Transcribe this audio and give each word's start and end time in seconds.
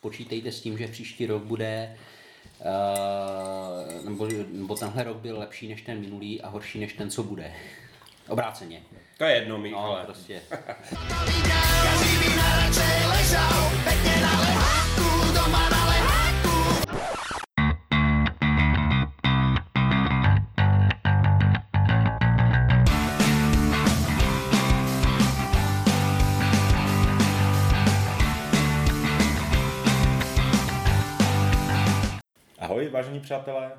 Počítejte 0.00 0.52
s 0.52 0.60
tím, 0.60 0.78
že 0.78 0.88
příští 0.88 1.26
rok 1.26 1.42
bude, 1.42 1.96
uh, 2.60 4.04
nebo, 4.04 4.28
nebo 4.52 4.76
tenhle 4.76 5.04
rok 5.04 5.16
byl 5.16 5.38
lepší 5.38 5.68
než 5.68 5.82
ten 5.82 6.00
minulý 6.00 6.42
a 6.42 6.48
horší 6.48 6.80
než 6.80 6.92
ten, 6.92 7.10
co 7.10 7.22
bude. 7.22 7.52
Obráceně. 8.28 8.82
To 9.18 9.24
je 9.24 9.34
jedno, 9.34 9.56
No, 9.56 9.62
Michale. 9.62 10.04
prostě. 10.04 10.42
vážení 32.98 33.20
přátelé, 33.20 33.72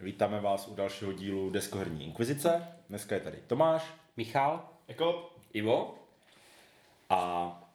vítáme 0.00 0.40
vás 0.40 0.68
u 0.68 0.74
dalšího 0.74 1.12
dílu 1.12 1.50
Deskoherní 1.50 2.04
inkvizice. 2.04 2.68
Dneska 2.88 3.14
je 3.14 3.20
tady 3.20 3.38
Tomáš 3.46 3.82
Michal? 4.16 4.68
Jako 4.88 5.30
Ivo? 5.52 5.94
a 7.10 7.72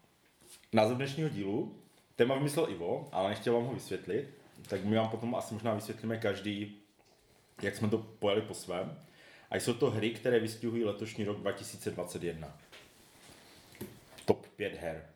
název 0.73 0.98
dnešního 0.98 1.30
dílu, 1.30 1.75
téma 2.16 2.35
vymyslel 2.35 2.70
Ivo, 2.70 3.09
ale 3.12 3.30
nechtěl 3.30 3.53
vám 3.53 3.66
ho 3.66 3.73
vysvětlit, 3.73 4.30
tak 4.70 4.84
my 4.84 4.95
vám 4.95 5.09
potom 5.09 5.35
asi 5.35 5.53
možná 5.53 5.73
vysvětlíme 5.73 6.17
každý, 6.17 6.77
jak 7.61 7.75
jsme 7.75 7.89
to 7.89 7.97
pojali 7.97 8.41
po 8.41 8.53
svém. 8.53 9.00
A 9.52 9.55
jsou 9.55 9.73
to 9.73 9.91
hry, 9.91 10.09
které 10.09 10.39
vystihují 10.39 10.86
letošní 10.86 11.23
rok 11.23 11.38
2021. 11.38 12.58
Top 14.25 14.47
5 14.47 14.75
her. 14.75 15.09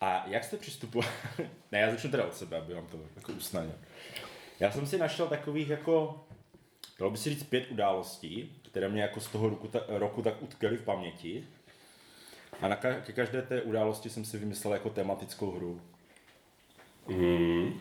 A 0.00 0.24
jak 0.26 0.44
jste 0.44 0.56
přistupovali? 0.56 1.12
ne, 1.72 1.78
já 1.78 1.90
začnu 1.90 2.10
teda 2.10 2.26
od 2.26 2.34
sebe, 2.34 2.56
aby 2.56 2.74
vám 2.74 2.86
to 2.86 2.98
jako 3.16 3.32
usnadnil. 3.32 3.74
Já 4.60 4.70
jsem 4.70 4.86
si 4.86 4.98
našel 4.98 5.26
takových 5.28 5.68
jako, 5.68 6.24
dalo 6.98 7.10
by 7.10 7.18
si 7.18 7.30
říct 7.30 7.42
pět 7.42 7.70
událostí, 7.70 8.52
které 8.70 8.88
mě 8.88 9.02
jako 9.02 9.20
z 9.20 9.26
toho 9.26 9.48
roku, 9.48 9.68
ta, 9.68 9.80
roku 9.88 10.22
tak 10.22 10.42
utkely 10.42 10.76
v 10.76 10.82
paměti. 10.82 11.44
A 12.60 12.68
na 12.68 12.76
ka- 12.76 13.00
ke 13.02 13.12
každé 13.12 13.42
té 13.42 13.62
události 13.62 14.10
jsem 14.10 14.24
si 14.24 14.38
vymyslel 14.38 14.74
jako 14.74 14.90
tematickou 14.90 15.50
hru. 15.50 15.80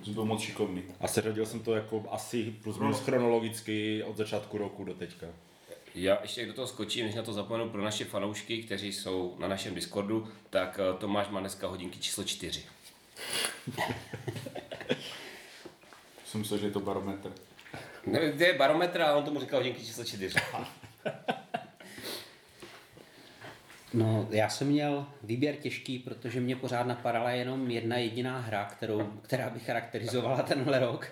Jsi 0.03 0.11
byl 0.11 0.25
moc 0.25 0.42
šikovný. 0.42 0.83
A 0.99 1.08
seřadil 1.08 1.45
jsem 1.45 1.59
to 1.59 1.75
jako 1.75 2.05
asi 2.09 2.55
plus 2.64 2.77
minus 2.77 2.99
chronologicky 2.99 4.03
od 4.03 4.17
začátku 4.17 4.58
roku 4.58 4.83
do 4.83 4.94
teďka. 4.94 5.27
Já 5.98 6.20
ještě 6.22 6.45
do 6.45 6.53
toho 6.53 6.67
skočím, 6.67 7.06
než 7.06 7.16
na 7.16 7.23
to 7.23 7.34
zapomenu 7.34 7.70
pro 7.70 7.81
naše 7.81 8.06
fanoušky, 8.06 8.64
kteří 8.64 8.94
jsou 8.94 9.36
na 9.40 9.48
našem 9.48 9.76
Discordu, 9.76 10.28
tak 10.50 10.80
eh, 10.80 10.98
Tomáš 10.98 11.30
má 11.30 11.39
dneska 11.39 11.67
hodinky 11.67 12.00
číslo 12.00 12.23
4. 12.23 12.64
Jsem 16.26 16.42
myslel, 16.42 16.59
že 16.59 16.66
je 16.66 16.72
to 16.72 16.80
barometr. 16.80 17.31
Ne, 18.06 18.31
to 18.31 18.44
je 18.44 18.54
barometr 18.54 19.02
a 19.02 19.16
on 19.16 19.23
tomu 19.23 19.39
říkal 19.39 19.59
hodinky 19.59 19.86
číslo 19.86 20.04
4. 20.04 20.36
No, 23.94 24.28
já 24.30 24.50
jsem 24.50 24.67
měl 24.67 25.06
výběr 25.23 25.56
těžký, 25.56 26.00
protože 26.00 26.39
mě 26.39 26.56
pořád 26.56 26.88
napadala 26.88 27.32
jenom 27.32 27.72
jedna 27.72 27.98
jediná 27.98 28.39
hra, 28.39 28.66
kterou, 28.66 29.04
která 29.22 29.50
by 29.50 29.59
charakterizovala 29.59 30.42
tenhle 30.42 30.80
rok. 30.80 31.11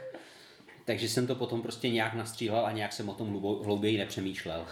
Takže 0.86 1.09
jsem 1.09 1.28
to 1.28 1.36
potom 1.36 1.61
prostě 1.61 1.89
nějak 1.89 2.14
nastřílel 2.14 2.66
a 2.66 2.72
nějak 2.72 2.94
jsem 2.94 3.09
o 3.09 3.14
tom 3.14 3.33
hlubo- 3.33 3.64
hlouběji 3.64 3.97
nepřemýšlel. 3.97 4.66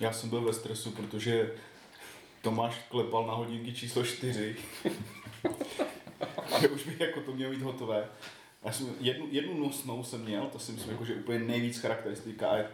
Já 0.00 0.12
jsem 0.12 0.30
byl 0.30 0.40
ve 0.40 0.52
stresu, 0.52 0.90
protože 0.90 1.52
Tomáš 2.42 2.74
klepal 2.90 3.26
na 3.26 3.34
hodinky 3.34 3.72
číslo 3.72 4.04
4. 4.04 4.56
Ale 6.52 6.68
už 6.74 6.86
bych 6.86 7.00
jako 7.00 7.20
to 7.20 7.32
měl 7.32 7.50
mít 7.50 7.62
hotové. 7.62 8.08
Já 8.64 8.72
jsem, 8.72 8.94
jednu, 9.00 9.26
jednu 9.30 9.58
nosnou 9.66 10.04
jsem 10.04 10.20
měl, 10.24 10.46
to 10.46 10.58
si 10.58 10.72
myslím, 10.72 10.92
jako, 10.92 11.04
že 11.04 11.12
je 11.12 11.18
úplně 11.18 11.38
nejvíc 11.38 11.78
charakteristika 11.78 12.48
a 12.50 12.56
je, 12.56 12.68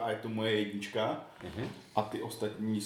a 0.00 0.10
je 0.10 0.16
to 0.16 0.28
moje 0.28 0.52
jednička. 0.52 1.24
A 1.96 2.02
ty 2.02 2.22
ostatní 2.22 2.80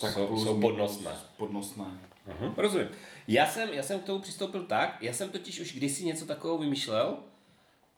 tak 0.00 0.14
Jsou- 0.14 0.44
jsou 0.44 0.60
podnosné. 0.60 1.10
podnosné. 1.36 1.84
Mhm, 2.26 2.54
rozumím. 2.56 2.88
Já 3.28 3.46
jsem, 3.46 3.68
já 3.68 3.82
jsem 3.82 4.00
k 4.00 4.04
tomu 4.04 4.18
přistoupil 4.20 4.62
tak, 4.62 4.98
já 5.02 5.12
jsem 5.12 5.28
totiž 5.30 5.60
už 5.60 5.72
kdysi 5.74 6.04
něco 6.04 6.26
takového 6.26 6.58
vymýšlel, 6.58 7.16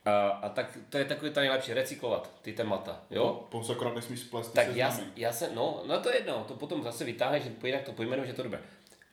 a, 0.07 0.27
a 0.27 0.49
tak 0.49 0.77
to 0.89 0.97
je 0.97 1.05
takový 1.05 1.31
ta 1.31 1.41
nejlepší, 1.41 1.73
recyklovat 1.73 2.31
ty 2.41 2.53
témata, 2.53 3.01
jo? 3.11 3.47
Po 3.49 3.71
akorát 3.71 3.95
nesmíš 3.95 4.19
splést 4.19 4.53
Tak 4.53 4.75
já, 4.75 4.99
já 5.15 5.33
se, 5.33 5.49
no, 5.55 5.83
no 5.87 5.99
to 5.99 6.09
je 6.09 6.15
jedno, 6.15 6.45
to 6.47 6.53
potom 6.53 6.83
zase 6.83 7.03
vytáhneš, 7.03 7.43
že 7.43 7.49
jinak 7.63 7.83
to 7.83 7.91
pojmenuješ, 7.91 8.29
že 8.29 8.35
to 8.35 8.43
dobré. 8.43 8.59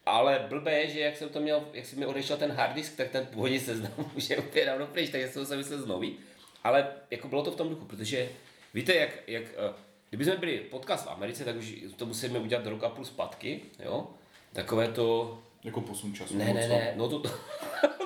Ale 0.07 0.47
blbé 0.49 0.73
je, 0.73 0.91
že 0.91 1.01
jak 1.01 1.17
jsem 1.17 1.29
to 1.29 1.41
měl, 1.41 1.65
jak 1.73 1.87
si 1.87 1.97
mi 1.97 2.07
odešel 2.07 2.37
ten 2.37 2.53
hard 2.53 2.75
disk, 2.75 2.97
tak 2.97 3.11
ten 3.11 3.27
původní 3.27 3.61
seznam 3.61 3.93
už 4.17 4.31
je 4.31 4.37
úplně 4.37 4.65
dávno 4.67 4.87
pryč, 4.87 5.11
takže 5.11 5.29
jsem 5.29 5.47
se 5.47 5.57
myslel 5.57 5.83
znovu. 5.83 6.13
Ale 6.65 6.87
jako 7.11 7.29
bylo 7.29 7.43
to 7.43 7.51
v 7.51 7.57
tom 7.57 7.69
duchu, 7.69 7.85
protože 7.85 8.29
víte, 8.75 8.95
jak, 8.95 9.11
jak 9.27 9.43
eh, 9.43 9.73
kdyby 10.11 10.25
jsme 10.25 10.37
byli 10.37 10.59
podcast 10.59 11.07
v 11.07 11.11
Americe, 11.11 11.45
tak 11.45 11.57
už 11.57 11.75
to 11.97 12.07
musíme 12.07 12.39
udělat 12.39 12.67
rok 12.67 12.85
a 12.85 12.89
půl 12.89 13.05
zpátky, 13.05 13.61
jo? 13.85 14.07
Takové 14.53 14.89
to, 14.89 15.39
Jako 15.65 15.81
posun 15.81 16.15
času. 16.15 16.37
ne, 16.37 16.55
ne, 16.55 16.63
co? 16.63 16.69
ne, 16.69 16.93
no 16.97 17.09
to 17.09 17.23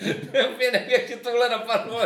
já 0.32 0.46
úplně 0.48 0.70
nevím, 0.70 0.90
jak 0.90 1.04
tě 1.04 1.16
tohle 1.16 1.48
napadlo. 1.48 2.00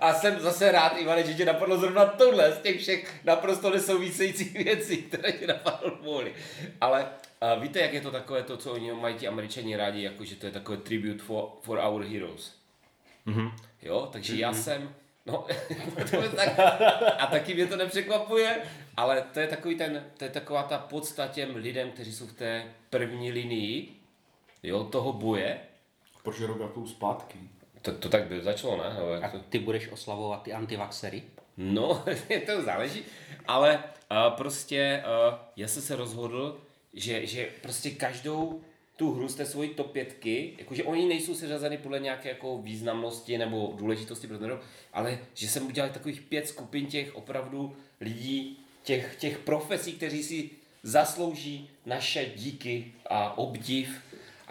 A 0.00 0.14
jsem 0.14 0.40
zase 0.40 0.72
rád, 0.72 0.96
Ivane, 0.98 1.24
že 1.24 1.34
tě 1.34 1.44
napadlo 1.44 1.76
zrovna 1.76 2.06
tohle 2.06 2.52
z 2.52 2.58
těch 2.58 2.80
všech 2.80 3.24
naprosto 3.24 3.70
nesouvisejících 3.70 4.52
věcí, 4.52 4.96
které 4.96 5.32
tě 5.32 5.46
napadlo 5.46 5.90
kvůli. 5.90 6.34
Ale 6.80 7.06
a 7.42 7.54
víte, 7.54 7.80
jak 7.80 7.92
je 7.92 8.00
to 8.00 8.10
takové 8.10 8.42
to, 8.42 8.56
co 8.56 8.72
oni 8.72 8.92
mají 8.92 9.14
ti 9.14 9.28
američani 9.28 9.76
rádi, 9.76 10.02
jako 10.02 10.24
že 10.24 10.36
to 10.36 10.46
je 10.46 10.52
takové 10.52 10.76
tribute 10.76 11.22
for, 11.22 11.48
for 11.60 11.78
our 11.78 12.04
heroes. 12.04 12.52
Mm-hmm. 13.26 13.52
Jo, 13.82 14.08
takže 14.12 14.32
mm-hmm. 14.32 14.38
já 14.38 14.52
jsem, 14.52 14.94
no, 15.26 15.46
to 16.10 16.22
je 16.22 16.28
tak, 16.28 16.60
a 17.18 17.26
taky 17.26 17.54
mě 17.54 17.66
to 17.66 17.76
nepřekvapuje, 17.76 18.62
ale 18.96 19.24
to 19.32 19.40
je 19.40 19.46
takový 19.46 19.74
ten, 19.74 20.04
to 20.16 20.24
je 20.24 20.30
taková 20.30 20.62
ta 20.62 20.78
podsta 20.78 21.26
těm 21.26 21.56
lidem, 21.56 21.90
kteří 21.90 22.12
jsou 22.12 22.26
v 22.26 22.32
té 22.32 22.64
první 22.90 23.32
linii, 23.32 23.96
jo, 24.62 24.84
toho 24.84 25.12
boje. 25.12 25.60
Proč 26.22 26.38
je 26.38 26.46
rok 26.46 26.60
a 26.60 26.66
půl 26.66 26.86
zpátky? 26.86 27.38
To, 27.82 27.92
to 27.92 28.08
tak 28.08 28.26
by 28.26 28.42
začalo, 28.42 28.76
ne? 28.76 28.94
Nebo 28.94 29.24
A 29.24 29.32
ty 29.48 29.58
budeš 29.58 29.88
oslavovat 29.88 30.42
ty 30.42 30.52
antivaxery? 30.52 31.22
No, 31.56 32.04
to 32.46 32.62
záleží, 32.62 33.02
ale 33.46 33.84
uh, 34.10 34.36
prostě 34.36 35.04
uh, 35.06 35.38
já 35.56 35.68
jsem 35.68 35.82
se 35.82 35.96
rozhodl, 35.96 36.60
že, 36.94 37.26
že 37.26 37.48
prostě 37.62 37.90
každou 37.90 38.60
tu 38.96 39.12
hru 39.12 39.28
z 39.28 39.34
té 39.34 39.46
svojí 39.46 39.68
top 39.68 39.92
pětky, 39.92 40.54
jakože 40.58 40.84
oni 40.84 41.08
nejsou 41.08 41.34
seřazeny 41.34 41.78
podle 41.78 42.00
nějaké 42.00 42.28
jako 42.28 42.58
významnosti 42.58 43.38
nebo 43.38 43.74
důležitosti 43.76 44.26
pro 44.26 44.38
ten 44.38 44.48
rok, 44.48 44.64
ale 44.92 45.18
že 45.34 45.48
jsem 45.48 45.66
udělal 45.66 45.90
takových 45.90 46.20
pět 46.20 46.48
skupin 46.48 46.86
těch 46.86 47.16
opravdu 47.16 47.76
lidí, 48.00 48.58
těch, 48.82 49.16
těch 49.16 49.38
profesí, 49.38 49.92
kteří 49.92 50.22
si 50.22 50.50
zaslouží 50.82 51.70
naše 51.86 52.26
díky 52.36 52.92
a 53.10 53.38
obdiv 53.38 54.02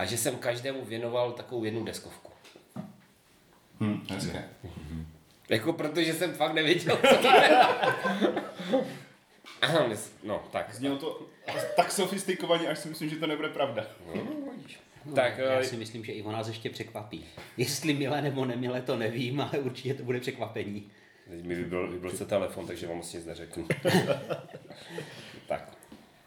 a 0.01 0.05
že 0.05 0.17
jsem 0.17 0.35
každému 0.37 0.85
věnoval 0.85 1.31
takovou 1.31 1.63
jednu 1.63 1.83
deskovku. 1.83 2.31
Hm, 3.79 4.05
hezké. 4.09 4.49
Jako 5.49 5.73
protože 5.73 6.13
jsem 6.13 6.33
fakt 6.33 6.53
nevěděl, 6.53 6.97
co 7.09 7.15
to 7.17 7.27
je. 7.27 7.49
Ahem, 9.61 9.97
No, 10.23 10.43
tak. 10.51 10.73
Znělo 10.75 10.97
to 10.97 11.21
tak 11.75 11.91
sofistikovaně, 11.91 12.67
až 12.67 12.79
si 12.79 12.89
myslím, 12.89 13.09
že 13.09 13.15
to 13.15 13.27
nebude 13.27 13.49
pravda. 13.49 13.85
Tak, 15.15 15.37
Já 15.37 15.59
eh, 15.59 15.63
si 15.63 15.77
myslím, 15.77 16.05
že 16.05 16.11
Ivo 16.11 16.31
nás 16.31 16.47
ještě 16.47 16.69
překvapí. 16.69 17.25
Jestli 17.57 17.93
milé 17.93 18.21
nebo 18.21 18.45
nemilé, 18.45 18.81
to 18.81 18.95
nevím, 18.97 19.41
ale 19.41 19.51
určitě 19.59 19.93
to 19.93 20.03
bude 20.03 20.19
překvapení. 20.19 20.91
teď 21.29 21.43
mi 21.43 21.55
vybil, 21.55 21.91
vybil 21.91 22.11
se 22.11 22.25
telefon, 22.25 22.67
takže 22.67 22.87
vám 22.87 22.97
moc 22.97 23.13
nic 23.13 23.25
neřeknu. 23.25 23.67
tak, 25.47 25.77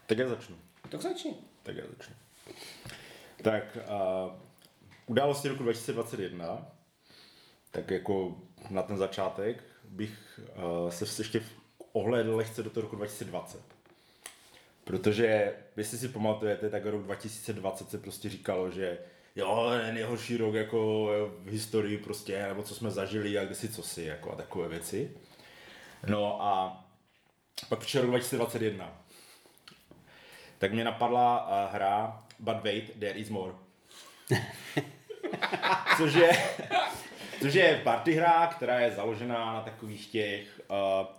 Tak 0.07 0.19
já 0.19 0.29
začnu. 0.29 0.57
tak 0.89 1.01
začni. 1.03 1.35
Tak 1.63 1.77
já 1.77 1.85
začnu. 1.99 2.15
Tak 3.45 3.79
uh, 3.91 4.33
události 5.07 5.49
roku 5.49 5.63
2021, 5.63 6.67
tak 7.71 7.91
jako 7.91 8.37
na 8.71 8.83
ten 8.83 8.97
začátek 8.97 9.65
bych 9.85 10.41
uh, 10.85 10.91
se 10.91 11.23
ještě 11.23 11.43
ohlédl 11.93 12.37
lehce 12.37 12.63
do 12.63 12.71
toho 12.71 12.83
roku 12.83 12.97
2020. 12.97 13.61
Protože, 14.85 15.57
jestli 15.77 15.99
si 15.99 16.09
pamatujete, 16.09 16.71
tak 16.71 16.87
rok 16.87 17.03
2020 17.03 17.91
se 17.91 17.99
prostě 17.99 18.29
říkalo, 18.29 18.71
že 18.71 18.99
jo, 19.37 19.71
nejhorší 19.93 20.37
rok 20.37 20.55
jako 20.55 21.09
v 21.39 21.49
historii 21.49 21.99
prostě, 21.99 22.47
nebo 22.49 22.63
co 22.63 22.75
jsme 22.75 22.91
zažili 22.91 23.39
a 23.39 23.55
si 23.55 23.69
co 23.69 23.83
si, 23.83 24.03
jako 24.03 24.33
a 24.33 24.37
takové 24.37 24.69
věci. 24.69 25.11
No 26.07 26.43
a 26.43 26.85
pak 27.69 27.79
přišel 27.79 28.03
rok 28.03 28.11
2021 28.11 29.05
tak 30.59 30.73
mě 30.73 30.85
napadla 30.85 31.49
hra 31.73 32.24
But 32.45 32.63
wait, 32.63 33.01
there 33.01 33.19
is 33.19 33.29
more. 33.29 33.53
což 35.97 36.15
je, 36.15 36.31
což 37.41 37.55
je 37.55 37.81
party 37.85 38.13
hra, 38.13 38.47
která 38.47 38.81
je 38.81 38.91
založená 38.91 39.55
na 39.55 39.61
takových 39.61 40.07
těch 40.07 40.61
uh, 40.69 40.77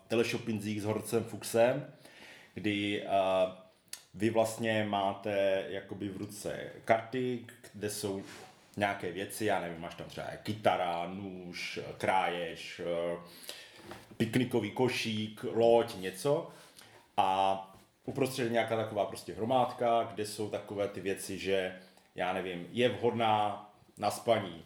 teleshopinzích 0.07 0.81
s 0.81 0.85
Horcem 0.85 1.23
Fuxem, 1.23 1.93
kdy 2.53 3.03
uh, 3.03 3.09
vy 4.13 4.29
vlastně 4.29 4.85
máte 4.89 5.65
jakoby 5.69 6.09
v 6.09 6.17
ruce 6.17 6.71
karty, 6.85 7.45
kde 7.73 7.89
jsou 7.89 8.23
nějaké 8.77 9.11
věci, 9.11 9.45
já 9.45 9.59
nevím, 9.59 9.81
máš 9.81 9.95
tam 9.95 10.07
třeba 10.07 10.27
kytara, 10.27 11.07
nůž, 11.07 11.79
kráješ, 11.97 12.81
eh, 12.85 13.17
piknikový 14.17 14.71
košík, 14.71 15.45
loď, 15.53 15.95
něco. 15.95 16.49
A 17.17 17.74
uprostřed 18.05 18.43
je 18.43 18.49
nějaká 18.49 18.75
taková 18.75 19.05
prostě 19.05 19.33
hromádka, 19.33 20.09
kde 20.13 20.25
jsou 20.25 20.49
takové 20.49 20.87
ty 20.87 21.01
věci, 21.01 21.37
že 21.37 21.75
já 22.15 22.33
nevím, 22.33 22.67
je 22.71 22.89
vhodná 22.89 23.69
na 23.97 24.11
spaní, 24.11 24.65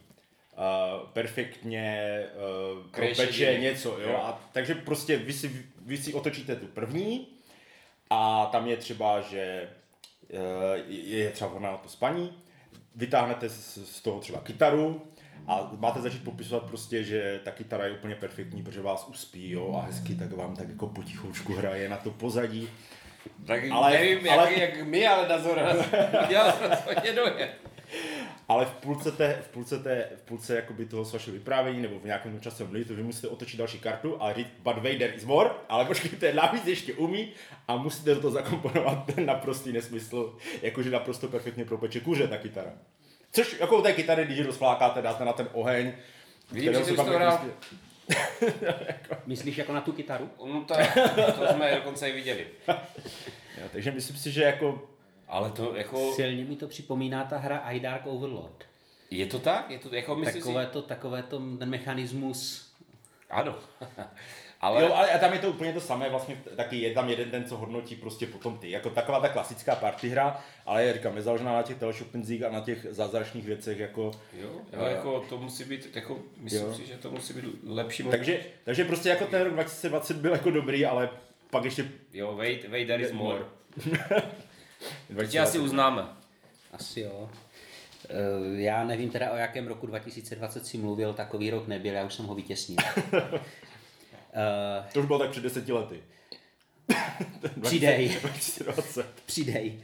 uh, 0.52 1.08
perfektně 1.08 2.24
uh, 2.34 2.82
pro 2.82 2.90
Kreše 2.90 3.26
peče 3.26 3.52
dění. 3.52 3.64
něco, 3.64 3.88
jo? 4.00 4.10
Jo. 4.10 4.16
A, 4.16 4.40
takže 4.52 4.74
prostě 4.74 5.16
vy 5.16 5.32
si, 5.32 5.66
vy 5.82 5.96
si 5.96 6.14
otočíte 6.14 6.56
tu 6.56 6.66
první 6.66 7.28
a 8.10 8.46
tam 8.46 8.66
je 8.66 8.76
třeba, 8.76 9.20
že 9.20 9.68
uh, 10.32 10.40
je 10.88 11.30
třeba 11.30 11.50
vhodná 11.50 11.70
na 11.70 11.76
to 11.76 11.88
spaní, 11.88 12.42
vytáhnete 12.94 13.48
z, 13.48 13.78
z 13.96 14.00
toho 14.00 14.20
třeba 14.20 14.40
kytaru 14.40 15.02
a 15.46 15.70
máte 15.78 16.00
začít 16.00 16.24
popisovat 16.24 16.64
prostě, 16.64 17.04
že 17.04 17.40
ta 17.44 17.50
kytara 17.50 17.84
je 17.86 17.92
úplně 17.92 18.14
perfektní, 18.14 18.62
protože 18.62 18.80
vás 18.80 19.08
uspí, 19.08 19.50
jo, 19.50 19.80
a 19.82 19.86
hezky 19.86 20.14
tak 20.14 20.32
vám 20.32 20.56
tak 20.56 20.68
jako 20.68 20.86
potichoučku 20.86 21.54
hraje 21.54 21.88
na 21.88 21.96
to 21.96 22.10
pozadí. 22.10 22.68
Tak 23.46 23.62
Ale- 23.64 23.70
ale, 23.72 23.90
nevím, 23.92 24.30
ale- 24.30 24.52
jak, 24.52 24.76
jak 24.76 24.86
my, 24.86 25.06
ale 25.06 25.28
na 25.28 25.38
Zora 25.38 25.76
dělal 26.28 26.52
rozhodně 26.70 27.12
dojem. 27.12 27.48
Ale 28.48 28.66
v 28.66 28.70
půlce, 28.70 29.12
té, 29.12 29.38
v 29.42 29.48
půlce, 29.48 29.78
té, 29.78 30.08
v 30.16 30.22
půlce 30.22 30.56
jakoby 30.56 30.86
toho 30.86 31.04
vašeho 31.04 31.34
vyprávění 31.34 31.82
nebo 31.82 31.98
v 31.98 32.04
nějakém 32.04 32.40
časovém 32.40 32.72
limitu 32.72 32.94
vy 32.94 33.02
musíte 33.02 33.28
otočit 33.28 33.56
další 33.56 33.78
kartu 33.78 34.22
a 34.22 34.32
říct 34.32 34.48
but 34.62 34.74
Vader 34.76 35.12
is 35.16 35.24
more, 35.24 35.50
ale 35.68 35.84
počkejte, 35.84 36.32
navíc 36.32 36.66
ještě 36.66 36.92
umí 36.94 37.32
a 37.68 37.76
musíte 37.76 38.14
do 38.14 38.20
toho 38.20 38.30
zakomponovat 38.32 39.14
ten 39.14 39.26
naprostý 39.26 39.72
nesmysl, 39.72 40.36
jakože 40.62 40.90
naprosto 40.90 41.28
perfektně 41.28 41.64
propeče 41.64 42.00
kuře 42.00 42.28
ta 42.28 42.36
kytara. 42.36 42.70
Což 43.32 43.56
jako 43.60 43.78
u 43.78 43.82
té 43.82 43.92
kytary, 43.92 44.24
když 44.24 44.40
rozflákáte, 44.46 45.02
dáte 45.02 45.24
na 45.24 45.32
ten 45.32 45.48
oheň, 45.52 45.92
Vidím, 46.52 46.72
že 46.72 46.84
jsi 46.84 46.96
to 46.96 47.02
hrál. 47.04 47.40
Myslíš 49.26 49.56
jako 49.58 49.72
na 49.72 49.80
tu 49.80 49.92
kytaru? 49.92 50.30
No 50.46 50.64
to, 50.64 50.74
to 51.38 51.52
jsme 51.54 51.74
dokonce 51.76 52.08
i 52.08 52.12
viděli. 52.12 52.46
Jo, 53.60 53.68
takže 53.72 53.90
myslím 53.90 54.16
si, 54.16 54.32
že 54.32 54.42
jako 54.42 54.88
Ale 55.28 55.50
to 55.50 55.74
jako, 55.76 56.12
Silně 56.12 56.44
mi 56.44 56.56
to 56.56 56.68
připomíná 56.68 57.24
ta 57.24 57.38
hra 57.38 57.58
I 57.58 57.80
Dark 57.80 58.06
Overlord. 58.06 58.64
je 59.10 59.26
to 59.26 59.38
tak? 59.38 59.70
Je 59.70 59.78
to 59.78 59.94
jako 59.94 60.14
myslím 60.16 60.42
Takové 60.42 60.66
si, 60.66 60.72
to, 60.72 60.82
takové 60.82 61.22
to, 61.22 61.38
ten 61.58 61.70
mechanismus. 61.70 62.70
ano. 63.30 63.54
Ale... 64.60 64.76
Ale 64.78 64.86
Jo, 64.88 64.94
ale 64.94 65.10
a 65.12 65.18
tam 65.18 65.32
je 65.32 65.38
to 65.38 65.48
úplně 65.50 65.72
to 65.72 65.80
samé, 65.80 66.10
vlastně 66.10 66.36
taky 66.56 66.76
je 66.80 66.94
tam 66.94 67.08
jeden 67.08 67.30
ten, 67.30 67.44
co 67.44 67.56
hodnotí 67.56 67.96
prostě 67.96 68.26
potom 68.26 68.58
ty. 68.58 68.70
Jako 68.70 68.90
taková 68.90 69.20
ta 69.20 69.28
klasická 69.28 69.74
party 69.76 70.08
hra, 70.08 70.40
ale 70.66 70.84
já 70.84 70.92
říkám, 70.92 71.16
je 71.16 71.22
založená 71.22 71.52
na 71.52 71.62
těch 71.62 71.76
teleshoppingzích 71.76 72.42
a 72.42 72.50
na 72.50 72.60
těch 72.60 72.86
zázračných 72.90 73.44
věcech, 73.44 73.78
jako... 73.78 74.10
jo, 74.40 74.50
jo, 74.72 74.84
jako 74.84 75.20
to 75.28 75.38
musí 75.38 75.64
být, 75.64 75.96
jako 75.96 76.18
myslím 76.36 76.62
Jo. 76.66 76.74
si, 76.74 76.86
že 76.86 76.96
to 76.96 77.10
musí 77.10 77.32
být 77.34 77.44
lepší. 77.66 78.02
Takže, 78.02 78.40
takže 78.64 78.84
prostě 78.84 79.08
jako 79.08 79.26
ten 79.26 79.42
rok 79.42 79.52
2020 79.52 80.16
byl 80.16 80.32
jako 80.32 80.50
dobrý, 80.50 80.86
ale 80.86 81.10
pak 81.50 81.64
ještě 81.64 81.84
Jo, 82.12 82.36
wait, 82.36 82.68
wait, 82.68 82.86
there 82.86 83.02
is 83.02 83.12
more. 83.12 83.44
Teď 83.76 85.16
2020. 85.16 85.38
asi 85.38 85.58
uznáme. 85.58 86.06
Asi 86.72 87.00
jo. 87.00 87.30
Eh, 88.08 88.60
Já 88.62 88.84
nevím 88.84 89.10
teda 89.10 89.30
o 89.30 89.36
jakém 89.36 89.66
roku 89.66 89.86
2020 89.86 90.66
si 90.66 90.78
mluvil, 90.78 91.12
takový 91.14 91.50
rok 91.50 91.68
nebyl, 91.68 91.94
já 91.94 92.04
už 92.04 92.14
jsem 92.14 92.26
ho 92.26 92.34
vytěsnil. 92.34 92.76
Eh, 94.32 94.84
To 94.92 95.00
už 95.00 95.06
bylo 95.06 95.18
tak 95.18 95.30
před 95.30 95.42
deseti 95.42 95.72
lety. 95.72 96.02
Přidej. 97.62 98.08
2020. 98.20 99.06
Přidej. 99.26 99.80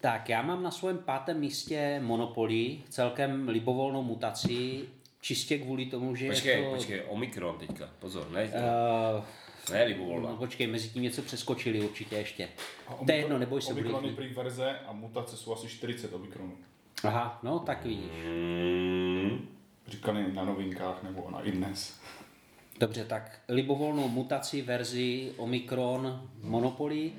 Tak, 0.00 0.28
já 0.28 0.42
mám 0.42 0.62
na 0.62 0.70
svém 0.70 0.98
pátém 0.98 1.40
místě 1.40 2.00
Monopoly, 2.04 2.78
celkem 2.88 3.48
libovolnou 3.48 4.02
mutaci, 4.02 4.84
čistě 5.20 5.58
kvůli 5.58 5.86
tomu, 5.86 6.14
že 6.16 6.28
Počkej, 6.28 6.58
je 6.58 6.64
to... 6.64 6.74
počkej, 6.74 7.02
Omikron 7.08 7.58
teďka, 7.58 7.88
pozor, 7.98 8.30
ne, 8.30 8.44
Uh, 8.44 9.24
ne 9.72 9.84
libovolna. 9.84 10.30
no, 10.30 10.36
počkej, 10.36 10.66
mezi 10.66 10.88
tím 10.88 11.02
něco 11.02 11.22
přeskočili 11.22 11.80
určitě 11.80 12.16
ještě. 12.16 12.48
A 12.88 12.94
To 12.94 13.12
je 13.12 13.18
jedno, 13.18 13.38
neboj 13.38 13.62
se, 13.62 13.72
Omikron 13.72 14.04
je 14.04 14.12
prý 14.12 14.28
verze 14.34 14.78
a 14.86 14.92
mutace 14.92 15.36
jsou 15.36 15.52
asi 15.54 15.68
40 15.68 16.12
omikronů. 16.12 16.56
Aha, 17.04 17.38
no 17.42 17.58
tak 17.58 17.84
vidíš. 17.84 18.10
Mm, 18.24 19.48
Říkali 19.86 20.32
na 20.32 20.44
novinkách 20.44 21.02
nebo 21.02 21.30
na 21.30 21.40
iDnes. 21.40 22.00
Dobře, 22.80 23.04
tak 23.04 23.40
libovolnou 23.48 24.08
mutaci 24.08 24.62
verzi 24.62 25.32
Omikron 25.36 26.30
Monopoly. 26.42 27.12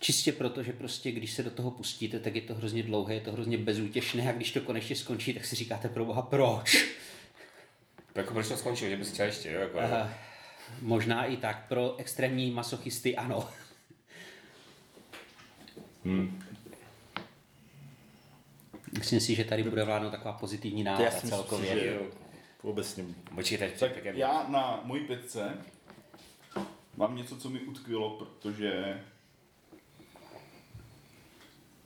Čistě 0.00 0.32
proto, 0.32 0.62
že 0.62 0.72
prostě 0.72 1.12
když 1.12 1.32
se 1.32 1.42
do 1.42 1.50
toho 1.50 1.70
pustíte, 1.70 2.20
tak 2.20 2.34
je 2.34 2.42
to 2.42 2.54
hrozně 2.54 2.82
dlouhé, 2.82 3.14
je 3.14 3.20
to 3.20 3.32
hrozně 3.32 3.58
bezútěšné 3.58 4.28
a 4.28 4.32
když 4.32 4.52
to 4.52 4.60
konečně 4.60 4.96
skončí, 4.96 5.34
tak 5.34 5.44
si 5.44 5.56
říkáte 5.56 5.88
pro 5.88 6.04
boha 6.04 6.22
proč. 6.22 6.86
jako 8.14 8.32
proč 8.32 8.48
to 8.48 8.56
skončilo, 8.56 8.90
že 8.90 8.96
bys 8.96 9.12
chtěl 9.12 9.26
ještě, 9.26 9.52
jo? 9.52 9.60
Jako, 9.60 9.78
Uh, 9.78 10.10
možná 10.82 11.24
i 11.24 11.36
tak, 11.36 11.68
pro 11.68 11.96
extrémní 11.98 12.50
masochisty 12.50 13.16
ano. 13.16 13.48
Myslím 18.98 19.20
si, 19.20 19.34
že 19.34 19.44
tady 19.44 19.62
bude 19.62 19.84
vládnout 19.84 20.10
taková 20.10 20.32
pozitivní 20.32 20.82
nálada 20.82 21.10
celkově. 21.10 21.80
že 21.80 21.98
vůbec 22.62 22.96
ním. 22.96 23.16
Počkej, 23.34 23.72
Tak 23.78 24.04
já 24.04 24.46
na 24.48 24.80
mojí 24.84 25.04
pětce 25.06 25.58
mám 26.96 27.16
něco, 27.16 27.36
co 27.36 27.50
mi 27.50 27.60
utkvělo, 27.60 28.10
protože... 28.10 29.00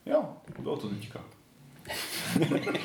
Jo, 0.07 0.37
bylo 0.59 0.77
to 0.77 0.89
teďka. 0.89 1.25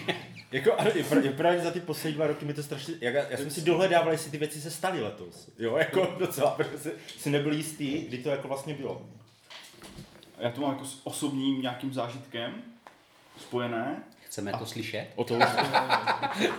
Jako, 0.52 0.80
ale 0.80 0.92
je, 0.98 1.32
právě 1.32 1.62
za 1.62 1.72
ty 1.72 1.80
poslední 1.80 2.16
dva 2.16 2.28
roky 2.28 2.46
mi 2.46 2.54
to 2.54 2.64
strašně, 2.64 2.94
jak, 3.02 3.14
já 3.30 3.38
jsem 3.38 3.50
si 3.50 3.62
dohledával, 3.62 4.12
jestli 4.12 4.32
ty 4.32 4.38
věci 4.38 4.62
se 4.62 4.72
staly 4.72 5.02
letos. 5.02 5.50
Jo, 5.60 5.78
jako 5.78 6.16
docela, 6.20 6.52
protože 6.52 6.78
si, 6.78 6.92
si 7.18 7.30
nebyl 7.30 7.54
jistý, 7.54 8.02
kdy 8.02 8.18
to 8.18 8.30
jako 8.30 8.48
vlastně 8.48 8.74
bylo. 8.74 9.06
Já 10.38 10.52
to 10.52 10.62
mám 10.62 10.72
jako 10.72 10.86
s 10.86 11.02
osobním 11.04 11.62
nějakým 11.62 11.94
zážitkem 11.94 12.64
spojené. 13.40 14.04
Chceme 14.30 14.52
to 14.60 14.66
slyšet? 14.66 15.08
O 15.16 15.24
to 15.24 15.34
už, 15.38 15.44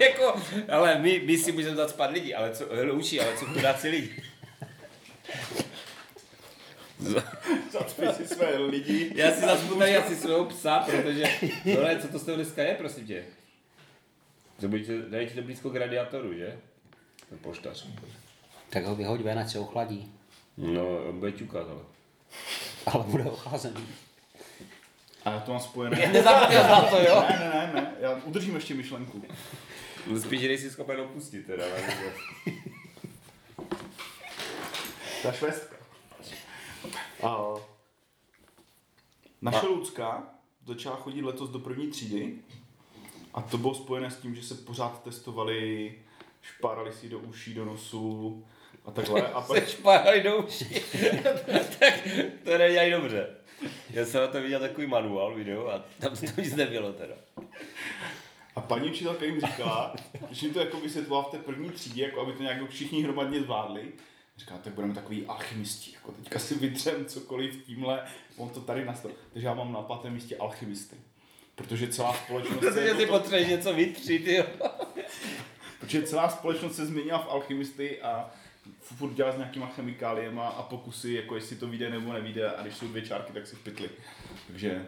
jako, 0.00 0.40
ale 0.68 0.98
my, 0.98 1.22
my 1.24 1.38
si 1.38 1.52
můžeme 1.52 1.76
dát 1.76 1.90
spát 1.90 2.10
lidi, 2.10 2.34
ale 2.34 2.54
co, 2.54 2.64
loučí, 2.84 3.20
ale 3.20 3.36
co 3.36 3.44
chudáci 3.44 3.88
lidi. 3.88 4.22
Zacpi 7.70 8.06
si 8.16 8.28
své 8.28 8.58
lidi. 8.58 9.12
Já 9.14 9.32
si 9.32 9.40
zaspu 9.40 9.74
tady 9.74 9.96
asi 9.96 10.16
svého 10.16 10.44
psa, 10.44 10.78
protože, 10.78 11.24
tohle, 11.74 11.98
co 11.98 12.08
to 12.08 12.18
z 12.18 12.24
toho 12.24 12.36
dneska 12.36 12.62
je, 12.62 12.74
prosím 12.74 13.06
tě? 13.06 13.24
To 14.60 14.68
budete, 14.68 15.02
dají 15.02 15.28
ti 15.28 15.34
to 15.34 15.42
blízko 15.42 15.70
k 15.70 15.76
radiátoru, 15.76 16.34
že? 16.34 16.58
Ten 17.28 17.38
poštař. 17.38 17.86
Tak 18.70 18.84
ho 18.84 18.94
vyhoď 18.94 19.20
ven, 19.20 19.38
ať 19.38 19.50
se 19.50 19.58
ochladí. 19.58 20.12
No, 20.56 21.08
on 21.08 21.18
bude 21.18 21.32
ťukat, 21.32 21.66
ale. 21.68 21.80
Ale 22.86 23.04
bude 23.04 23.24
ochlazený. 23.24 23.86
A 25.24 25.30
já 25.30 25.40
to 25.40 25.50
mám 25.52 25.60
spojené. 25.60 26.06
Nezapomněl 26.12 26.62
na 26.62 26.80
to, 26.82 26.96
jo? 27.00 27.24
Ne, 27.30 27.38
ne, 27.38 27.50
ne, 27.54 27.70
ne, 27.80 27.94
já 28.00 28.20
udržím 28.24 28.54
ještě 28.54 28.74
myšlenku. 28.74 29.24
Spíš, 30.20 30.40
že 30.40 30.48
nejsi 30.48 30.70
schopen 30.70 31.00
opustit 31.00 31.46
teda. 31.46 31.64
ale- 31.64 31.82
Ta 35.22 35.32
švestka. 35.32 35.76
A 37.22 37.54
naše 39.42 39.66
Lucka 39.66 40.22
začala 40.66 40.96
chodit 40.96 41.22
letos 41.22 41.50
do 41.50 41.58
první 41.58 41.90
třídy 41.90 42.34
a 43.34 43.42
to 43.42 43.58
bylo 43.58 43.74
spojené 43.74 44.10
s 44.10 44.16
tím, 44.16 44.34
že 44.34 44.42
se 44.42 44.54
pořád 44.54 45.02
testovali, 45.02 45.94
špárali 46.42 46.92
si 46.92 47.08
do 47.08 47.18
uší, 47.18 47.54
do 47.54 47.64
nosu 47.64 48.46
a 48.84 48.90
takhle. 48.90 49.22
A 49.28 49.40
pak, 49.40 49.58
Se 49.58 49.66
špárali 49.72 50.20
do 50.22 50.36
uší. 50.38 50.64
tak 51.78 51.94
to 52.44 52.58
nedělají 52.58 52.90
dobře. 52.90 53.26
Já 53.90 54.06
jsem 54.06 54.20
na 54.20 54.26
to 54.26 54.42
viděl 54.42 54.60
takový 54.60 54.86
manuál 54.86 55.34
video 55.34 55.68
a 55.68 55.84
tam 56.00 56.16
to 56.16 56.40
nic 56.40 56.54
nebylo 56.54 56.92
teda. 56.92 57.14
a 58.56 58.60
paní 58.60 58.90
učitelka 58.90 59.24
jim 59.24 59.40
říkala, 59.40 59.94
když 60.26 60.42
jim 60.42 60.52
to 60.52 60.60
jako 60.60 60.80
vysvětlovala 60.80 61.28
v 61.28 61.30
té 61.30 61.38
první 61.38 61.70
třídě, 61.70 62.02
jako 62.02 62.20
aby 62.20 62.32
to 62.32 62.42
nějak 62.42 62.70
všichni 62.70 63.02
hromadně 63.02 63.40
zvládli, 63.40 63.92
říká, 64.36 64.58
tak 64.58 64.72
budeme 64.72 64.94
takový 64.94 65.26
alchymisti, 65.26 65.92
jako 65.94 66.12
teďka 66.12 66.38
si 66.38 66.54
vytřem 66.54 67.04
cokoliv 67.04 67.64
tímhle, 67.66 68.02
on 68.36 68.48
to 68.48 68.60
tady 68.60 68.84
nastavil. 68.84 69.16
Takže 69.32 69.46
já 69.46 69.54
mám 69.54 69.72
na 69.72 69.82
pátém 69.82 70.12
místě 70.12 70.36
alchymisty. 70.36 70.96
Protože 71.54 71.88
celá 71.88 72.14
společnost 72.14 72.58
Protože 72.58 72.80
jako 72.80 72.98
ty 72.98 73.06
to, 73.06 73.12
potřebuješ 73.12 73.48
něco 73.48 73.74
vytřít, 73.74 74.26
jo. 74.26 74.44
protože 75.80 76.02
celá 76.02 76.28
společnost 76.28 76.76
se 76.76 76.86
změnila 76.86 77.18
v 77.18 77.30
alchymisty 77.30 78.02
a 78.02 78.30
furt 78.80 79.14
dělá 79.14 79.32
s 79.32 79.36
nějakýma 79.36 79.66
chemikáliema 79.66 80.48
a 80.48 80.62
pokusy, 80.62 81.12
jako 81.12 81.34
jestli 81.34 81.56
to 81.56 81.66
vyjde 81.66 81.90
nebo 81.90 82.12
nevyjde 82.12 82.50
a 82.50 82.62
když 82.62 82.74
jsou 82.74 82.88
dvě 82.88 83.02
čárky, 83.02 83.32
tak 83.32 83.46
si 83.46 83.56
špitli. 83.56 83.90
Takže 84.46 84.86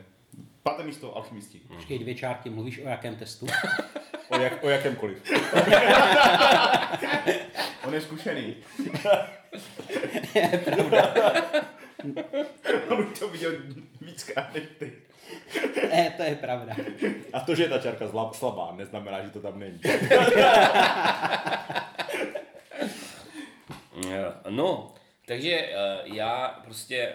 páté 0.62 0.82
místo 0.82 1.16
alchymisti. 1.16 1.58
Počkej, 1.58 1.98
dvě 1.98 2.14
čárky, 2.14 2.50
mluvíš 2.50 2.78
o 2.78 2.88
jakém 2.88 3.16
testu? 3.16 3.46
o, 4.28 4.40
jak, 4.40 4.64
o 4.64 4.68
jakémkoliv. 4.68 5.18
On 7.86 7.94
je 7.94 8.00
zkušený. 8.00 8.56
On 12.88 13.00
už 13.00 13.18
to 13.18 13.28
viděl 13.28 13.50
víc 13.50 13.76
víckrát 14.00 14.54
než 14.54 14.64
ty. 14.78 14.92
Ne, 15.90 16.14
to 16.16 16.22
je 16.22 16.34
pravda. 16.34 16.76
A 17.32 17.40
to, 17.40 17.54
že 17.54 17.62
je 17.62 17.68
ta 17.68 17.78
čárka 17.78 18.08
slabá, 18.32 18.74
neznamená, 18.76 19.24
že 19.24 19.30
to 19.30 19.40
tam 19.40 19.58
není. 19.58 19.80
Eh, 24.10 24.50
No, 24.50 24.94
takže 25.26 25.50
eh, 25.50 25.98
já 26.04 26.60
prostě 26.64 27.12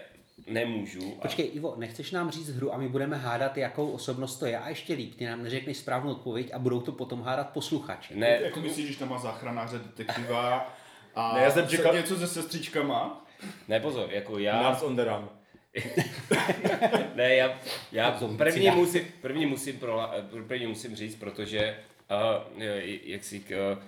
nemůžu. 0.47 1.13
A 1.19 1.21
Počkej, 1.21 1.49
Ivo, 1.53 1.75
nechceš 1.77 2.11
nám 2.11 2.31
říct 2.31 2.49
hru 2.49 2.73
a 2.73 2.77
my 2.77 2.89
budeme 2.89 3.17
hádat, 3.17 3.57
jakou 3.57 3.91
osobnost 3.91 4.35
to 4.37 4.45
je 4.45 4.57
a 4.59 4.69
ještě 4.69 4.93
líp, 4.93 5.15
ty 5.15 5.25
nám 5.25 5.43
neřekneš 5.43 5.77
správnou 5.77 6.11
odpověď 6.11 6.49
a 6.53 6.59
budou 6.59 6.81
to 6.81 6.91
potom 6.91 7.21
hádat 7.21 7.49
posluchači. 7.49 8.15
ne, 8.15 8.39
Jako 8.41 8.59
myslíš, 8.59 8.89
že 8.93 8.99
tam 8.99 9.09
má 9.09 9.17
záchranáře, 9.17 9.77
detektiva 9.79 10.73
a 11.15 11.35
Ne, 11.35 11.41
já 11.43 11.51
jsem 11.51 11.69
se- 11.69 11.77
čekal- 11.77 11.95
něco 11.95 12.15
se 12.17 12.27
sestřičkama? 12.27 13.25
ne, 13.67 13.79
pozor, 13.79 14.09
jako 14.11 14.37
já... 14.39 14.61
Nars 14.61 14.81
on 14.81 14.95
the 14.95 15.03
run. 15.03 15.29
Ne, 17.15 17.35
já, 17.35 17.59
já 17.91 18.11
první 18.37 18.69
musím, 18.71 19.05
první 19.21 19.45
musím, 19.45 19.79
prola, 19.79 20.13
první 20.47 20.67
musím 20.67 20.95
říct, 20.95 21.15
protože 21.15 21.77
uh, 22.55 22.63
jak 23.03 23.23
si 23.23 23.39
uh, 23.39 23.83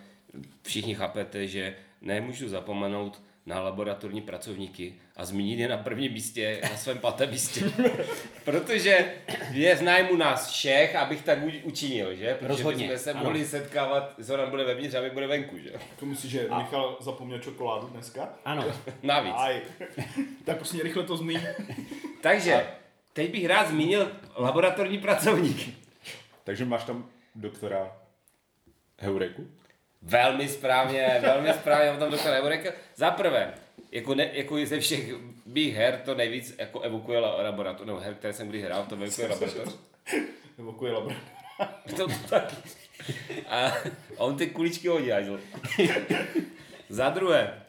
všichni 0.63 0.95
chápete, 0.95 1.47
že 1.47 1.75
nemůžu 2.01 2.49
zapomenout 2.49 3.21
na 3.45 3.61
laboratorní 3.61 4.21
pracovníky 4.21 4.95
a 5.15 5.25
zmínit 5.25 5.59
je 5.59 5.67
na 5.67 5.77
prvním 5.77 6.13
místě, 6.13 6.61
na 6.71 6.77
svém 6.77 6.97
patém 6.97 7.29
místě. 7.29 7.71
protože 8.45 9.13
je 9.51 9.77
z 9.77 9.81
nájmu 9.81 10.17
nás 10.17 10.49
všech, 10.49 10.95
abych 10.95 11.23
tak 11.23 11.39
učinil, 11.63 12.15
že? 12.15 12.33
Protože 12.33 12.47
Rozhodně, 12.47 12.87
bychom 12.87 12.99
se 12.99 13.13
ano. 13.13 13.23
mohli 13.23 13.45
setkávat, 13.45 14.15
Zoran 14.17 14.49
bude 14.49 14.63
vevnitř 14.63 14.95
a 14.95 15.01
my 15.01 15.09
bude 15.09 15.27
venku, 15.27 15.57
že? 15.57 15.73
To 15.99 16.05
myslíš, 16.05 16.31
že 16.31 16.47
Michal 16.57 16.97
zapomněl 16.99 17.39
čokoládu 17.39 17.87
dneska? 17.87 18.29
Ano, 18.45 18.65
Navíc. 19.03 19.33
Aj. 19.37 19.61
tak 20.45 20.57
prostě 20.57 20.83
rychle 20.83 21.03
to 21.03 21.17
zmíň. 21.17 21.39
Takže, 22.21 22.67
teď 23.13 23.31
bych 23.31 23.45
rád 23.45 23.67
zmínil 23.69 24.11
laboratorní 24.35 24.97
pracovníky. 24.97 25.73
Takže 26.43 26.65
máš 26.65 26.83
tam 26.83 27.09
doktora 27.35 27.97
Heureku? 28.97 29.47
Velmi 30.01 30.47
správně, 30.49 31.19
velmi 31.21 31.53
správně, 31.53 31.89
mám 31.89 31.99
tam 31.99 32.11
doktora 32.11 32.37
Eureka. 32.37 32.69
Za 32.95 33.11
prvé, 33.11 33.53
jako, 33.91 34.15
ne, 34.15 34.29
jako 34.33 34.57
ze 34.65 34.79
všech 34.79 35.09
mých 35.45 35.75
her 35.75 36.01
to 36.05 36.15
nejvíc 36.15 36.55
jako 36.57 36.79
evokuje 36.79 37.19
la- 37.19 37.41
laborator, 37.43 37.87
nebo 37.87 37.99
her, 37.99 38.13
které 38.15 38.33
jsem 38.33 38.49
kdy 38.49 38.61
hrál, 38.61 38.85
to 38.89 38.95
evokuje 38.95 39.27
laboratoř. 39.29 39.75
Nebo 40.57 40.73
kuj 40.73 40.91
labra. 40.91 41.15
To 41.97 42.07
taky. 42.29 42.55
A 43.49 43.73
on 44.17 44.37
ty 44.37 44.47
kuličky 44.47 44.87
hodí. 44.87 45.11
Za 46.89 47.09
druhé, 47.09 47.61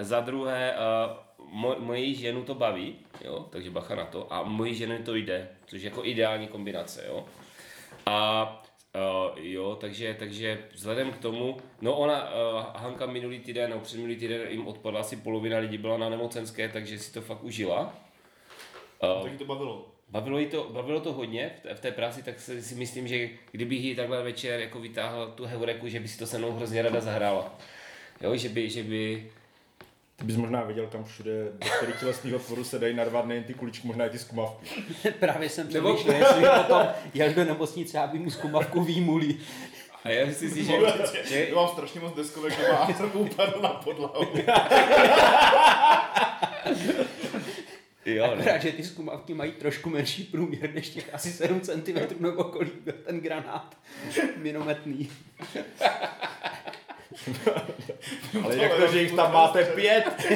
za 0.00 0.20
druhé, 0.20 0.74
uh, 0.74 1.16
mo, 1.52 1.76
moji 1.78 2.14
ženu 2.14 2.42
to 2.44 2.54
baví, 2.54 2.96
jo, 3.24 3.46
takže 3.50 3.70
bacha 3.70 3.94
na 3.94 4.04
to, 4.04 4.32
a 4.32 4.42
moji 4.42 4.74
ženy 4.74 4.98
to 4.98 5.14
jde, 5.14 5.48
což 5.66 5.82
je 5.82 5.88
jako 5.88 6.04
ideální 6.04 6.48
kombinace, 6.48 7.04
jo. 7.08 7.26
A 8.06 8.62
Uh, 8.96 9.38
jo, 9.38 9.76
takže, 9.80 10.16
takže 10.18 10.64
vzhledem 10.72 11.12
k 11.12 11.18
tomu, 11.18 11.56
no 11.80 11.96
ona, 11.96 12.30
uh, 12.30 12.64
Hanka 12.74 13.06
minulý 13.06 13.38
týden, 13.38 13.70
no 13.70 13.80
před 13.80 13.96
minulý 13.96 14.16
týden 14.16 14.40
jim 14.48 14.66
odpadla 14.66 15.00
asi 15.00 15.16
polovina 15.16 15.58
lidí, 15.58 15.78
byla 15.78 15.96
na 15.96 16.08
nemocenské, 16.08 16.68
takže 16.68 16.98
si 16.98 17.12
to 17.12 17.20
fakt 17.20 17.44
užila. 17.44 17.94
Uh, 19.02 19.22
Tak 19.22 19.32
jí 19.32 19.38
to 19.38 19.44
bavilo. 19.44 19.86
Bavilo, 20.08 20.38
jí 20.38 20.46
to, 20.46 20.68
bavilo 20.72 21.00
to 21.00 21.12
hodně 21.12 21.50
v 21.58 21.60
té, 21.60 21.74
v 21.74 21.80
té 21.80 21.92
práci, 21.92 22.22
tak 22.22 22.40
si 22.40 22.62
si 22.62 22.74
myslím, 22.74 23.08
že 23.08 23.28
kdybych 23.50 23.84
jí 23.84 23.94
takhle 23.94 24.22
večer 24.22 24.60
jako 24.60 24.80
vytáhl 24.80 25.32
tu 25.34 25.44
heureku, 25.44 25.88
že 25.88 26.00
by 26.00 26.08
si 26.08 26.18
to 26.18 26.26
se 26.26 26.38
mnou 26.38 26.52
hrozně 26.52 26.82
rada 26.82 27.00
zahrála. 27.00 27.58
Jo, 28.20 28.36
že 28.36 28.48
by, 28.48 28.70
že 28.70 28.82
by, 28.82 29.30
Ty 30.16 30.24
bys 30.24 30.36
možná 30.36 30.62
věděl, 30.62 30.86
kam 30.86 31.04
všude 31.04 31.30
do 31.52 31.66
kterých 31.76 31.96
tělesných 32.00 32.34
otvorů 32.34 32.64
se 32.64 32.78
dají 32.78 32.94
narvat 32.96 33.26
nejen 33.26 33.44
ty 33.44 33.54
kuličky, 33.54 33.86
možná 33.88 34.06
i 34.06 34.10
ty 34.10 34.18
zkumavky. 34.18 34.66
právě 35.20 35.48
jsem 35.48 35.72
Nebo- 35.72 35.94
přemýšlel, 35.94 36.28
jestli 36.28 36.48
potom 36.62 36.86
jel 37.14 37.32
do 37.34 37.44
nemocnice, 37.44 37.98
aby 37.98 38.18
mu 38.18 38.30
zkumavku 38.30 38.84
výmulí. 38.84 39.40
a 40.04 40.08
já 40.10 40.32
si 40.32 40.50
si, 40.50 40.64
že, 40.64 40.72
že 41.28 41.48
Já 41.48 41.54
mám 41.54 41.68
strašně 41.68 42.00
moc 42.00 42.16
deskovek 42.16 42.60
doma 42.66 42.78
a 42.78 42.94
jsem 42.94 43.10
upadl 43.14 43.60
na 43.62 43.68
podlahu. 43.68 44.24
jo. 48.06 48.24
Akorát, 48.24 48.58
že 48.62 48.72
ty 48.72 48.84
zkumavky 48.84 49.34
mají 49.34 49.52
trošku 49.52 49.90
menší 49.90 50.24
průměr 50.24 50.74
než 50.74 50.88
těch 50.88 51.14
asi 51.14 51.32
7 51.32 51.60
cm 51.60 52.22
nebo 52.22 52.44
kolik 52.44 52.74
byl 52.74 52.94
ten 53.06 53.20
granát 53.20 53.76
minometný. 54.36 55.10
Ale 58.44 58.56
jak 58.56 58.74
to, 58.74 58.92
že 58.92 59.02
jich 59.02 59.12
tam 59.12 59.32
máte 59.32 59.64
pět? 59.64 60.04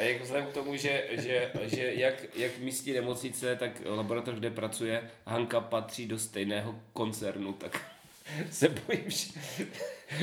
A 0.00 0.02
jako 0.02 0.24
vzhledem 0.24 0.46
k 0.46 0.54
tomu, 0.54 0.76
že, 0.76 1.04
že, 1.10 1.50
že 1.62 1.92
jak, 1.94 2.14
jak 2.36 2.58
místní 2.58 2.92
nemocnice, 2.92 3.56
tak 3.56 3.82
laboratoř, 3.84 4.34
kde 4.34 4.50
pracuje 4.50 5.10
Hanka, 5.26 5.60
patří 5.60 6.06
do 6.06 6.18
stejného 6.18 6.74
koncernu, 6.92 7.52
tak 7.52 7.82
se 8.50 8.68
bojím, 8.68 9.04
že, 9.10 9.32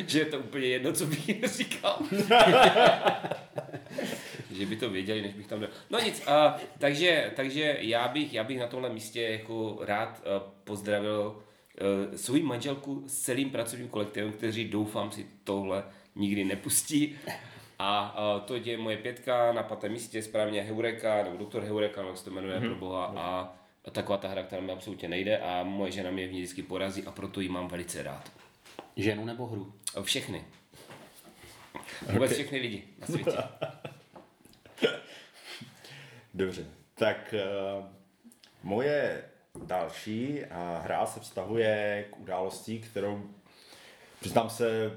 že 0.08 0.20
je 0.20 0.26
to 0.26 0.40
úplně 0.40 0.68
jedno, 0.68 0.94
co 0.94 1.06
bych 1.06 1.30
jim 1.30 1.48
říkal. 1.48 2.00
že 4.52 4.66
by 4.66 4.76
to 4.76 4.90
věděli, 4.90 5.22
než 5.22 5.34
bych 5.34 5.48
tam 5.48 5.60
dal. 5.60 5.70
No 5.90 6.00
nic, 6.00 6.28
a, 6.28 6.58
takže, 6.80 7.32
takže 7.36 7.78
já, 7.80 8.08
bych, 8.08 8.34
já 8.34 8.44
bych 8.44 8.60
na 8.60 8.68
tomhle 8.68 8.90
místě 8.90 9.22
jako 9.22 9.78
rád 9.82 10.10
a, 10.10 10.40
pozdravil 10.64 11.44
svou 12.16 12.42
manželku 12.42 13.04
s 13.08 13.22
celým 13.22 13.50
pracovním 13.50 13.88
kolektivem, 13.88 14.32
kteří 14.32 14.66
doufám 14.66 15.12
si 15.12 15.26
tohle 15.44 15.84
nikdy 16.16 16.44
nepustí. 16.46 17.18
A, 17.80 18.00
a 18.00 18.40
to 18.40 18.56
je 18.56 18.78
moje 18.78 18.98
pětka 18.98 19.54
na 19.54 19.64
patém 19.64 19.92
místě, 19.92 20.22
správně 20.22 20.62
Heureka, 20.62 21.24
nebo 21.24 21.38
doktor 21.38 21.64
Heureka, 21.64 22.02
nebo 22.02 22.10
jak 22.10 22.18
se 22.18 22.26
to 22.26 22.32
jmenuje, 22.32 22.60
mm-hmm. 22.60 22.66
pro 22.66 22.76
boha. 22.76 23.06
A, 23.06 23.54
taková 23.92 24.18
ta 24.18 24.28
hra, 24.28 24.44
která 24.44 24.62
mi 24.62 24.72
absolutně 24.72 25.08
nejde 25.10 25.38
a 25.38 25.64
moje 25.64 25.92
žena 25.92 26.12
mě 26.12 26.28
v 26.28 26.32
ní 26.32 26.40
vždycky 26.40 26.64
porazí 26.64 27.04
a 27.04 27.12
proto 27.12 27.42
ji 27.42 27.50
mám 27.50 27.68
velice 27.68 28.04
rád. 28.04 28.32
Ženu 28.96 29.26
nebo 29.26 29.46
hru? 29.46 29.74
A 29.96 30.02
Všechny. 30.02 30.44
Vůbec 32.12 32.32
Ok. 32.32 32.36
všechny 32.36 32.60
lidi 32.60 32.84
na 33.00 33.08
světě. 33.08 33.38
Dobře, 36.34 36.66
tak 36.96 37.34
uh, 37.78 37.86
moje 38.64 39.24
další 39.66 40.42
hra 40.82 41.06
se 41.06 41.20
vztahuje 41.20 42.06
k 42.12 42.20
události, 42.20 42.80
kterou 42.80 43.24
přiznám 44.20 44.50
se, 44.50 44.92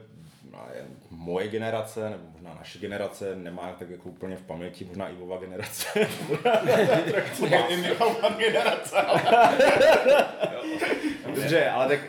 no, 0.50 0.58
je 0.74 0.86
moje 1.10 1.48
generace, 1.48 2.10
nebo 2.10 2.22
možná 2.32 2.54
naše 2.54 2.78
generace, 2.78 3.36
nemá 3.36 3.72
tak 3.78 3.90
jako 3.90 4.08
úplně 4.08 4.36
v 4.36 4.42
paměti, 4.42 4.84
možná 4.84 5.08
i 5.08 5.14
Vova 5.14 5.36
generace. 5.36 6.00
I 6.00 6.06
generace. 8.38 8.96
Dobře, 11.34 11.70
ale 11.70 11.88
tak 11.88 12.00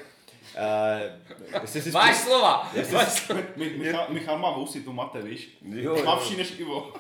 uh, 1.54 1.62
jestli 1.62 1.82
si 1.82 1.92
Máš 1.92 2.18
slova! 2.18 2.72
Máš 2.94 3.08
slova. 3.08 3.42
Mi- 3.56 3.70
Michal, 3.78 4.06
Michal 4.10 4.40
má 4.40 4.52
vousy, 4.52 4.82
to 4.82 4.94
máte, 4.94 5.22
víš? 5.22 5.58
Jo, 5.62 5.96
jo. 5.96 6.22
než 6.38 6.60
Ivo. 6.60 6.94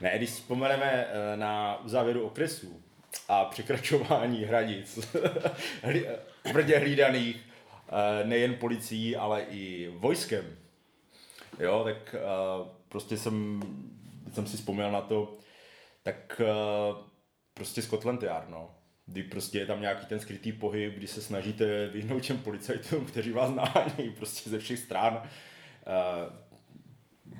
Ne, 0.00 0.18
když 0.18 0.30
vzpomeneme 0.30 1.06
eh, 1.06 1.36
na 1.36 1.80
uzávěru 1.84 2.26
okresů 2.26 2.82
a 3.28 3.44
překračování 3.44 4.44
hranic, 4.44 4.98
tvrdě 6.42 6.78
hlídaných 6.78 7.36
eh, 7.36 8.26
nejen 8.26 8.54
policií, 8.54 9.16
ale 9.16 9.42
i 9.42 9.88
vojskem, 9.96 10.56
jo, 11.58 11.84
tak 11.84 12.14
eh, 12.14 12.70
prostě 12.88 13.16
jsem, 13.16 13.62
jsem 14.32 14.46
si 14.46 14.56
vzpomněl 14.56 14.92
na 14.92 15.00
to, 15.00 15.38
tak 16.02 16.40
eh, 16.44 17.04
prostě 17.54 17.82
Scotland 17.82 18.22
Yard, 18.22 18.48
no. 18.48 18.74
Kdy 19.06 19.22
prostě 19.22 19.58
je 19.58 19.66
tam 19.66 19.80
nějaký 19.80 20.06
ten 20.06 20.20
skrytý 20.20 20.52
pohyb, 20.52 20.94
kdy 20.94 21.06
se 21.06 21.22
snažíte 21.22 21.86
vyhnout 21.86 22.22
těm 22.22 22.38
policajtům, 22.38 23.06
kteří 23.06 23.30
vás 23.32 23.50
nahánějí 23.54 24.10
prostě 24.10 24.50
ze 24.50 24.58
všech 24.58 24.78
stran. 24.78 25.22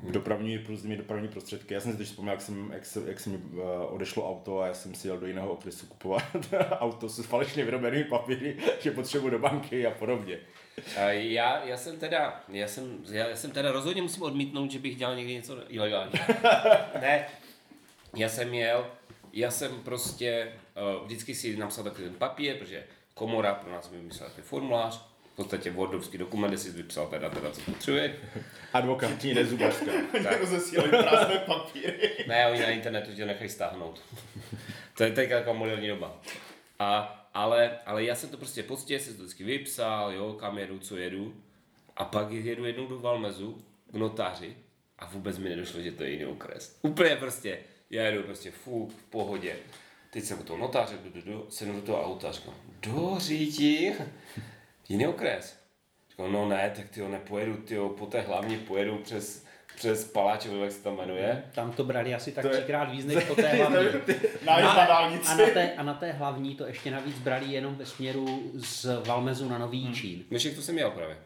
Eh, 0.09 0.12
dopravní, 0.12 0.56
různými 0.56 0.97
dopravní 0.97 1.28
prostředky. 1.28 1.75
Já 1.75 1.80
jsem 1.80 1.92
si 1.92 1.99
teď 1.99 2.06
vzpomněl, 2.06 2.32
jak, 2.32 2.40
jsem, 2.42 2.70
jak, 2.73 2.87
se, 2.87 3.02
jak 3.06 3.20
se 3.20 3.30
mi 3.30 3.37
uh, 3.37 3.62
odešlo 3.88 4.30
auto 4.30 4.61
a 4.61 4.66
já 4.66 4.75
jsem 4.75 4.94
si 4.94 5.09
jel 5.09 5.18
do 5.18 5.26
jiného 5.26 5.52
okresu 5.52 5.87
kupovat 5.87 6.25
auto 6.70 7.09
s 7.09 7.26
falešně 7.26 7.64
vyrobenými 7.64 8.04
papíry, 8.04 8.56
že 8.80 8.90
potřebuji 8.90 9.30
do 9.30 9.38
banky 9.38 9.87
a 9.87 9.90
podobně. 9.90 10.38
Já, 11.09 11.64
já 11.64 11.76
jsem 11.76 11.99
teda, 11.99 12.44
já 12.49 12.68
jsem, 12.68 12.99
já, 13.11 13.28
já 13.28 13.37
jsem 13.37 13.50
teda 13.50 13.73
rozhodně 13.73 14.02
musím 14.02 14.23
odmítnout, 14.23 14.70
že 14.70 14.78
bych 14.78 14.97
dělal 14.97 15.16
někdy 15.16 15.35
něco 15.35 15.59
ilegálního. 15.68 16.25
ne, 17.00 17.26
já 18.16 18.28
jsem 18.28 18.54
jel, 18.54 18.87
já 19.32 19.50
jsem 19.50 19.82
prostě 19.82 20.52
uh, 20.99 21.04
vždycky 21.04 21.35
si 21.35 21.56
napsal 21.56 21.85
takový 21.85 22.04
ten 22.04 22.14
papír, 22.14 22.56
protože 22.59 22.85
komora 23.14 23.54
pro 23.54 23.73
nás 23.73 23.90
vymyslela 23.90 24.30
takový 24.30 24.47
formulář, 24.47 25.10
podstatě 25.40 25.70
wordovský 25.70 26.18
dokument, 26.18 26.50
kde 26.50 26.59
si 26.59 26.70
vypsal 26.70 27.06
teda, 27.06 27.30
teda 27.30 27.50
co 27.50 27.61
potřebuje. 27.61 28.16
Advokátní 28.73 29.35
nezubařka. 29.35 29.92
Tak 30.23 30.40
rozesílají 30.40 30.90
prázdné 30.90 31.38
papíry. 31.38 32.11
Ne, 32.26 32.47
oni 32.50 32.61
na 32.61 32.66
internetu 32.66 33.14
tě 33.14 33.26
nechají 33.26 33.50
stáhnout. 33.50 34.00
to 34.97 35.04
je 35.04 35.11
teď 35.12 35.30
jako 35.30 35.54
moderní 35.54 35.88
doba. 35.88 36.20
A, 36.78 37.16
ale, 37.35 37.78
ale 37.87 38.04
já 38.04 38.14
jsem 38.14 38.28
to 38.28 38.37
prostě 38.37 38.62
poctivě 38.62 39.00
si 39.00 39.14
to 39.14 39.23
vždycky 39.23 39.44
vypsal, 39.44 40.12
jo, 40.12 40.32
kam 40.32 40.59
jedu, 40.59 40.78
co 40.78 40.97
jedu. 40.97 41.35
A 41.97 42.04
pak 42.04 42.30
jedu 42.30 42.64
jednou 42.64 42.87
do 42.87 42.99
Valmezu 42.99 43.62
k 43.92 43.94
notáři 43.94 44.56
A 44.99 45.06
vůbec 45.06 45.38
mi 45.38 45.49
nedošlo, 45.49 45.80
že 45.80 45.92
to 45.92 46.04
je 46.04 46.11
jiný 46.11 46.25
okres. 46.25 46.78
Úplně 46.82 47.16
prostě, 47.16 47.59
já 47.90 48.02
jedu 48.02 48.23
prostě 48.23 48.50
fuk, 48.50 48.92
v 48.92 49.04
pohodě. 49.04 49.56
Teď 50.11 50.25
jsem 50.25 50.40
u 50.40 50.42
toho 50.42 50.59
notáře, 50.59 50.94
jdu, 51.04 51.20
jdu, 51.20 51.32
jdu, 51.32 51.47
sednu 51.50 51.75
do 51.75 51.82
toho 51.82 52.04
auta 52.04 52.28
a 52.28 52.32
říkám, 52.32 52.54
do 52.82 53.14
říti, 53.18 53.92
jiný 54.90 55.06
okres. 55.06 55.56
Říkám, 56.11 56.32
no 56.32 56.49
ne, 56.49 56.73
tak 56.76 56.88
ty 56.88 57.09
nepojedu, 57.09 57.56
ty 57.56 57.76
po 57.99 58.06
té 58.06 58.20
hlavně 58.20 58.59
pojedu 58.59 58.99
přes, 58.99 59.44
přes 59.76 60.04
Paláčovo, 60.12 60.64
jak 60.64 60.73
se 60.73 60.82
tam 60.82 60.97
jmenuje. 60.97 61.42
Tam 61.54 61.73
to 61.73 61.85
brali 61.85 62.14
asi 62.14 62.32
tak 62.32 62.42
To 62.44 62.49
je- 62.49 62.54
třikrát 62.56 62.85
víc 62.85 63.06
než 63.06 63.25
po 63.28 63.35
té 63.35 63.49
hlavní. 63.49 63.76
Nájezd 64.47 64.75
na 64.76 64.82
A, 64.82 64.97
a, 65.06 65.37
na 65.37 65.47
té, 65.54 65.73
a 65.76 65.82
na 65.82 65.94
té 65.94 66.12
hlavní 66.12 66.54
to 66.54 66.66
ještě 66.66 66.90
navíc 66.90 67.18
brali 67.18 67.47
jenom 67.47 67.75
ve 67.75 67.87
směru 67.87 68.52
z 68.54 68.87
Valmezu 69.06 69.49
na 69.49 69.59
Nový 69.59 69.85
Hmm. 69.85 69.94
Čín. 69.94 70.25
Myšek 70.30 70.54
to 70.54 70.62
jsem 70.62 70.75
měl 70.75 70.90
právě. 70.90 71.16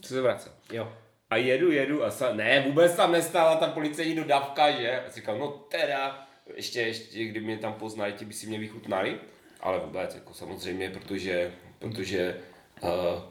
Co 0.00 0.08
se 0.14 0.20
vracel. 0.22 0.52
Jo. 0.72 0.92
A 1.30 1.36
jedu, 1.36 1.72
jedu 1.72 2.04
a 2.04 2.10
sa, 2.10 2.32
ne, 2.34 2.60
vůbec 2.60 2.94
tam 2.96 3.12
nestála 3.12 3.56
ta 3.56 3.66
policejní 3.68 4.14
dodávka, 4.16 4.70
že? 4.70 5.00
A 5.00 5.10
říkal, 5.10 5.38
no 5.38 5.48
teda, 5.48 6.26
ještě, 6.54 6.80
ještě, 6.80 7.24
kdyby 7.24 7.46
mě 7.46 7.58
tam 7.58 7.72
poznali, 7.72 8.12
ti 8.12 8.24
by 8.24 8.32
si 8.34 8.46
mě 8.46 8.58
vychutnali. 8.58 9.18
Ale 9.60 9.78
vůbec, 9.78 10.14
jako 10.14 10.34
samozřejmě, 10.34 10.90
protože, 10.90 11.52
protože 11.78 12.36
uh, 12.82 13.22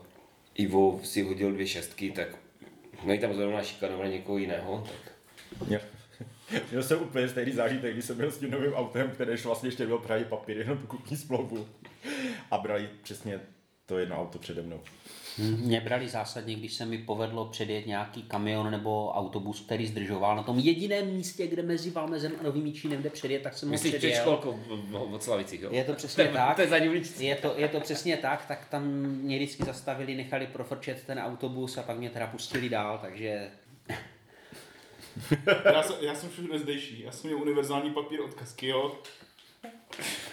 Ivo 0.55 0.99
si 1.03 1.21
hodil 1.21 1.51
dvě 1.51 1.67
šestky, 1.67 2.11
tak 2.11 2.27
no 3.05 3.17
tam 3.17 3.33
zrovna 3.33 3.63
šikanovat 3.63 4.07
někoho 4.07 4.37
jiného, 4.37 4.87
tak 4.87 5.13
Měl, 5.67 5.81
měl 6.71 6.83
jsem 6.83 7.01
úplně 7.01 7.29
stejný 7.29 7.51
zážitek, 7.51 7.93
když 7.93 8.05
jsem 8.05 8.17
byl 8.17 8.31
s 8.31 8.37
tím 8.37 8.51
novým 8.51 8.73
autem, 8.73 9.11
které 9.11 9.37
vlastně 9.43 9.67
ještě 9.67 9.87
byl 9.87 9.97
právě 9.97 10.25
papír, 10.25 10.57
jenom 10.57 10.77
tu 10.77 10.87
kupní 10.87 11.17
smlouvu. 11.17 11.67
A 12.51 12.57
brali 12.57 12.89
přesně 13.03 13.39
to 13.85 13.97
jedno 13.97 14.21
auto 14.21 14.39
přede 14.39 14.61
mnou. 14.61 14.81
Mě 15.38 15.82
brali 15.82 16.10
zásadně, 16.10 16.56
když 16.56 16.74
se 16.74 16.86
mi 16.86 16.98
povedlo 16.98 17.46
předjet 17.46 17.86
nějaký 17.88 18.24
kamion 18.24 18.72
nebo 18.72 19.12
autobus, 19.12 19.62
který 19.62 19.88
zdržoval 19.88 20.36
na 20.36 20.44
tom 20.44 20.60
jediném 20.60 21.08
místě, 21.08 21.48
kde 21.48 21.63
mezi 21.63 21.91
Valmezem 21.91 22.32
a 22.39 22.44
Novým 22.44 22.74
Čínem 22.74 23.03
jde 23.03 23.10
předjet, 23.10 23.41
tak 23.41 23.58
jsem 23.58 23.70
myslíš 23.70 23.91
před 23.91 23.98
předjel. 24.00 24.22
školkou 24.22 24.51
v- 24.53 24.89
v- 24.91 25.13
od 25.13 25.24
Slavicích, 25.24 25.62
jo? 25.62 25.70
Je 25.72 25.84
to 25.84 25.94
přesně 25.94 26.24
je- 26.24 26.29
tak. 26.34 26.56
To 26.56 26.62
je 26.62 26.67
za. 26.67 26.75
Je 27.20 27.36
to, 27.36 27.53
je 27.58 27.67
to 27.67 27.79
přesně 27.79 28.17
tak, 28.17 28.46
tak 28.46 28.65
tam 28.70 28.84
mě 28.98 29.38
vždycky 29.38 29.63
zastavili, 29.63 30.15
nechali 30.15 30.48
profrčet 30.48 31.03
ten 31.03 31.20
autobus 31.20 31.77
a 31.77 31.84
pak 31.84 31.98
mě 31.98 32.10
teda 32.10 32.27
pustili 32.27 32.70
dál, 32.70 33.00
takže 33.01 33.51
Já 35.74 35.84
jsem, 35.84 35.96
já 36.01 36.15
jsem 36.15 36.29
všechno 36.29 36.60
zdejší. 36.60 37.01
Já 37.01 37.12
jsem 37.12 37.29
měl 37.29 37.41
univerzální 37.41 37.91
papír 37.94 38.22
od 38.22 38.34
Kaskio, 38.34 38.98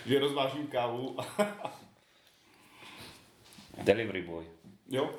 že 0.07 0.19
rozvážím 0.19 0.67
kávu. 0.67 1.17
Delivery 3.83 4.23
boy. 4.23 4.45
Jo, 4.91 5.11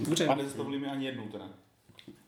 Dobře. 0.00 0.26
a 0.26 0.34
nezastavili 0.34 0.78
mi 0.78 0.86
ani 0.86 1.06
jednou 1.06 1.28
teda. 1.28 1.48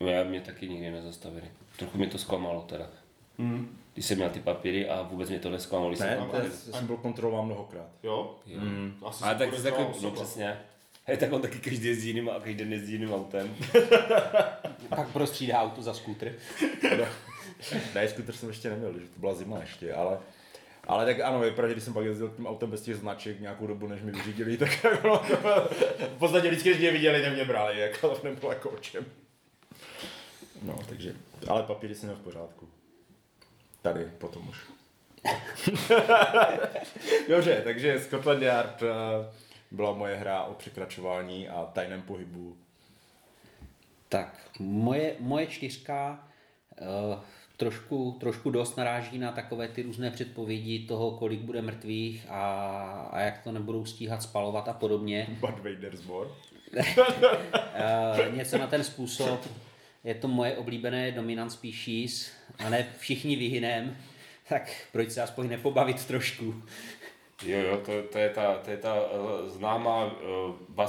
Já 0.01 0.25
mě 0.25 0.41
taky 0.41 0.69
nikdy 0.69 0.91
nezastavili. 0.91 1.51
Trochu 1.77 1.99
mě 1.99 2.07
to 2.07 2.19
zklamalo 2.19 2.63
teda. 2.63 2.87
Hmm. 3.39 3.79
Když 3.95 4.07
jsem 4.07 4.17
měl 4.17 4.31
ty 4.31 4.41
papíry 4.41 4.89
a 4.89 5.03
vůbec 5.03 5.29
mě 5.29 5.39
to 5.39 5.51
nesklamalo. 5.51 5.91
Ne, 5.91 5.97
jsem 5.97 6.29
to 6.51 6.73
jsem 6.77 6.87
byl 6.87 6.97
kontrolován 6.97 7.47
mnohokrát. 7.47 7.89
Jo? 8.03 8.37
Jo. 8.47 8.61
Asi 9.07 9.25
Ale 9.25 9.35
tak, 9.35 9.63
tak 9.63 9.79
no 9.79 9.89
osoba. 9.89 10.11
přesně. 10.17 10.59
Hej, 11.05 11.17
tak 11.21 11.33
on 11.33 11.43
taky 11.43 11.59
každý 11.59 11.87
jezdí 11.89 12.09
jiným 12.09 12.31
a 12.31 12.35
každý 12.35 12.55
den 12.55 12.73
jezdí 12.73 12.93
jiným 12.93 13.13
autem. 13.15 13.57
pak 14.89 15.09
prostřídá 15.13 15.63
auto 15.63 15.83
za 15.83 15.95
skútr. 15.95 16.33
Ne, 17.95 18.09
skuter 18.09 18.35
jsem 18.35 18.49
ještě 18.49 18.71
neměl, 18.71 18.93
že 18.93 19.07
to 19.07 19.21
byla 19.21 19.35
zima 19.35 19.59
ještě, 19.59 19.95
ale 19.95 20.19
ale 20.89 21.07
tak 21.07 21.21
ano, 21.21 21.45
je 21.45 21.51
pravda, 21.51 21.73
když 21.73 21.85
jsem 21.85 21.95
pak 21.95 22.05
jezdil 22.05 22.29
tím 22.37 22.47
autem 22.47 22.71
bez 22.71 22.83
těch 22.83 22.97
značek 22.97 23.41
nějakou 23.41 23.67
dobu, 23.67 23.87
než 23.87 24.03
mi 24.03 24.13
vyřídili, 24.13 24.57
tak 24.57 24.85
jako, 24.85 25.23
v 25.99 26.19
podstatě 26.19 26.49
vždycky, 26.49 26.69
když 26.69 26.81
mě 26.81 26.91
viděli, 26.91 27.23
tak 27.23 27.33
mě 27.33 27.45
brali, 27.45 27.81
jako, 27.81 28.09
to 28.15 28.29
nebylo 28.29 28.53
jako 28.53 28.71
o 28.71 28.79
čem. 28.79 29.05
No, 30.63 30.79
takže, 30.89 31.15
ale 31.49 31.63
papíry 31.63 31.95
jsem 31.95 32.09
měl 32.09 32.19
v 32.19 32.25
pořádku. 32.25 32.69
Tady, 33.83 34.05
potom 34.05 34.49
už. 34.49 34.59
Dobře, 37.29 37.61
takže 37.65 38.01
Scotland 38.01 38.43
Yard 38.43 38.83
eh, 38.83 38.87
byla 39.71 39.93
moje 39.93 40.17
hra 40.17 40.43
o 40.43 40.55
překračování 40.55 41.49
a 41.49 41.65
tajném 41.65 42.03
pohybu. 42.03 42.57
Tak, 44.09 44.51
moje, 44.59 45.17
moje 45.21 45.47
čtyřka 45.47 46.29
uh, 46.81 47.19
trošku, 47.59 48.17
trošku 48.21 48.51
dost 48.51 48.77
naráží 48.77 49.19
na 49.19 49.33
takové 49.33 49.69
ty 49.69 49.83
různé 49.83 50.11
předpovědi 50.11 50.79
toho, 50.79 51.11
kolik 51.11 51.41
bude 51.41 51.63
mrtvých 51.63 52.27
a, 52.29 52.43
a 53.13 53.21
jak 53.21 53.39
to 53.39 53.53
nebudou 53.53 53.85
stíhat 53.85 54.23
spalovat 54.23 54.69
a 54.69 54.73
podobně. 54.73 55.27
Bud 55.41 55.59
Vader's 55.59 56.05
War. 56.05 56.27
Něco 58.31 58.59
na 58.59 58.67
ten 58.67 58.85
způsob. 58.85 59.49
Je 60.05 60.15
to 60.15 60.29
moje 60.29 60.57
oblíbené 60.57 61.13
dominant 61.13 61.53
species 61.53 62.33
a 62.59 62.71
ne 62.71 62.87
všichni 62.99 63.37
vyhynem. 63.37 63.97
Tak 64.49 64.87
proč 64.93 65.11
se 65.11 65.23
aspoň 65.23 65.49
nepobavit 65.49 66.07
trošku? 66.07 66.63
Jo, 67.45 67.59
jo, 67.59 67.77
to, 67.77 68.03
to 68.03 68.19
je 68.19 68.31
ta, 68.31 68.55
to 68.55 68.71
je 68.71 68.77
ta 68.77 68.95
uh, 68.95 69.49
známá 69.49 70.05
uh, 70.05 70.87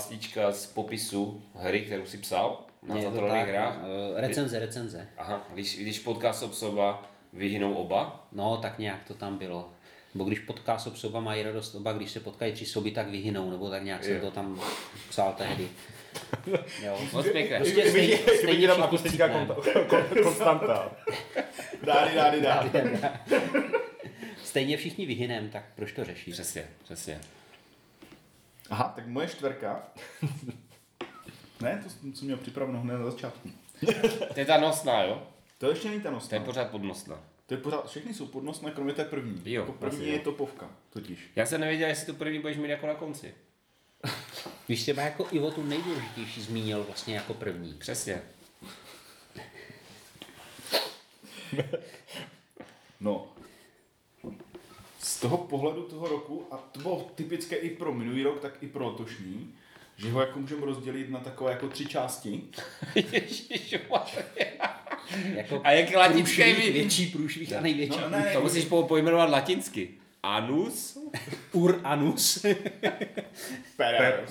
z 0.52 0.66
popisu 0.66 1.44
hry, 1.56 1.82
kterou 1.82 2.06
si 2.06 2.18
psal 2.18 2.69
na 2.84 2.96
Je 2.98 3.04
to 3.12 3.28
tak, 3.28 3.48
hrách. 3.50 3.78
eh, 4.18 4.22
recenze, 4.22 4.60
recenze. 4.60 5.08
Aha, 5.18 5.48
když, 5.54 5.78
když 5.80 6.00
potká 6.00 6.30
osoba, 6.30 7.04
vyhynou 7.34 7.74
oba. 7.74 8.28
No, 8.32 8.58
tak 8.58 8.80
nějak 8.80 9.04
to 9.08 9.14
tam 9.14 9.38
bylo. 9.38 9.70
Nebo 10.14 10.26
když 10.26 10.40
potká 10.40 10.78
soba, 10.78 11.20
mají 11.20 11.44
radost 11.44 11.76
oba, 11.76 11.94
když 11.94 12.12
se 12.12 12.20
potkají 12.20 12.54
tři 12.54 12.66
soby, 12.66 12.92
tak 12.92 13.10
vyhynou, 13.10 13.52
nebo 13.52 13.70
tak 13.70 13.84
nějak 13.84 14.04
jsem 14.04 14.14
Jo. 14.16 14.22
to 14.22 14.32
tam 14.32 14.62
psal 15.10 15.34
tehdy. 15.38 15.68
Jo. 16.84 17.00
Moc 17.14 17.28
pěkné. 17.30 17.58
Prostě 17.60 17.90
stejně, 17.90 18.18
stejně 18.18 18.68
tam 18.68 18.76
všichni 18.78 18.84
akustická 18.84 19.30
konstanta. 20.24 20.92
Dády, 21.84 22.16
dády, 22.16 22.42
dády. 22.42 22.72
Stejně 24.44 24.78
všichni 24.78 25.06
vyhynem, 25.06 25.50
tak 25.50 25.64
proč 25.76 25.92
to 25.92 26.06
řešit? 26.06 26.32
Přesně, 26.32 26.66
přesně. 26.84 27.20
Aha, 28.70 28.94
tak 28.96 29.08
moje 29.08 29.28
čtverka. 29.28 29.84
Ne, 31.62 31.82
to 31.84 31.90
jsem, 31.90 32.14
jsem 32.14 32.26
měl 32.26 32.38
připraveno 32.38 32.82
hned 32.82 32.98
na 32.98 33.12
začátku. 33.12 33.50
To 34.34 34.40
je 34.40 34.46
ta 34.46 34.58
nosná, 34.60 35.04
jo? 35.04 35.24
To 35.58 35.70
ještě 35.70 35.90
není 35.90 36.02
ta 36.02 36.04
To 36.04 36.10
je 36.10 36.14
nosná. 36.16 36.40
pořád 36.40 36.70
podnosná. 36.70 37.20
To 37.46 37.54
je 37.54 37.58
pořád, 37.58 37.90
všechny 37.90 38.14
jsou 38.14 38.26
podnosné, 38.28 38.72
kromě 38.72 38.94
té 38.94 39.06
první. 39.06 39.42
Jo, 39.46 39.62
jako 39.62 39.74
první 39.74 39.98
vlastně, 39.98 40.08
je 40.12 40.18
jo. 40.18 40.24
topovka, 40.24 40.70
totiž. 40.90 41.32
Já 41.36 41.46
jsem 41.46 41.62
nevěděl, 41.62 41.88
jestli 41.90 42.06
to 42.06 42.14
první 42.14 42.40
budeš 42.40 42.58
mít 42.58 42.70
jako 42.70 42.88
na 42.88 42.94
konci. 42.94 43.34
Víš, 44.70 44.82
třeba 44.82 45.02
jako 45.02 45.28
Ivo 45.32 45.52
tu 45.52 45.64
nejdůležitější 45.64 46.42
zmínil 46.42 46.84
vlastně 46.84 47.16
jako 47.16 47.34
první. 47.34 47.74
Přesně. 47.74 48.22
No. 53.02 53.28
Z 55.00 55.20
toho 55.20 55.38
pohledu 55.38 55.84
toho 55.84 56.08
roku, 56.08 56.48
a 56.52 56.58
to 56.58 56.80
bylo 56.80 57.12
typické 57.16 57.56
i 57.56 57.70
pro 57.70 57.94
minulý 57.94 58.24
rok, 58.24 58.40
tak 58.42 58.64
i 58.64 58.68
pro 58.68 58.88
letošní, 58.88 59.56
že 60.00 60.12
ho 60.12 60.22
jako 60.22 60.40
můžeme 60.40 60.66
rozdělit 60.66 61.10
na 61.10 61.20
takové 61.20 61.52
jako 61.52 61.68
tři 61.68 61.86
části. 61.86 62.42
Jako 65.36 65.62
A 65.64 65.72
jak 65.72 65.96
latinské 65.96 66.44
průšvih, 66.44 66.66
vy- 66.66 66.72
větší 66.80 67.06
průšvih 67.08 67.54
a 67.54 67.62
největší. 67.62 68.00
No, 68.02 68.10
ne, 68.10 68.30
To 68.34 68.42
musíš 68.42 68.66
po- 68.66 68.84
pojmenovat 68.84 69.30
latinsky. 69.30 69.90
Anus. 70.24 70.98
Ur 71.52 71.82
anus. 71.84 72.46
Per. 73.78 74.26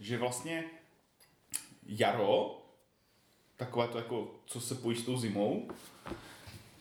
že 0.00 0.18
vlastně 0.18 0.64
jaro, 1.86 2.62
takové 3.56 3.88
to 3.88 3.98
jako, 3.98 4.34
co 4.46 4.60
se 4.60 4.74
pojí 4.74 4.96
s 4.96 5.02
tou 5.04 5.18
zimou, 5.18 5.68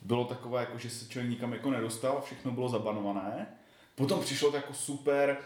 bylo 0.01 0.25
takové 0.25 0.61
jako, 0.61 0.77
že 0.77 0.89
se 0.89 1.09
člověk 1.09 1.29
nikam 1.31 1.53
jako 1.53 1.71
nedostal, 1.71 2.21
všechno 2.25 2.51
bylo 2.51 2.69
zabanované. 2.69 3.47
Potom 3.95 4.21
přišlo 4.21 4.49
to 4.51 4.55
jako 4.57 4.73
super 4.73 5.37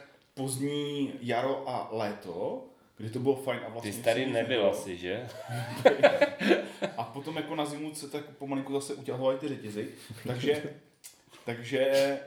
pozdní 0.41 1.13
jaro 1.21 1.69
a 1.69 1.87
léto, 1.91 2.65
kdy 2.97 3.09
to 3.09 3.19
bylo 3.19 3.35
fajn 3.35 3.59
a 3.59 3.65
Ty 3.65 3.71
vlastně 3.71 3.93
jsi 3.93 4.03
tady 4.03 4.25
nebyl 4.25 4.33
nebylo. 4.41 4.71
asi, 4.71 4.97
že? 4.97 5.27
A 6.97 7.03
potom 7.03 7.35
jako 7.37 7.55
na 7.55 7.65
zimu 7.65 7.95
se 7.95 8.07
tak 8.09 8.25
pomalinku 8.25 8.73
zase 8.73 8.93
utěhovaly 8.95 9.37
ty 9.39 9.47
řetězy. 9.47 9.89
Takže, 10.27 10.63
takže 11.45 12.19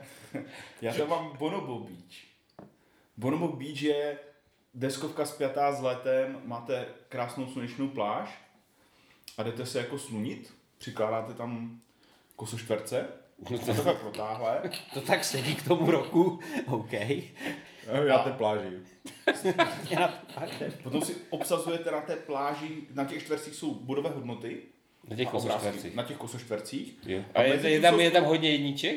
já 0.81 0.93
tam 0.93 1.09
mám 1.09 1.37
Bonobo 1.37 1.79
Beach. 1.79 2.15
Bonobo 3.17 3.47
Beach 3.47 3.81
je 3.81 4.17
deskovka 4.73 5.25
spjatá 5.25 5.71
s 5.71 5.81
letem, 5.81 6.41
máte 6.45 6.85
krásnou 7.09 7.47
slunečnou 7.47 7.87
pláž 7.87 8.29
a 9.37 9.43
jdete 9.43 9.65
se 9.65 9.77
jako 9.77 9.99
slunit, 9.99 10.53
přikládáte 10.77 11.33
tam 11.33 11.81
kosoštverce, 12.35 13.07
No 13.49 13.59
to 13.59 13.65
takhle 13.65 13.93
protáhle, 13.95 14.61
To 14.93 15.01
tak 15.01 15.23
sedí 15.23 15.55
k 15.55 15.67
tomu 15.67 15.91
roku. 15.91 16.39
OK. 16.67 16.91
Já 18.05 18.17
té 18.19 18.31
pláži. 18.31 18.67
Je 20.59 20.71
potom 20.83 21.01
si 21.01 21.15
obsazujete 21.29 21.91
na 21.91 22.01
té 22.01 22.15
pláži, 22.15 22.69
na 22.93 23.05
těch 23.05 23.23
čtvercích 23.23 23.55
jsou 23.55 23.73
bodové 23.73 24.09
hodnoty, 24.09 24.57
Na 25.09 25.15
těch 25.15 25.29
kosoštvercích. 25.29 25.95
Na 25.95 26.03
těch 26.03 26.17
kosoštvercích. 26.17 26.93
Jo. 27.05 27.23
A 27.33 27.39
A 27.39 27.43
je, 27.43 27.69
je, 27.69 27.81
tam, 27.81 27.93
jsou- 27.93 27.99
je 27.99 28.11
tam 28.11 28.23
hodně 28.23 28.51
jedniček? 28.51 28.95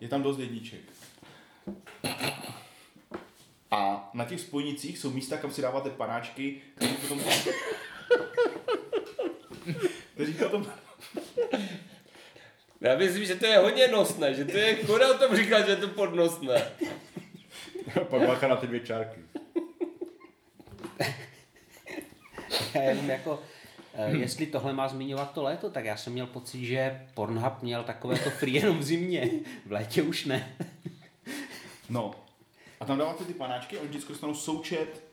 Je 0.00 0.08
tam 0.08 0.22
dost 0.22 0.38
jedniček. 0.38 0.80
A 3.70 4.10
na 4.14 4.24
těch 4.24 4.40
spojnicích 4.40 4.98
jsou 4.98 5.10
místa, 5.10 5.36
kam 5.36 5.50
si 5.52 5.62
dáváte 5.62 5.90
panáčky, 5.90 6.60
kteří 6.74 6.94
potom... 6.94 7.20
kteří 10.14 10.32
potom... 10.34 10.66
Já 12.80 12.96
myslím, 12.98 13.24
že 13.24 13.34
to 13.34 13.46
je 13.46 13.58
hodně 13.58 13.88
nosné, 13.88 14.34
že 14.34 14.44
to 14.44 14.56
je 14.58 14.74
koda 14.74 15.14
o 15.14 15.18
tom 15.18 15.36
říkat, 15.36 15.62
že 15.66 15.70
je 15.72 15.76
to 15.76 15.88
podnosné. 15.88 16.62
Pak 18.10 18.26
bacha 18.26 18.48
na 18.48 18.56
ty 18.56 18.66
dvě 18.66 18.80
čárky. 18.80 19.20
Já 22.74 22.82
jenom 22.82 23.10
jako, 23.10 23.42
eh, 23.94 24.16
jestli 24.16 24.46
tohle 24.46 24.72
má 24.72 24.88
zmiňovat 24.88 25.32
to 25.32 25.42
léto, 25.42 25.70
tak 25.70 25.84
já 25.84 25.96
jsem 25.96 26.12
měl 26.12 26.26
pocit, 26.26 26.64
že 26.64 27.06
Pornhub 27.14 27.62
měl 27.62 27.84
takové 27.84 28.18
to 28.18 28.30
free 28.30 28.54
jenom 28.54 28.78
v 28.78 28.82
zimě. 28.82 29.30
V 29.66 29.72
létě 29.72 30.02
už 30.02 30.24
ne. 30.24 30.56
No. 31.90 32.10
A 32.80 32.84
tam 32.84 32.98
dáváte 32.98 33.24
ty 33.24 33.34
panáčky 33.34 33.76
a 33.76 33.80
oni 33.80 33.88
vždycky 33.88 34.12
dostanou 34.12 34.34
součet. 34.34 35.04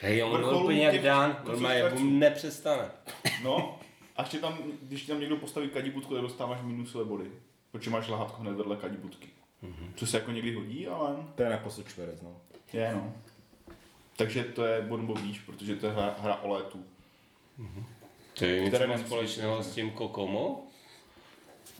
Hej, 0.00 0.22
on 0.22 0.40
byl 0.40 0.56
úplně 0.56 0.84
jak 0.84 0.94
kocových 0.94 1.46
normálně 1.46 1.82
nepřestane. 2.04 2.90
No. 3.42 3.78
A 4.16 4.22
ještě 4.22 4.38
tam, 4.38 4.58
když 4.82 5.02
ti 5.02 5.08
tam 5.08 5.20
někdo 5.20 5.36
postaví 5.36 5.68
kadibutku, 5.68 6.14
tak 6.14 6.22
dostáváš 6.22 6.58
minusové 6.62 7.04
body. 7.04 7.30
Protože 7.70 7.90
máš 7.90 8.08
lahátko 8.08 8.42
hned 8.42 8.54
vedle 8.54 8.76
kadibutky. 8.76 9.28
Mm-hmm. 9.62 9.92
Co 9.96 10.06
se 10.06 10.16
jako 10.16 10.30
někdy 10.30 10.54
hodí, 10.54 10.86
ale 10.86 11.16
To 11.34 11.42
je 11.42 11.50
naposled 11.50 11.88
čtverec, 11.88 12.22
no. 12.22 12.36
je 12.72 12.94
no. 12.94 13.14
Takže 14.16 14.44
to 14.44 14.64
je 14.64 14.82
Bonbo 14.82 15.14
Beach, 15.14 15.42
protože 15.46 15.76
to 15.76 15.86
je 15.86 15.92
hra, 15.92 16.16
hra 16.18 16.36
o 16.36 16.48
létu. 16.48 16.84
To 18.34 18.44
je 18.44 18.60
něco 18.60 18.98
společného 19.06 19.62
s 19.62 19.74
tím 19.74 19.90
Kokomo? 19.90 20.66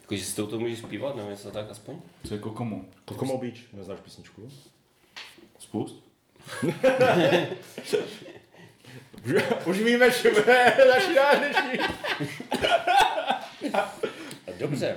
Jakože 0.01 0.25
si 0.25 0.37
to 0.37 0.59
můžeš 0.59 0.79
zpívat, 0.79 1.17
nebo 1.17 1.31
něco 1.31 1.51
tak 1.51 1.71
aspoň? 1.71 2.01
Co 2.29 2.35
je 2.35 2.41
Kokomo? 2.41 2.85
Kokomo 3.05 3.39
Beach, 3.39 3.73
neznáš 3.73 4.01
písničku? 4.01 4.51
Spust? 5.59 5.97
Už, 9.67 9.79
víme, 9.79 10.11
že 10.11 10.31
naši 10.89 11.17
dnešní. 11.39 11.79
Dobře. 14.63 14.97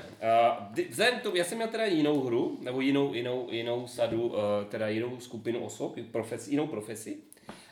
Uh, 0.80 0.86
vzhledem 0.90 1.20
k 1.20 1.24
tomu, 1.24 1.36
já 1.36 1.44
jsem 1.44 1.58
měl 1.58 1.68
teda 1.68 1.86
jinou 1.86 2.22
hru, 2.24 2.58
nebo 2.62 2.82
jinou, 2.82 3.14
jinou, 3.14 3.48
jinou 3.52 3.88
sadu, 3.88 4.28
uh, 4.28 4.36
teda 4.70 4.88
jinou 4.88 5.20
skupinu 5.20 5.60
osob, 5.60 5.96
profesi, 6.12 6.52
jinou 6.52 6.68
profesi. 6.68 7.18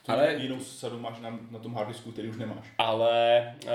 Ale 0.07 0.27
Ale, 0.27 0.33
jinou 0.33 0.59
sadu 0.59 0.99
máš 0.99 1.19
na, 1.19 1.39
na 1.51 1.59
tom 1.59 1.73
hardisku, 1.73 2.11
který 2.11 2.27
už 2.29 2.37
nemáš. 2.37 2.73
ale 2.77 3.55
uh, 3.65 3.71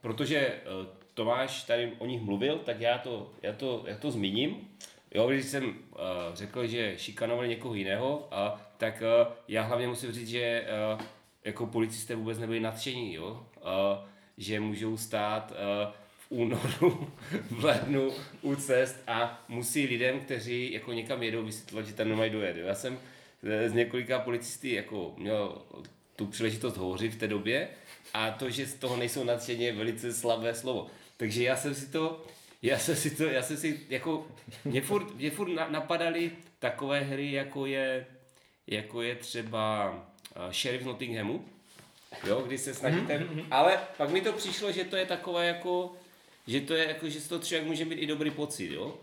protože 0.00 0.54
uh, 0.80 0.86
Tomáš 1.14 1.64
tady 1.64 1.92
o 1.98 2.06
nich 2.06 2.20
mluvil, 2.22 2.58
tak 2.58 2.80
já 2.80 2.98
to, 2.98 3.30
já 3.42 3.52
to, 3.52 3.84
já 3.86 3.96
to 3.96 4.10
zmíním. 4.10 4.68
Jo, 5.14 5.28
když 5.28 5.44
jsem 5.44 5.64
uh, 5.64 5.74
řekl, 6.32 6.66
že 6.66 6.94
šikanovali 6.98 7.48
někoho 7.48 7.74
jiného, 7.74 8.28
uh, 8.32 8.58
tak 8.76 9.02
uh, 9.26 9.32
já 9.48 9.62
hlavně 9.62 9.88
musím 9.88 10.12
říct, 10.12 10.28
že 10.28 10.66
uh, 10.94 11.00
jako 11.44 11.66
policisté 11.66 12.14
vůbec 12.14 12.38
nebyli 12.38 12.60
nadšení, 12.60 13.14
jo? 13.14 13.46
Uh, 13.56 14.08
že 14.38 14.60
můžou 14.60 14.96
stát 14.96 15.52
uh, 15.52 15.92
únoru, 16.28 17.12
v 17.50 17.64
lednu 17.64 18.12
u 18.42 18.54
cest 18.54 18.96
a 19.06 19.44
musí 19.48 19.86
lidem, 19.86 20.20
kteří 20.20 20.72
jako 20.72 20.92
někam 20.92 21.22
jedou, 21.22 21.44
vysvětlovat, 21.44 21.86
že 21.86 21.92
tam 21.92 22.08
nemají 22.08 22.30
dojet. 22.30 22.56
Já 22.56 22.74
jsem 22.74 22.98
eh, 23.44 23.68
s 23.70 23.72
několika 23.72 24.18
policisty 24.18 24.74
jako 24.74 25.14
měl 25.16 25.62
tu 26.16 26.26
příležitost 26.26 26.76
hovořit 26.76 27.14
v 27.14 27.18
té 27.18 27.26
době 27.28 27.68
a 28.14 28.30
to, 28.30 28.50
že 28.50 28.66
z 28.66 28.74
toho 28.74 28.96
nejsou 28.96 29.24
nadšení, 29.24 29.64
je 29.64 29.72
velice 29.72 30.12
slabé 30.12 30.54
slovo. 30.54 30.86
Takže 31.16 31.44
já 31.44 31.56
jsem 31.56 31.74
si 31.74 31.86
to, 31.86 32.24
já 32.62 32.78
jsem 32.78 32.96
si 32.96 33.10
to, 33.10 33.24
já 33.24 33.42
jsem 33.42 33.56
si 33.56 33.80
jako, 33.88 34.26
mě 34.64 34.80
furt, 34.80 35.14
mě 35.14 35.30
furt 35.30 35.48
na- 35.48 35.68
napadaly 35.68 36.30
takové 36.58 37.00
hry, 37.00 37.32
jako 37.32 37.66
je, 37.66 38.06
jako 38.66 39.02
je 39.02 39.14
třeba 39.14 39.90
uh, 40.46 40.52
Sheriff 40.52 40.84
Nottinghamu, 40.84 41.44
jo, 42.26 42.42
kdy 42.46 42.58
se 42.58 42.74
snažíte, 42.74 43.26
ale 43.50 43.78
pak 43.96 44.10
mi 44.10 44.20
to 44.20 44.32
přišlo, 44.32 44.72
že 44.72 44.84
to 44.84 44.96
je 44.96 45.06
takové 45.06 45.46
jako, 45.46 45.92
že 46.48 46.60
to 46.60 46.74
je 46.74 46.88
jako, 46.88 47.08
že 47.08 47.28
toho 47.28 47.42
člověk 47.42 47.66
může 47.68 47.84
mít 47.84 47.94
i 47.94 48.06
dobrý 48.06 48.30
pocit, 48.30 48.72
jo. 48.72 48.98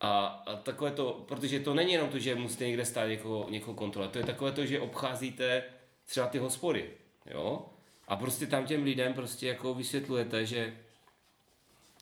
A, 0.00 0.26
a 0.26 0.56
takové 0.56 0.90
to, 0.90 1.24
protože 1.28 1.60
to 1.60 1.74
není 1.74 1.92
jenom 1.92 2.08
to, 2.08 2.18
že 2.18 2.34
musíte 2.34 2.66
někde 2.66 2.84
stát 2.84 3.06
někoho, 3.06 3.46
někoho 3.50 3.74
kontrolovat, 3.74 4.12
to 4.12 4.18
je 4.18 4.24
takové 4.24 4.52
to, 4.52 4.66
že 4.66 4.80
obcházíte 4.80 5.62
třeba 6.04 6.26
ty 6.26 6.38
hospody, 6.38 6.90
jo. 7.30 7.66
A 8.08 8.16
prostě 8.16 8.46
tam 8.46 8.66
těm 8.66 8.82
lidem 8.82 9.14
prostě 9.14 9.48
jako 9.48 9.74
vysvětlujete, 9.74 10.46
že 10.46 10.76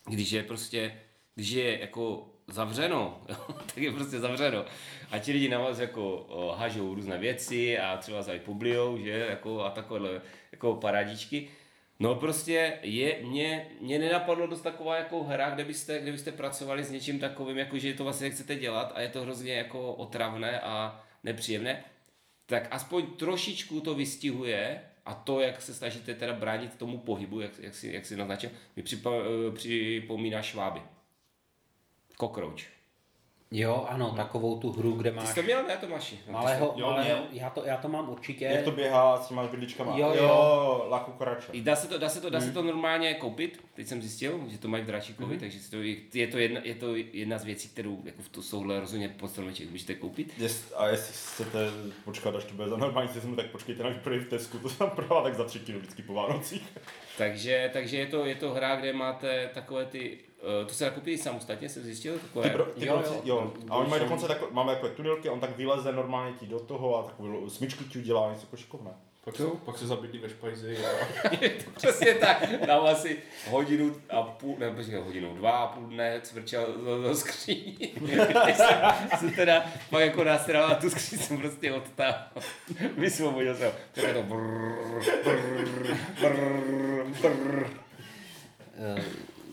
když 0.05 0.31
je 0.31 0.43
prostě, 0.43 1.01
když 1.35 1.49
je 1.49 1.79
jako 1.79 2.29
zavřeno, 2.47 3.21
tak 3.65 3.77
je 3.77 3.91
prostě 3.91 4.19
zavřeno. 4.19 4.65
A 5.11 5.19
ti 5.19 5.31
lidi 5.31 5.49
na 5.49 5.59
vás 5.59 5.79
jako 5.79 6.27
hažou 6.57 6.95
různé 6.95 7.17
věci 7.17 7.79
a 7.79 7.97
třeba 7.97 8.33
i 8.33 8.39
publijou, 8.39 8.97
že, 8.97 9.09
jako 9.29 9.63
a 9.63 9.69
takovéhle 9.69 10.21
jako 10.51 10.75
parádičky. 10.75 11.49
No 12.01 12.15
prostě 12.15 12.79
je, 12.81 13.19
mě, 13.23 13.67
mě 13.81 13.99
nenapadlo 13.99 14.47
dost 14.47 14.61
taková 14.61 14.97
jako 14.97 15.23
hra, 15.23 15.49
kde 15.49 15.65
byste, 15.65 15.99
kde 15.99 16.11
byste 16.11 16.31
pracovali 16.31 16.83
s 16.83 16.91
něčím 16.91 17.19
takovým, 17.19 17.57
jako 17.57 17.77
že 17.77 17.93
to 17.93 18.03
vlastně 18.03 18.27
nechcete 18.27 18.55
dělat 18.55 18.91
a 18.95 19.01
je 19.01 19.09
to 19.09 19.21
hrozně 19.21 19.53
jako 19.53 19.93
otravné 19.93 20.61
a 20.61 21.03
nepříjemné, 21.23 21.83
tak 22.45 22.67
aspoň 22.71 23.05
trošičku 23.05 23.81
to 23.81 23.95
vystihuje 23.95 24.81
a 25.05 25.13
to, 25.13 25.39
jak 25.39 25.61
se 25.61 25.73
snažíte 25.73 26.13
teda 26.13 26.33
bránit 26.33 26.75
tomu 26.75 26.97
pohybu, 26.97 27.39
jak, 27.39 27.59
jak, 27.59 27.75
si, 27.75 27.91
jak 27.91 28.05
si 28.05 28.15
naznačil, 28.15 28.49
mi 28.75 28.83
eh, 28.83 29.51
připomíná 29.51 30.41
šváby. 30.41 30.81
Cockroach. 32.19 32.80
Jo, 33.53 33.85
ano, 33.89 34.13
takovou 34.15 34.59
tu 34.59 34.71
hru, 34.71 34.91
kde 34.91 35.11
Ty 35.11 35.17
máš 35.17 35.27
jsi 35.27 35.35
to 35.35 35.43
měl, 35.43 35.63
ne 35.63 35.77
Tomáši? 35.77 36.15
No, 36.15 36.25
ty 36.25 36.31
malého, 36.31 36.73
Jo, 36.77 36.85
malého 36.87 37.03
měl. 37.03 37.27
já, 37.31 37.49
to, 37.49 37.65
já 37.65 37.77
to 37.77 37.87
mám 37.87 38.09
určitě. 38.09 38.45
Jak 38.45 38.63
to 38.63 38.71
běhá 38.71 39.21
s 39.21 39.27
těma 39.27 39.45
vidličkama? 39.45 39.97
Jo, 39.97 40.07
jo. 40.07 40.23
jo 40.23 40.85
La 40.89 40.99
Cucaracha. 40.99 41.53
I 41.53 41.61
Dá 41.61 41.75
se 41.75 41.87
to, 41.87 41.97
dá 41.97 42.09
se 42.09 42.21
to, 42.21 42.29
dá 42.29 42.41
se 42.41 42.51
to 42.51 42.61
normálně 42.61 43.13
koupit, 43.13 43.63
teď 43.73 43.87
jsem 43.87 44.01
zjistil, 44.01 44.39
že 44.47 44.57
to 44.57 44.67
mají 44.67 44.83
v 44.83 44.85
Dráčíkovi, 44.87 45.37
takže 45.37 45.59
si 45.59 45.71
to, 45.71 45.77
je, 46.17 46.27
to 46.27 46.37
jedna, 46.37 46.61
je 46.63 46.75
to 46.75 46.95
jedna 46.95 47.37
z 47.37 47.43
věcí, 47.45 47.69
kterou 47.69 48.01
jako 48.03 48.21
v 48.21 48.29
to 48.29 48.41
souhle 48.41 48.79
rozhodně 48.79 49.09
po 49.09 49.27
stromeček 49.27 49.69
můžete 49.71 49.93
koupit. 49.95 50.33
Jest, 50.37 50.73
a 50.77 50.87
jestli 50.87 51.13
chcete 51.13 51.69
počkat, 52.05 52.35
až 52.35 52.43
to 52.43 52.53
bude 52.53 52.69
za 52.69 52.77
normální 52.77 53.09
cenu, 53.09 53.35
tak 53.35 53.45
počkejte 53.45 53.83
na 53.83 53.89
výprodej 53.89 54.19
v 54.19 54.29
Tesku, 54.29 54.59
to 54.59 54.69
tam 54.69 54.89
prodává 54.89 55.23
tak 55.23 55.35
za 55.35 55.43
třetinu 55.43 55.79
vždycky 55.79 56.01
po 56.01 56.13
Vánocích. 56.13 56.63
Takže, 57.17 57.69
takže 57.73 57.97
je, 57.97 58.05
to, 58.07 58.25
je 58.25 58.35
to 58.35 58.53
hra, 58.53 58.75
kde 58.75 58.93
máte 58.93 59.49
takové 59.53 59.85
ty, 59.85 60.17
uh, 60.61 60.67
to 60.67 60.73
se 60.73 60.83
dá 60.85 60.89
koupit 60.89 61.11
i 61.11 61.17
samostatně, 61.17 61.69
jsem 61.69 61.83
zjistil, 61.83 62.19
takové, 62.19 62.49
Ty, 62.49 62.55
pro, 62.55 62.65
ty 62.65 62.85
Jo, 62.85 62.93
jo, 62.95 63.13
jo. 63.13 63.21
jo. 63.23 63.53
A 63.69 63.75
oni 63.75 63.89
mají 63.89 64.01
dokonce 64.03 64.27
takové, 64.27 64.51
máme 64.51 64.73
takové 64.73 64.91
tunelky, 64.91 65.29
on 65.29 65.39
tak 65.39 65.57
vyleze 65.57 65.91
normálně 65.91 66.33
ti 66.39 66.45
do 66.47 66.59
toho 66.59 66.99
a 66.99 67.03
takovou 67.03 67.49
smyčku 67.49 67.83
ti 67.83 67.99
udělá 67.99 68.29
něco 68.33 68.45
jako 68.45 68.57
šikovné. 68.57 68.91
Pak 69.25 69.35
se, 69.35 69.43
pak 69.65 69.77
se 69.77 69.87
zabydlí 69.87 70.19
ve 70.19 70.29
špajzi 70.29 70.77
a 70.85 70.89
Přesně 71.75 72.13
tak, 72.13 72.65
dám 72.65 72.85
asi 72.85 73.17
hodinu 73.49 73.95
a 74.09 74.23
půl, 74.23 74.57
ne, 74.59 74.71
počkej, 74.71 74.99
hodinu, 74.99 75.35
dva 75.35 75.51
a 75.51 75.67
půl 75.67 75.87
dne 75.87 76.21
cvrčel 76.23 76.73
do, 76.85 77.01
do 77.01 77.15
skříní. 77.15 77.77
Jsem, 78.55 78.77
jsem 79.19 79.33
teda 79.33 79.65
pak 79.89 80.01
jako 80.01 80.23
nastrával 80.23 80.75
tu 80.75 80.89
skříň 80.89 81.19
jsem 81.19 81.37
prostě 81.37 81.71
odtáhl. 81.71 82.25
Vysvobodil 82.97 83.55
jsem. 83.55 83.71
Tak 83.91 84.03
je 84.03 84.13
to 84.13 84.23
brrr, 84.23 85.03
brrr, 85.23 85.97
brrr, 86.21 87.05
brrr. 87.21 87.67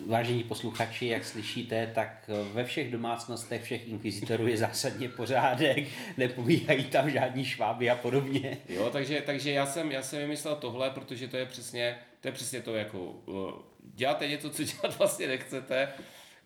Eh, 0.09 0.11
Vážení 0.11 0.45
posluchači, 0.45 1.07
jak 1.07 1.25
slyšíte, 1.25 1.93
tak 1.95 2.25
eh, 2.29 2.53
ve 2.53 2.65
všech 2.65 2.91
domácnostech 2.91 3.63
všech 3.63 3.89
inkvizitorů 3.89 4.47
je 4.47 4.57
zásadně 4.57 5.09
pořádek, 5.09 5.89
nepobíhají 6.17 6.85
tam 6.85 7.11
žádní 7.11 7.45
šváby 7.45 7.91
a 7.91 7.97
podobně. 7.97 8.59
Jo, 8.69 8.91
takže, 8.91 9.23
takže 9.27 9.51
já 9.51 9.67
jsem, 9.67 9.93
já 9.93 10.03
jsem 10.03 10.19
vymyslel 10.19 10.57
tohle, 10.57 10.91
protože 10.91 11.29
to 11.29 11.37
je 11.37 11.47
přesně, 11.47 11.99
to 12.21 12.29
je 12.29 12.33
přesně 12.33 12.61
to, 12.61 12.77
jako 12.77 12.99
uh, 12.99 13.51
děláte 13.95 14.29
něco, 14.29 14.51
co 14.51 14.63
dělat 14.65 14.99
vlastně 14.99 15.27
nechcete, 15.27 15.89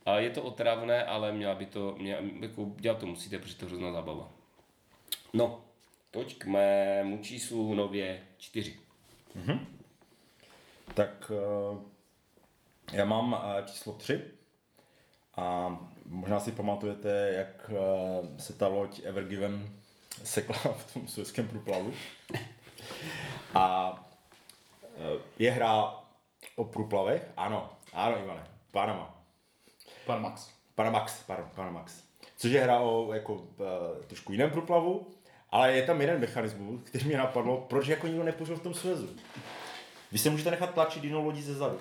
a 0.06 0.18
je 0.18 0.30
to 0.30 0.42
otravné, 0.42 1.04
ale 1.04 1.32
měla 1.32 1.54
by 1.54 1.66
to, 1.66 1.96
měla, 1.98 2.20
jako 2.40 2.72
dělat 2.76 2.98
to 2.98 3.06
musíte, 3.06 3.38
protože 3.38 3.54
to 3.54 3.64
je 3.64 3.68
hrozná 3.68 3.92
zábava. 3.92 4.32
No, 5.32 5.64
toť 6.10 6.34
k 6.34 6.46
mému 6.46 7.18
číslu 7.22 7.74
nově 7.74 8.20
čtyři. 8.38 8.76
Tak 10.94 11.32
eh, 11.34 11.91
já 12.92 13.04
mám 13.04 13.42
eh, 13.44 13.62
číslo 13.66 13.92
3 13.92 14.22
a 15.36 15.76
možná 16.06 16.40
si 16.40 16.52
pamatujete, 16.52 17.32
jak 17.36 17.70
eh, 17.70 18.40
se 18.40 18.52
ta 18.52 18.68
loď 18.68 19.00
Ever 19.04 19.24
Given 19.24 19.70
sekla 20.24 20.56
v 20.72 20.94
tom 20.94 21.08
suezském 21.08 21.48
průplavu. 21.48 21.92
A 23.54 23.94
eh, 24.84 25.18
je 25.38 25.50
hra 25.50 25.94
o 26.56 26.64
průplavech? 26.64 27.28
Ano, 27.36 27.70
ano 27.92 28.18
Ivane, 28.22 28.46
Panama. 28.70 29.24
pan 30.06 30.22
Max. 30.22 30.50
Panamax, 30.74 31.22
pardon, 31.22 31.50
Panamax. 31.54 32.02
Což 32.36 32.50
je 32.50 32.60
hra 32.60 32.80
o 32.80 33.12
jako, 33.12 33.46
trošku 34.06 34.32
jiném 34.32 34.50
průplavu, 34.50 35.06
ale 35.50 35.72
je 35.72 35.82
tam 35.82 36.00
jeden 36.00 36.20
mechanismus, 36.20 36.80
který 36.84 37.04
mě 37.04 37.16
napadlo, 37.16 37.60
proč 37.60 37.86
jako 37.86 38.06
nikdo 38.06 38.24
nepoužil 38.24 38.56
v 38.56 38.62
tom 38.62 38.74
Suezu. 38.74 39.08
Vy 40.12 40.18
se 40.18 40.30
můžete 40.30 40.50
nechat 40.50 40.74
tlačit 40.74 41.04
jinou 41.04 41.24
lodí 41.24 41.42
ze 41.42 41.54
zadu. 41.54 41.78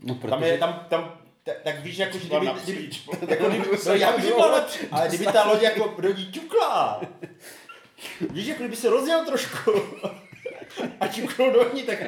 No, 0.00 0.14
Tam 0.14 0.42
je, 0.42 0.58
tam, 0.58 0.86
tam, 0.88 1.18
tak, 1.44 1.56
tak 1.62 1.80
víš, 1.80 1.96
jako, 1.98 2.18
že 2.18 2.28
kdyby, 2.28 2.46
kdyby, 2.62 2.90
jako, 3.28 3.48
kdyby, 3.48 3.64
no, 3.86 3.94
já 3.94 4.16
vím, 4.16 4.32
ale, 4.42 4.64
ale 4.90 5.08
kdyby 5.08 5.24
ta 5.24 5.44
loď 5.44 5.62
jako 5.62 5.94
do 6.00 6.14
ní 6.14 6.26
ťukla, 6.26 7.00
Víš, 8.30 8.46
jako 8.46 8.62
kdyby 8.62 8.76
se 8.76 8.90
rozjel 8.90 9.24
trošku. 9.24 9.72
A 11.00 11.08
čuknul 11.08 11.52
do 11.52 11.74
ní, 11.74 11.82
tak 11.82 11.98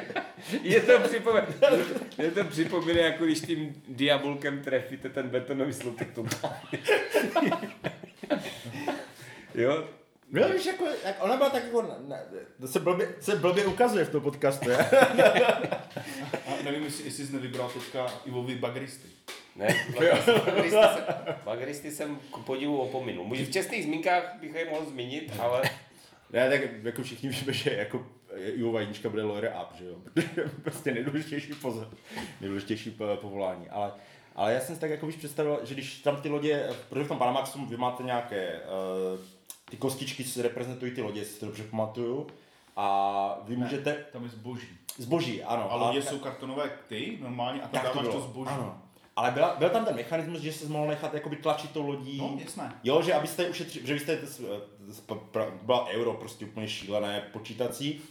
Je 0.61 0.81
to 0.81 0.99
připomíná, 0.99 1.45
je 2.17 2.31
to 2.31 2.43
připomíná, 2.43 2.99
jako 3.01 3.25
když 3.25 3.39
tím 3.41 3.83
diabolkem 3.87 4.61
trefíte 4.63 5.09
ten 5.09 5.29
betonový 5.29 5.73
sloupek 5.73 6.11
to 6.11 6.25
Jo, 9.55 9.83
No, 10.31 10.49
víš, 10.49 10.65
jako, 10.65 10.85
jak 11.05 11.23
ona 11.23 11.37
byla 11.37 11.49
tak 11.49 11.63
jako, 11.63 11.81
ne, 12.07 12.21
to 12.61 12.67
se 12.67 12.79
blbě, 12.79 13.15
se 13.19 13.35
blbě 13.35 13.65
ukazuje 13.65 14.05
v 14.05 14.09
tom 14.09 14.21
podcastu, 14.21 14.69
je? 14.69 14.77
A 16.47 16.63
nevím, 16.63 16.83
jestli, 16.83 17.03
jestli 17.05 17.25
jsi 17.25 17.33
nevybral 17.33 17.69
teďka 17.69 18.07
Ivovi 18.25 18.55
bagristy. 18.55 19.07
Ne, 19.55 19.67
bagristy 20.45 20.71
jsem, 20.71 21.03
bagristy 21.45 21.91
jsem 21.91 22.19
ku 22.31 22.41
podivu 22.41 22.81
opominul. 22.81 23.25
Může 23.25 23.45
v 23.45 23.51
čestných 23.51 23.83
zmínkách 23.83 24.37
bych 24.41 24.55
je 24.55 24.69
mohl 24.69 24.85
zmínit, 24.85 25.33
ale 25.39 25.61
Ne, 26.33 26.49
tak 26.49 26.61
jako 26.83 27.03
všichni 27.03 27.29
víme, 27.29 27.53
že 27.53 27.73
jako 27.73 28.05
Ivo 28.35 28.71
Vajnička 28.71 29.09
bude 29.09 29.23
lawyer 29.23 29.53
up, 29.61 29.77
že 29.77 29.85
jo? 29.85 29.95
Prostě 30.63 30.91
nejdůležitější 30.91 31.53
pozor, 31.53 31.87
nejdůležitější 32.41 32.91
po- 32.91 33.17
povolání, 33.21 33.69
ale 33.69 33.91
ale 34.35 34.53
já 34.53 34.59
jsem 34.59 34.75
si 34.75 34.81
tak 34.81 34.89
jako 34.89 35.07
víš 35.07 35.15
představil, 35.15 35.59
že 35.63 35.73
když 35.73 35.99
tam 35.99 36.21
ty 36.21 36.29
lodě, 36.29 36.69
protože 36.89 37.05
v 37.05 37.07
tom 37.07 37.17
Panamaxu 37.17 37.65
vy 37.65 37.77
máte 37.77 38.03
nějaké 38.03 38.59
uh, 39.13 39.19
ty 39.71 39.77
kostičky, 39.77 40.23
co 40.23 40.41
reprezentují 40.41 40.91
ty 40.91 41.01
lodě, 41.01 41.19
jestli 41.19 41.39
to 41.39 41.45
dobře 41.45 41.63
pamatuju, 41.63 42.27
a 42.75 43.37
vy 43.43 43.55
můžete, 43.55 44.05
Tam 44.13 44.23
je 44.23 44.29
zboží. 44.29 44.67
zboží, 44.97 45.43
ano. 45.43 45.71
A 45.71 45.75
lodě 45.75 46.01
jsou 46.01 46.19
kartonové 46.19 46.71
ty 46.87 47.17
normálně 47.21 47.61
a 47.61 47.67
tam 47.67 47.81
tak 47.81 47.91
to 47.91 47.97
dáváš 47.97 48.05
to, 48.05 48.11
bylo, 48.19 48.23
zboží. 48.31 48.49
ano. 48.51 48.81
Ale 49.15 49.31
byla, 49.31 49.55
byl 49.55 49.69
tam 49.69 49.85
ten 49.85 49.95
mechanismus, 49.95 50.39
že 50.41 50.53
se 50.53 50.65
mohl 50.67 50.87
nechat 50.87 51.13
jakoby 51.13 51.35
tlačit 51.35 51.71
to 51.71 51.81
lodí. 51.81 52.17
No, 52.17 52.37
jasné. 52.43 52.73
Jo, 52.83 53.01
že 53.01 53.13
abyste 53.13 53.49
ušetřili, 53.49 53.87
že 53.87 53.93
vy 53.93 53.99
jste, 53.99 54.19
byla 55.61 55.87
euro 55.87 56.13
prostě 56.13 56.45
úplně 56.45 56.67
šílené 56.67 57.21
počítací 57.33 58.01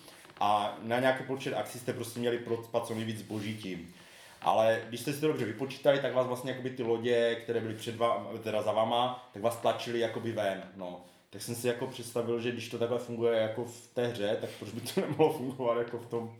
a 0.40 0.78
na 0.82 0.98
nějaký 1.00 1.24
počet 1.24 1.54
akcí 1.54 1.78
jste 1.78 1.92
prostě 1.92 2.20
měli 2.20 2.38
procpat 2.38 2.86
co 2.86 2.94
nejvíc 2.94 3.18
zboží 3.18 3.56
tím. 3.56 3.94
Ale 4.42 4.82
když 4.88 5.00
jste 5.00 5.12
si 5.12 5.20
to 5.20 5.26
dobře 5.28 5.44
vypočítali, 5.44 5.98
tak 5.98 6.14
vás 6.14 6.26
vlastně 6.26 6.50
jakoby 6.50 6.70
ty 6.70 6.82
lodě, 6.82 7.34
které 7.34 7.60
byly 7.60 7.74
před 7.74 7.96
vám, 7.96 8.28
teda 8.42 8.62
za 8.62 8.72
vama, 8.72 9.28
tak 9.32 9.42
vás 9.42 9.56
tlačili 9.56 9.98
jakoby 10.00 10.32
ven, 10.32 10.62
no. 10.76 11.00
Tak 11.30 11.42
jsem 11.42 11.54
si 11.54 11.66
jako 11.68 11.86
představil, 11.86 12.40
že 12.40 12.52
když 12.52 12.68
to 12.68 12.78
takhle 12.78 12.98
funguje 12.98 13.40
jako 13.40 13.64
v 13.64 13.86
té 13.94 14.06
hře, 14.06 14.38
tak 14.40 14.50
proč 14.58 14.70
by 14.70 14.80
to 14.80 15.00
nemohlo 15.00 15.32
fungovat 15.32 15.78
jako 15.78 15.98
v 15.98 16.06
tom, 16.06 16.36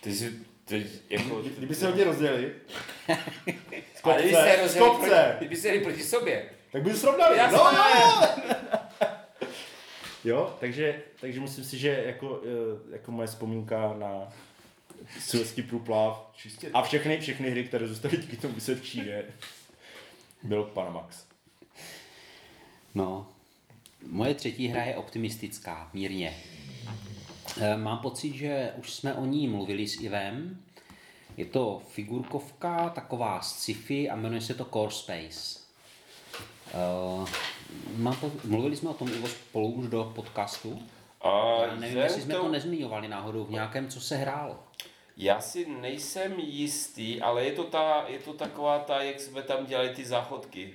ty 0.00 0.14
si, 0.14 0.32
ty, 0.64 0.86
jako, 1.10 1.42
kdyby 1.42 1.74
se 1.74 1.86
hodně 1.86 2.04
rozdělili, 2.04 2.52
ale 4.02 4.22
když 4.22 4.32
kopce, 4.32 4.68
se 4.68 4.78
kopce. 4.78 5.08
proti, 5.08 5.36
kdyby 5.38 5.56
se 5.56 5.78
proti 5.78 6.02
sobě. 6.02 6.50
tak 6.72 6.82
by 6.82 6.90
to 6.90 6.96
srovnali. 6.96 7.38
Jasné. 7.38 7.58
No, 7.58 7.70
jo! 7.70 8.28
jo, 10.24 10.56
takže, 10.60 11.02
takže 11.20 11.40
myslím 11.40 11.64
si, 11.64 11.78
že 11.78 12.02
jako, 12.06 12.42
eh, 12.44 12.94
jako 12.94 13.12
moje 13.12 13.28
vzpomínka 13.28 13.94
na 13.98 14.32
Suezký 15.20 15.62
průplav 15.62 16.30
Čistě 16.36 16.70
a 16.74 16.82
všechny, 16.82 17.20
všechny 17.20 17.50
hry, 17.50 17.64
které 17.64 17.88
zůstaly 17.88 18.16
díky 18.16 18.36
tomu 18.36 18.60
se 18.60 18.74
v 18.74 18.84
Číně, 18.84 19.24
byl 20.42 20.64
Panamax. 20.64 21.24
No, 22.94 23.31
moje 24.06 24.34
třetí 24.34 24.68
hra 24.68 24.84
je 24.84 24.96
optimistická, 24.96 25.90
mírně. 25.92 26.36
Eh, 27.60 27.76
Mám 27.76 27.98
pocit, 27.98 28.32
že 28.32 28.72
už 28.78 28.92
jsme 28.92 29.14
o 29.14 29.24
ní 29.26 29.48
mluvili 29.48 29.88
s 29.88 30.00
Ivem. 30.00 30.62
Je 31.36 31.44
to 31.44 31.82
figurkovka, 31.88 32.88
taková 32.88 33.40
sci-fi 33.40 34.10
a 34.10 34.16
jmenuje 34.16 34.40
se 34.40 34.54
to 34.54 34.64
Core 34.64 34.92
Space. 34.92 35.62
Uh, 36.74 37.28
mám 37.96 38.16
po, 38.16 38.32
mluvili 38.44 38.76
jsme 38.76 38.90
o 38.90 38.94
tom 38.94 39.08
Ivo 39.08 39.28
spolu 39.28 39.68
už 39.72 39.88
do 39.88 40.12
podcastu. 40.14 40.82
A 41.20 41.62
Já 41.66 41.74
nevím, 41.74 41.98
jestli 41.98 42.22
jsme 42.22 42.34
to 42.34 42.48
nezmiňovali 42.48 43.08
náhodou 43.08 43.44
v 43.44 43.50
nějakém, 43.50 43.88
co 43.88 44.00
se 44.00 44.16
hrálo. 44.16 44.58
Já 45.16 45.40
si 45.40 45.66
nejsem 45.66 46.40
jistý, 46.40 47.20
ale 47.20 47.44
je 47.44 47.52
to, 47.52 47.64
ta, 47.64 48.04
je 48.08 48.18
to 48.18 48.32
taková 48.32 48.78
ta, 48.78 49.02
jak 49.02 49.20
jsme 49.20 49.42
tam 49.42 49.66
dělali 49.66 49.88
ty 49.88 50.04
záchodky. 50.04 50.72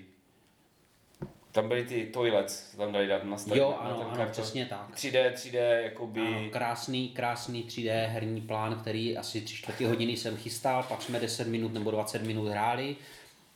Tam 1.58 1.68
byly 1.68 1.84
ty 1.86 2.06
toilets, 2.06 2.76
tam 2.76 2.92
dali 2.92 3.08
dát 3.08 3.24
nastavit. 3.24 3.60
Jo, 3.60 3.70
na 3.70 3.78
ano, 3.78 4.00
ten 4.00 4.22
ano, 4.22 4.32
přesně 4.32 4.66
tak. 4.66 4.96
3D, 4.96 5.32
3D, 5.34 5.82
jakoby... 5.82 6.22
Ano, 6.22 6.50
krásný, 6.50 7.10
krásný 7.10 7.64
3D 7.64 8.06
herní 8.08 8.42
plán, 8.42 8.80
který 8.82 9.18
asi 9.18 9.42
tři 9.42 9.56
čtvrtě 9.56 9.88
hodiny 9.88 10.18
jsem 10.18 10.38
chystal, 10.38 10.84
pak 10.84 11.02
jsme 11.02 11.20
10 11.20 11.48
minut 11.48 11.74
nebo 11.74 11.92
20 11.92 12.22
minut 12.22 12.48
hráli 12.48 12.96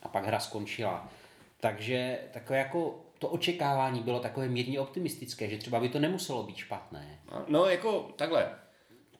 a 0.02 0.08
pak 0.08 0.26
hra 0.26 0.40
skončila. 0.40 1.08
Takže 1.60 2.18
takové 2.32 2.58
jako 2.58 3.00
to 3.18 3.28
očekávání 3.28 4.00
bylo 4.00 4.20
takové 4.20 4.48
mírně 4.48 4.80
optimistické, 4.80 5.50
že 5.50 5.58
třeba 5.58 5.80
by 5.80 5.88
to 5.88 5.98
nemuselo 5.98 6.42
být 6.42 6.56
špatné. 6.56 7.18
No, 7.48 7.66
jako 7.66 8.10
takhle. 8.16 8.48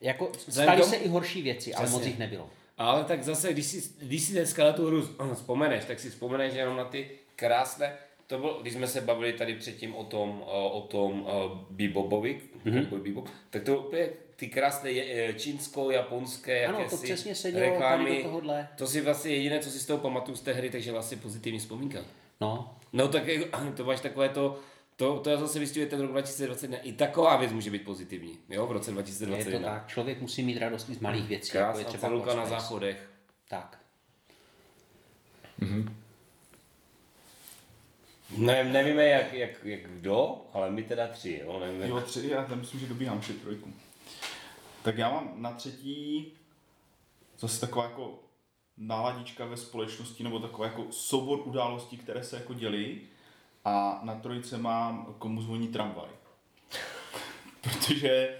Jako 0.00 0.32
staly 0.48 0.66
k 0.66 0.80
tomu- 0.80 0.90
se 0.90 0.96
i 0.96 1.08
horší 1.08 1.42
věci, 1.42 1.74
ale 1.74 1.84
Přesně. 1.84 1.98
moc 1.98 2.06
jich 2.06 2.18
nebylo. 2.18 2.50
Ale 2.78 3.04
tak 3.04 3.22
zase, 3.22 3.52
když 3.52 3.66
si, 3.66 3.94
když 3.98 4.22
si 4.22 4.32
dneska 4.32 4.64
na 4.64 4.72
tu 4.72 4.86
hru 4.86 5.08
vzpomeneš, 5.34 5.84
tak 5.84 6.00
si 6.00 6.10
vzpomeneš 6.10 6.54
jenom 6.54 6.76
na 6.76 6.84
ty 6.84 7.10
krásné, 7.36 7.96
to 8.32 8.38
bylo, 8.38 8.58
když 8.62 8.74
jsme 8.74 8.86
se 8.86 9.00
bavili 9.00 9.32
tady 9.32 9.54
předtím 9.54 9.94
o 9.94 10.04
tom, 10.04 10.42
o 10.46 10.80
tom 10.90 11.22
uh, 11.22 11.28
Bebobovi, 11.70 12.40
Mhm. 12.64 12.78
mm-hmm. 12.78 12.98
Bebop, 13.02 13.28
tak 13.50 13.62
to 13.62 13.78
úplně 13.78 14.08
ty 14.36 14.48
krásné 14.48 14.90
je- 14.90 15.28
eh, 15.28 15.32
čínsko-japonské 15.34 16.66
Ano, 16.66 16.76
to 16.76 16.82
jakési 16.82 17.04
přesně 17.04 17.34
sedělo 17.34 17.78
tady 17.80 18.16
do 18.16 18.22
tohohle. 18.22 18.68
To 18.76 18.86
si 18.86 19.00
vlastně 19.00 19.30
jediné, 19.30 19.58
co 19.58 19.70
si 19.70 19.78
z 19.80 19.86
toho 19.86 19.98
pamatuju 19.98 20.36
z 20.36 20.40
té 20.40 20.52
hry, 20.52 20.70
takže 20.70 20.92
vlastně 20.92 21.16
pozitivní 21.16 21.58
vzpomínka. 21.58 21.98
No, 22.40 22.74
No 22.92 23.08
tak 23.08 23.26
jako, 23.26 23.58
to 23.76 23.84
máš 23.84 24.00
takové 24.00 24.28
to, 24.28 24.58
to, 24.96 25.18
to 25.20 25.36
zase 25.38 25.58
vystihuje 25.58 25.90
ten 25.90 26.00
rok 26.00 26.10
2021. 26.10 26.78
I 26.78 26.92
taková 26.92 27.36
věc 27.36 27.52
může 27.52 27.70
být 27.70 27.84
pozitivní, 27.84 28.38
jo, 28.48 28.66
v 28.66 28.72
roce 28.72 28.90
je 28.90 28.94
2021. 28.94 29.58
to 29.68 29.74
tak. 29.74 29.88
Člověk 29.88 30.20
musí 30.20 30.42
mít 30.42 30.58
radost 30.58 30.88
i 30.88 30.94
z 30.94 30.98
malých 30.98 31.28
věcí, 31.28 31.56
jako 31.56 31.78
je 31.78 31.84
Krásná 31.84 31.98
třeba 31.98 32.34
na 32.34 32.46
záchodech. 32.46 33.08
Tak. 33.48 33.78
Ne, 38.36 38.64
nevíme 38.64 39.06
jak, 39.06 39.32
jak, 39.32 39.64
jak 39.64 39.80
kdo, 39.80 40.46
ale 40.52 40.70
my 40.70 40.82
teda 40.82 41.06
tři, 41.06 41.40
jo, 41.44 41.60
nevíme. 41.60 41.88
Jo, 41.88 42.00
tři, 42.00 42.28
já 42.28 42.44
tam 42.44 42.58
myslím, 42.58 42.80
že 42.80 42.86
dobíhám 42.86 43.16
ještě 43.16 43.32
trojku. 43.32 43.72
Tak 44.82 44.98
já 44.98 45.10
mám 45.10 45.32
na 45.36 45.52
třetí 45.52 46.32
zase 47.38 47.60
taková 47.60 47.84
jako 47.84 48.18
náladička 48.76 49.44
ve 49.44 49.56
společnosti, 49.56 50.24
nebo 50.24 50.38
takový 50.38 50.68
jako 50.68 50.86
soubor 50.90 51.40
událostí, 51.44 51.96
které 51.96 52.24
se 52.24 52.36
jako 52.36 52.54
dělí. 52.54 53.00
A 53.64 54.00
na 54.02 54.14
trojice 54.14 54.58
mám 54.58 55.14
komu 55.18 55.42
zvoní 55.42 55.68
tramvaj. 55.68 56.10
Protože 57.60 58.38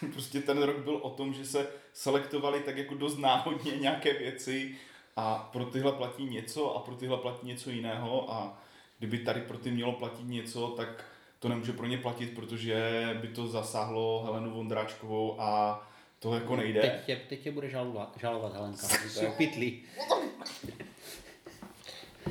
prostě 0.12 0.40
ten 0.40 0.62
rok 0.62 0.78
byl 0.78 0.96
o 0.96 1.10
tom, 1.10 1.34
že 1.34 1.44
se 1.44 1.70
selektovali 1.92 2.60
tak 2.60 2.76
jako 2.76 2.94
dost 2.94 3.18
náhodně 3.18 3.72
nějaké 3.72 4.12
věci 4.12 4.76
a 5.16 5.48
pro 5.52 5.64
tyhle 5.64 5.92
platí 5.92 6.24
něco 6.24 6.76
a 6.76 6.80
pro 6.80 6.94
tyhle 6.94 7.16
platí 7.16 7.46
něco 7.46 7.70
jiného 7.70 8.32
a 8.32 8.62
kdyby 9.00 9.18
tady 9.18 9.40
pro 9.40 9.58
ty 9.58 9.70
mělo 9.70 9.92
platit 9.92 10.28
něco, 10.28 10.68
tak 10.68 11.04
to 11.38 11.48
nemůže 11.48 11.72
pro 11.72 11.86
ně 11.86 11.98
platit, 11.98 12.34
protože 12.34 13.08
by 13.20 13.28
to 13.28 13.48
zasáhlo 13.48 14.22
Helenu 14.24 14.50
Vondráčkovou 14.50 15.40
a 15.40 15.80
to 16.18 16.34
jako 16.34 16.56
nejde. 16.56 16.80
Teď 16.80 17.04
tě, 17.06 17.20
teď 17.28 17.40
tě 17.40 17.52
bude 17.52 17.68
žalovat, 17.68 18.16
žalovat 18.20 18.54
Helenka. 18.54 18.86
To 19.14 19.24
je 19.24 19.30
pytlí. 19.30 19.82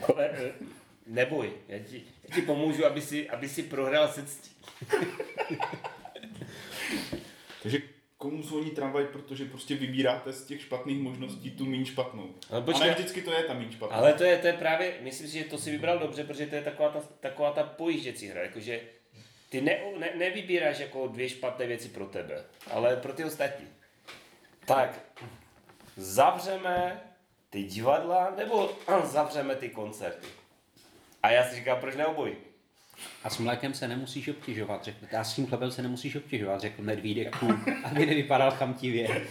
Ale, 0.08 0.30
eh, 0.34 0.54
Neboj, 1.08 1.52
já 1.68 1.80
ti, 1.80 2.04
já 2.24 2.36
ti 2.36 2.42
pomůžu, 2.42 2.86
aby 2.86 3.02
si, 3.02 3.30
aby 3.30 3.50
si 3.50 3.64
prohrál 3.64 4.08
se 4.08 4.26
ctí. 4.26 4.52
Takže 7.64 7.82
komu 8.20 8.44
zvoní 8.44 8.72
tramvaj, 8.72 9.06
protože 9.06 9.46
prostě 9.46 9.76
vybíráte 9.76 10.34
z 10.34 10.46
těch 10.46 10.62
špatných 10.62 11.00
možností 11.00 11.52
tu 11.52 11.66
méně 11.66 11.86
špatnou. 11.86 12.34
Ale 12.50 12.62
počkej. 12.62 12.88
ne 12.88 12.94
vždycky 12.94 13.22
to 13.22 13.32
je 13.32 13.44
ta 13.44 13.54
méně 13.54 13.72
špatná. 13.72 13.98
Ale 13.98 14.14
to 14.14 14.24
je, 14.24 14.38
to 14.38 14.48
je 14.48 14.54
právě, 14.54 14.98
myslím 15.02 15.28
si, 15.28 15.38
že 15.38 15.44
to 15.44 15.58
si 15.58 15.72
vybral 15.72 16.00
dobře, 16.00 16.24
protože 16.24 16.48
to 16.48 16.56
je 16.56 16.62
taková 16.62 16.90
ta, 16.90 17.00
taková 17.20 17.52
ta 17.52 17.64
pojížděcí 17.64 18.28
hra, 18.28 18.42
jakože 18.42 18.82
ty 19.50 19.62
ne, 19.62 19.80
ne, 20.00 20.12
nevybíráš 20.16 20.80
jako 20.80 21.08
dvě 21.08 21.30
špatné 21.30 21.68
věci 21.68 21.90
pro 21.90 22.06
tebe, 22.06 22.44
ale 22.72 22.96
pro 22.96 23.14
ty 23.14 23.24
ostatní. 23.24 23.68
Tak, 24.66 25.00
zavřeme 25.98 27.02
ty 27.50 27.64
divadla, 27.64 28.34
nebo 28.38 28.72
zavřeme 29.04 29.56
ty 29.56 29.70
koncerty. 29.70 30.28
A 31.24 31.30
já 31.32 31.50
si 31.50 31.56
říkám, 31.56 31.80
proč 31.80 31.96
ne 31.96 32.06
obojí? 32.06 32.36
A 33.24 33.30
s 33.30 33.38
mlékem 33.38 33.74
se 33.74 33.88
nemusíš 33.88 34.28
obtěžovat, 34.28 34.84
řekl. 34.84 35.06
A 35.20 35.24
s 35.24 35.36
tím 35.36 35.48
chlebem 35.48 35.72
se 35.72 35.82
nemusíš 35.82 36.16
obtěžovat, 36.16 36.62
řekl 36.62 36.82
medvídek, 36.84 37.44
aby 37.84 38.06
nevypadal 38.06 38.52
chamtivě. 38.52 39.28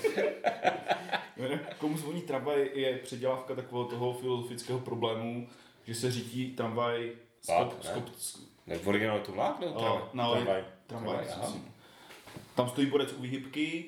Komu 1.78 1.96
zvoní 1.96 2.22
tramvaj 2.22 2.70
je 2.74 2.98
předělávka 2.98 3.54
takového 3.54 3.84
toho 3.88 4.12
filozofického 4.14 4.78
problému, 4.78 5.48
že 5.86 5.94
se 5.94 6.10
řídí 6.10 6.46
tramvaj 6.56 7.10
Vlak, 7.48 7.68
skop, 7.72 7.84
ne? 7.84 7.90
skop, 7.90 8.08
skop, 8.18 8.44
Ne, 8.66 8.78
v 8.78 8.88
originálu 8.88 9.20
to 9.20 9.32
vlák, 9.32 9.60
nebo 9.60 9.72
tramvaj? 9.72 10.02
o, 10.02 10.10
na 10.12 10.30
Tramvaj. 10.30 10.64
tramvaj. 10.86 11.24
Tramvaj. 11.26 11.60
Tam 12.54 12.68
stojí 12.68 12.86
bodec 12.86 13.12
u 13.12 13.22
výhybky, 13.22 13.84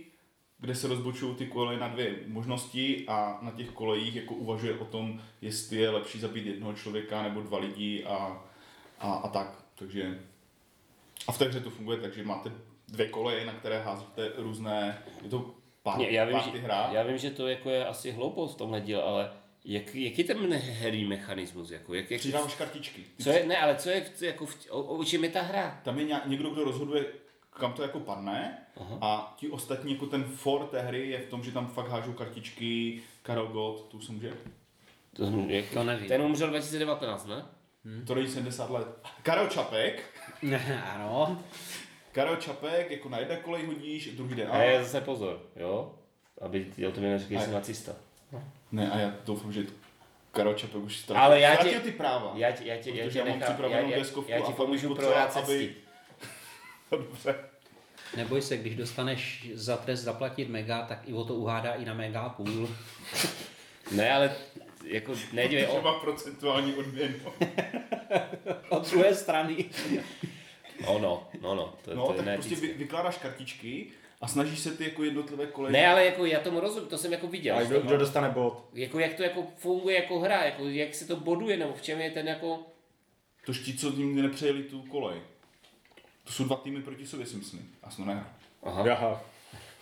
kde 0.59 0.75
se 0.75 0.89
rozbočují 0.89 1.35
ty 1.37 1.47
koleje 1.47 1.79
na 1.81 1.89
dvě 1.89 2.15
možnosti 2.27 3.05
a 3.09 3.39
na 3.43 3.51
těch 3.51 3.71
kolejích 3.71 4.17
jako 4.17 4.35
uvažuje 4.35 4.79
o 4.79 4.85
tom, 4.85 5.21
jestli 5.43 5.77
je 5.77 5.91
lepší 5.91 6.21
zabít 6.21 6.47
jednoho 6.47 6.73
člověka 6.75 7.23
nebo 7.23 7.41
dva 7.41 7.59
lidi 7.59 8.05
a, 8.05 8.43
a, 9.01 9.13
a 9.13 9.29
tak. 9.29 9.65
Takže 9.81 10.19
A 11.29 11.33
v 11.33 11.39
té 11.39 11.45
hře 11.45 11.61
to 11.61 11.71
funguje 11.71 11.99
tak, 11.99 12.15
že 12.15 12.23
máte 12.25 12.53
dvě 12.89 13.09
koleje, 13.09 13.45
na 13.47 13.53
které 13.53 13.79
házíte 13.83 14.33
různé, 14.37 14.99
je 15.23 15.31
to 15.31 15.55
pár, 15.83 15.97
Mě, 15.97 16.11
já, 16.11 16.25
vím, 16.25 16.39
že, 16.53 16.59
hra. 16.59 16.89
já 16.93 17.03
vím, 17.03 17.19
že 17.19 17.31
to 17.31 17.49
jako 17.49 17.71
je 17.71 17.87
asi 17.87 18.11
hloupost 18.11 18.55
v 18.55 18.59
tomhle 18.59 18.81
díle, 18.81 19.03
ale 19.03 19.31
jak, 19.65 19.95
jaký 19.95 20.25
ten 20.25 20.55
herní 20.55 21.05
mechanismus? 21.05 21.71
Jako, 21.71 21.95
jak, 21.95 22.11
jak, 22.11 22.21
Přidáváš 22.21 22.55
kartičky. 22.55 23.03
Ty 23.17 23.23
co 23.23 23.31
je, 23.31 23.47
ne, 23.47 23.57
ale 23.59 23.75
co 23.77 23.91
je, 23.91 24.01
v- 24.01 24.23
jako, 24.23 24.47
v- 24.47 24.67
o, 24.71 24.83
o 24.83 25.05
čem 25.05 25.25
je 25.25 25.31
ta 25.31 25.43
hra? 25.43 25.81
Tam 25.85 25.99
je 25.99 26.05
nějak, 26.05 26.27
někdo, 26.27 26.51
kdo 26.51 26.65
rozhoduje, 26.65 27.05
kam 27.51 27.73
to 27.73 27.83
jako 27.83 28.01
padne 28.01 28.59
Aha. 28.77 28.99
a 29.01 29.35
ti 29.39 29.49
ostatní, 29.49 29.93
jako 29.93 30.07
ten 30.07 30.25
for 30.25 30.67
té 30.67 30.81
hry 30.83 31.09
je 31.09 31.19
v 31.21 31.27
tom, 31.31 31.45
že 31.45 31.53
tam 31.53 31.67
fakt 31.67 31.89
hážou 31.89 32.13
kartičky, 32.13 33.03
Karel 33.23 33.47
Gott, 33.47 33.89
tu 33.89 34.01
se 34.01 34.13
může? 34.13 34.33
To, 35.13 35.25
jak, 35.47 35.65
To 35.75 35.85
nevím. 35.85 36.09
Ten 36.09 36.23
umřel 36.23 36.49
2019, 36.51 37.27
ne? 37.27 37.45
To 38.07 38.19
je 38.19 38.29
70 38.29 38.71
let. 38.71 38.87
Karel 39.23 39.49
Čapek, 39.49 40.03
ano. 40.95 41.43
Karel 42.13 42.37
Čapek, 42.37 42.91
jako 42.91 43.09
na 43.09 43.19
jedné 43.19 43.37
kolej 43.37 43.67
hodíš, 43.67 44.07
druhý 44.17 44.35
den. 44.35 44.49
A 44.51 44.63
je 44.63 44.85
zase 44.85 45.01
pozor, 45.01 45.43
jo? 45.57 45.95
Aby 46.41 46.65
ty 46.65 46.87
o 46.87 46.93
tom 46.93 47.03
neřekli, 47.03 47.37
že 47.37 47.43
jsem 47.43 47.53
nacista. 47.53 47.93
Ne, 48.73 48.91
a 48.91 48.99
já 48.99 49.15
doufám, 49.25 49.53
že 49.53 49.63
Karel 50.33 50.55
Čapek 50.55 50.77
už 50.77 50.99
ztratil, 50.99 51.23
Ale 51.25 51.41
já 51.41 51.57
tě- 51.57 51.81
ty 51.81 51.93
práva. 51.93 52.33
Já 52.35 52.51
ti, 52.53 52.67
já 52.67 52.77
ti, 52.77 52.97
já 52.97 53.11
ti 53.11 53.19
já 53.19 53.25
mám 53.25 53.33
nechám, 53.39 53.41
já, 53.41 53.47
připravenou 53.55 53.91
já, 53.91 53.99
deskovku 53.99 54.31
já 54.31 54.39
a 54.39 54.47
ti 54.47 54.53
pomůžu 54.53 54.95
prohrát 54.95 55.33
se 55.33 55.39
aby-. 55.39 55.75
Dobře. 56.91 57.35
Neboj 58.17 58.43
se, 58.43 58.57
když 58.57 58.77
dostaneš 58.77 59.51
za 59.55 59.77
trest 59.77 60.01
zaplatit 60.01 60.49
mega, 60.49 60.83
tak 60.83 61.09
i 61.09 61.13
o 61.13 61.25
to 61.25 61.35
uhádá 61.35 61.75
i 61.75 61.85
na 61.85 61.95
mega 61.95 62.21
a 62.21 62.29
půl. 62.29 62.69
Ne, 63.93 64.13
ale 64.13 64.33
jako 64.85 65.13
nejde 65.33 65.61
Že 65.61 65.69
o... 65.69 65.83
má 65.83 65.93
procentuální 65.99 66.75
odměnu. 66.75 67.15
Od 68.69 68.91
druhé 68.91 69.15
strany. 69.15 69.65
Ono, 70.87 71.29
no, 71.41 71.55
no, 71.55 71.75
to, 71.85 71.95
No, 71.95 72.07
to 72.07 72.13
je 72.13 72.17
tak 72.17 72.27
ne, 72.27 72.35
prostě 72.35 72.55
vy, 72.55 72.73
vykládáš 72.73 73.19
kartičky 73.19 73.87
a 74.21 74.29
snažíš 74.29 74.59
se 74.59 74.77
ty 74.77 74.85
jako 74.85 75.05
jednotlivé 75.05 75.47
koleje. 75.47 75.73
Ne, 75.73 75.89
ale 75.89 76.05
jako 76.05 76.25
já 76.25 76.41
tomu 76.41 76.61
rozumím, 76.61 76.89
to 76.89 76.99
jsem 76.99 77.13
jako 77.13 77.27
viděl. 77.27 77.57
A 77.57 77.63
kdo, 77.63 77.81
kdo 77.81 77.97
dostane 77.97 78.29
bod? 78.29 78.65
Jako 78.75 78.99
jak 78.99 79.15
to 79.15 79.23
jako 79.23 79.47
funguje 79.57 79.97
jako 79.97 80.19
hra, 80.19 80.45
jako 80.45 80.69
jak 80.69 80.95
se 80.95 81.07
to 81.07 81.17
boduje, 81.17 81.57
nebo 81.57 81.73
v 81.73 81.83
čem 81.83 82.01
je 82.01 82.11
ten 82.11 82.29
jako... 82.29 82.59
To 83.47 83.53
ti, 83.53 83.75
co 83.75 83.91
nikdy 83.91 84.23
nepřejeli 84.23 84.63
tu 84.63 84.83
kolej. 84.83 85.21
To 86.25 86.33
jsou 86.33 86.45
dva 86.45 86.57
týmy 86.57 86.83
proti 86.83 87.07
sobě, 87.07 87.27
si 87.27 87.37
myslím. 87.37 87.75
A 87.83 87.91
jsem 87.91 88.07
nehrál. 88.07 88.27
Aha. 88.63 88.93
Aha. 88.93 89.25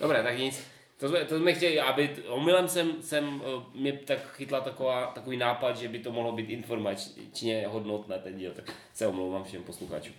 Dobré, 0.00 0.22
tak 0.22 0.38
nic. 0.38 0.64
To 0.98 1.08
jsme, 1.08 1.24
to 1.24 1.38
jsme 1.38 1.54
chtěli, 1.54 1.80
aby 1.80 2.16
omylem 2.28 2.68
jsem, 2.68 3.02
jsem 3.02 3.42
eh, 3.44 3.78
mě 3.78 3.92
tak 3.92 4.32
chytla 4.32 4.60
taková, 4.60 5.06
takový 5.06 5.36
nápad, 5.36 5.76
že 5.76 5.88
by 5.88 5.98
to 5.98 6.12
mohlo 6.12 6.32
být 6.32 6.50
informačně 6.50 7.66
hodnotné 7.68 8.18
ten 8.18 8.38
díl, 8.38 8.52
tak 8.52 8.72
se 8.94 9.06
omlouvám 9.06 9.44
všem 9.44 9.62
posluchačům. 9.62 10.14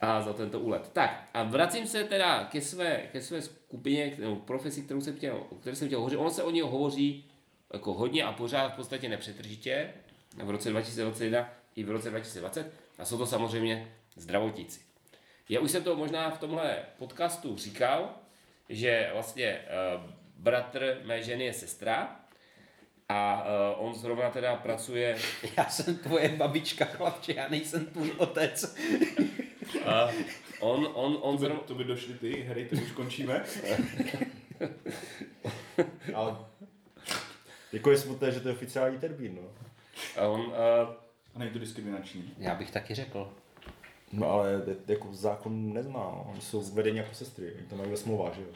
A 0.00 0.22
za 0.22 0.32
tento 0.32 0.60
úlet. 0.60 0.90
Tak 0.92 1.28
a 1.34 1.42
vracím 1.42 1.86
se 1.86 2.04
teda 2.04 2.44
ke 2.44 2.60
své, 2.60 2.96
ke 3.12 3.22
své 3.22 3.42
skupině, 3.42 4.16
nebo 4.18 4.36
profesi, 4.36 4.82
kterou 4.82 5.00
jsem 5.00 5.16
chtěl, 5.16 5.46
o 5.50 5.54
které 5.54 5.76
jsem 5.76 5.88
chtěl 5.88 5.98
hovořit. 5.98 6.16
Ono 6.16 6.30
se 6.30 6.42
o 6.42 6.50
ní 6.50 6.60
hovoří 6.60 7.24
jako 7.72 7.94
hodně 7.94 8.24
a 8.24 8.32
pořád 8.32 8.68
v 8.68 8.76
podstatě 8.76 9.08
nepřetržitě 9.08 9.90
v 10.44 10.50
roce 10.50 10.70
2021 10.70 11.50
i 11.76 11.84
v 11.84 11.90
roce 11.90 12.10
2020 12.10 12.72
a 12.98 13.04
jsou 13.04 13.18
to 13.18 13.26
samozřejmě 13.26 13.92
zdravotníci. 14.16 14.80
Já 15.48 15.60
už 15.60 15.70
jsem 15.70 15.82
to 15.82 15.96
možná 15.96 16.30
v 16.30 16.38
tomhle 16.38 16.78
podcastu 16.98 17.56
říkal, 17.56 18.14
že 18.68 19.10
vlastně 19.12 19.60
uh, 19.94 20.10
bratr 20.36 21.00
mé 21.04 21.22
ženy 21.22 21.44
je 21.44 21.52
sestra 21.52 22.20
a 23.08 23.44
uh, 23.78 23.86
on 23.86 23.94
zrovna 23.94 24.30
teda 24.30 24.56
pracuje, 24.56 25.18
Já 25.56 25.64
jsem 25.64 25.96
tvoje 25.98 26.28
babička, 26.28 26.84
chlapče, 26.84 27.34
já 27.34 27.48
nejsem 27.48 27.86
tvůj 27.86 28.12
otec. 28.16 28.76
uh, 29.74 30.12
on, 30.60 30.88
on, 30.94 31.18
on 31.20 31.36
To 31.36 31.40
by, 31.40 31.46
zrovna, 31.46 31.62
to 31.62 31.74
by 31.74 31.84
došly 31.84 32.14
ty 32.14 32.42
hry, 32.42 32.64
to 32.64 32.76
už 32.76 32.92
končíme. 32.92 33.44
Ale 36.14 36.36
jako 37.72 37.90
je 37.90 37.98
smutné, 37.98 38.32
že 38.32 38.40
to 38.40 38.48
je 38.48 38.54
oficiální 38.54 38.98
termín, 38.98 39.38
no. 39.42 39.48
a 40.16 40.28
on 40.28 40.40
uh, 40.40 40.54
A 41.34 41.38
není 41.38 41.50
to 41.50 41.58
diskriminační. 41.58 42.34
Já 42.38 42.54
bych 42.54 42.70
taky 42.70 42.94
řekl. 42.94 43.32
No 44.12 44.30
ale 44.30 44.62
jako 44.88 45.08
zákon 45.12 45.72
nezná, 45.72 45.92
no. 45.92 46.26
Oni 46.32 46.40
jsou 46.40 46.60
vedeni 46.60 46.98
jako 46.98 47.14
sestry, 47.14 47.52
oni 47.54 47.66
to 47.66 47.76
mají 47.76 47.90
ve 47.90 47.96
smlouvách, 47.96 48.34
že 48.34 48.40
jo? 48.42 48.48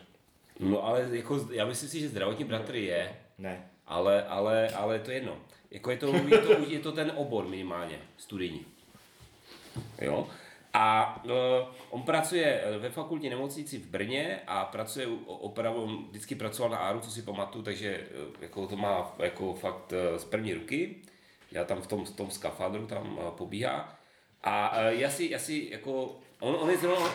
no 0.61 0.85
ale 0.85 1.09
jako, 1.13 1.47
já 1.51 1.65
myslím 1.67 1.89
si, 1.89 2.01
že 2.01 2.09
zdravotní 2.09 2.45
bratr 2.45 2.75
je, 2.75 3.17
Ne. 3.39 3.71
ale, 3.87 4.25
ale, 4.25 4.69
ale 4.69 4.99
to 4.99 5.11
je 5.11 5.17
jedno. 5.17 5.37
Jako 5.71 5.91
je 5.91 5.97
to, 5.97 6.15
je 6.17 6.39
to, 6.39 6.53
je 6.69 6.79
to 6.79 6.93
ten 6.93 7.13
obor 7.17 7.49
minimálně, 7.49 7.99
studijní. 8.17 8.67
Jo? 10.01 10.27
A 10.75 11.17
uh, 11.25 11.31
on 11.91 12.03
pracuje 12.03 12.65
ve 12.79 12.91
fakultní 12.91 13.31
nemocnici 13.31 13.79
v 13.79 13.87
Brně 13.87 14.41
a 14.47 14.65
pracuje 14.65 15.07
opravdu, 15.27 15.83
on 15.83 16.05
vždycky 16.11 16.35
pracoval 16.35 16.71
na 16.71 16.77
Áru, 16.79 17.01
co 17.01 17.11
si 17.11 17.23
pamatuju, 17.23 17.65
takže 17.65 17.89
eh, 18.11 18.27
jako 18.41 18.67
to 18.67 18.77
má 18.77 19.15
jako 19.19 19.55
fakt 19.55 19.93
eh, 19.93 20.19
z 20.19 20.25
první 20.25 20.55
ruky. 20.55 20.97
Já 21.53 21.65
tam 21.65 21.83
v 21.83 21.87
tom, 21.87 22.05
v 22.05 22.11
tom 22.11 22.31
skafandru 22.31 22.87
tam 22.87 23.21
pobíhá. 23.37 23.99
A 24.45 24.71
uh, 24.71 24.87
já 25.01 25.11
si, 25.11 25.31
já 25.31 25.39
si 25.39 25.69
jako, 25.71 26.17
on, 26.41 26.57
on 26.61 26.71
je 26.71 26.77
zrovna, 26.79 27.07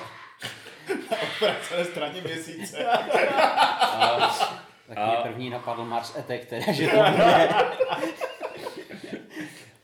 na 1.77 1.83
straně 1.91 2.21
měsíce. 2.21 2.85
Tak 4.87 4.97
mě 5.07 5.17
první 5.23 5.49
napadl 5.49 5.85
Mars 5.85 6.15
Attack, 6.17 6.45
teda, 6.45 6.71
že 6.71 6.87
to 6.87 6.95
bude. 7.11 7.49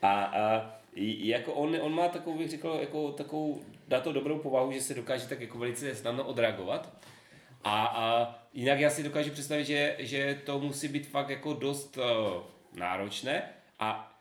A, 0.02 0.24
a 0.24 0.72
i- 0.96 1.28
jako 1.28 1.54
on, 1.54 1.78
on 1.82 1.94
má 1.96 2.08
takovou, 2.08 2.38
bych 2.38 2.50
řekl, 2.50 2.78
jako 2.82 3.12
takovou, 3.12 3.62
dá 3.88 4.00
to 4.00 4.14
dobrou 4.14 4.40
povahu, 4.40 4.72
že 4.72 4.82
se 4.82 4.94
dokáže 4.94 5.28
tak 5.28 5.42
jako 5.42 5.58
velice 5.58 5.96
snadno 5.96 6.24
odreagovat. 6.24 6.90
A, 7.64 7.86
a 7.86 8.36
jinak 8.54 8.80
já 8.80 8.90
si 8.90 9.04
dokážu 9.04 9.32
představit, 9.32 9.66
že, 9.66 9.96
že 10.00 10.42
to 10.46 10.60
musí 10.60 10.88
být 10.88 11.08
fakt 11.08 11.30
jako 11.30 11.54
dost 11.54 11.98
uh, 11.98 12.04
náročné. 12.80 13.44
A 13.80 14.13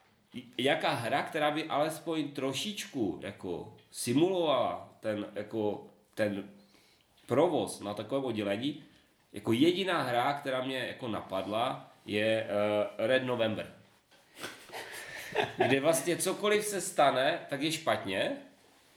jaká 0.58 0.90
hra, 0.90 1.22
která 1.22 1.50
by 1.50 1.64
alespoň 1.64 2.32
trošičku 2.32 3.20
jako 3.22 3.74
simulovala 3.90 4.96
ten, 5.00 5.26
jako, 5.34 5.86
ten 6.14 6.50
provoz 7.26 7.80
na 7.80 7.94
takovém 7.94 8.24
oddělení, 8.24 8.84
jako 9.32 9.52
jediná 9.52 10.02
hra, 10.02 10.32
která 10.32 10.62
mě 10.62 10.78
jako 10.78 11.08
napadla, 11.08 11.92
je 12.06 12.46
uh, 12.46 13.06
Red 13.06 13.24
November 13.24 13.82
kde 15.56 15.80
vlastně 15.80 16.16
cokoliv 16.16 16.64
se 16.64 16.80
stane, 16.80 17.38
tak 17.48 17.62
je 17.62 17.72
špatně. 17.72 18.36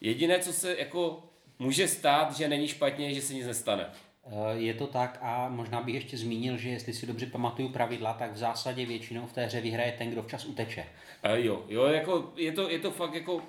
Jediné, 0.01 0.39
co 0.39 0.53
se 0.53 0.77
jako 0.77 1.23
může 1.59 1.87
stát, 1.87 2.35
že 2.35 2.47
není 2.47 2.67
špatně, 2.67 3.13
že 3.13 3.21
se 3.21 3.33
nic 3.33 3.47
nestane. 3.47 3.91
Eh, 4.25 4.57
Je 4.57 4.73
to 4.73 4.87
tak 4.87 5.17
a 5.21 5.49
možná 5.49 5.81
bych 5.81 5.95
ještě 5.95 6.17
zmínil, 6.17 6.57
že 6.57 6.69
jestli 6.69 6.93
si 6.93 7.05
dobře 7.07 7.25
pamatuju 7.25 7.69
pravidla, 7.69 8.13
tak 8.13 8.33
v 8.33 8.37
zásadě 8.37 8.85
většinou 8.85 9.27
v 9.27 9.33
té 9.33 9.45
hře 9.45 9.61
vyhraje 9.61 9.91
ten, 9.91 10.09
kdo 10.09 10.23
včas 10.23 10.45
uteče. 10.45 10.85
A 11.23 11.29
jo, 11.29 11.65
jo, 11.67 11.83
jako 11.85 12.33
je 12.35 12.51
to, 12.51 12.69
je 12.69 12.79
to 12.79 12.91
fakt 12.91 13.13
jako, 13.13 13.41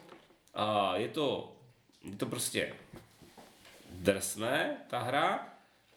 a 0.55 0.97
je 0.97 1.09
to, 1.09 1.53
je 2.05 2.17
to 2.17 2.27
prostě 2.27 2.75
drsné, 3.91 4.77
ta 4.91 4.99
hra, 4.99 5.49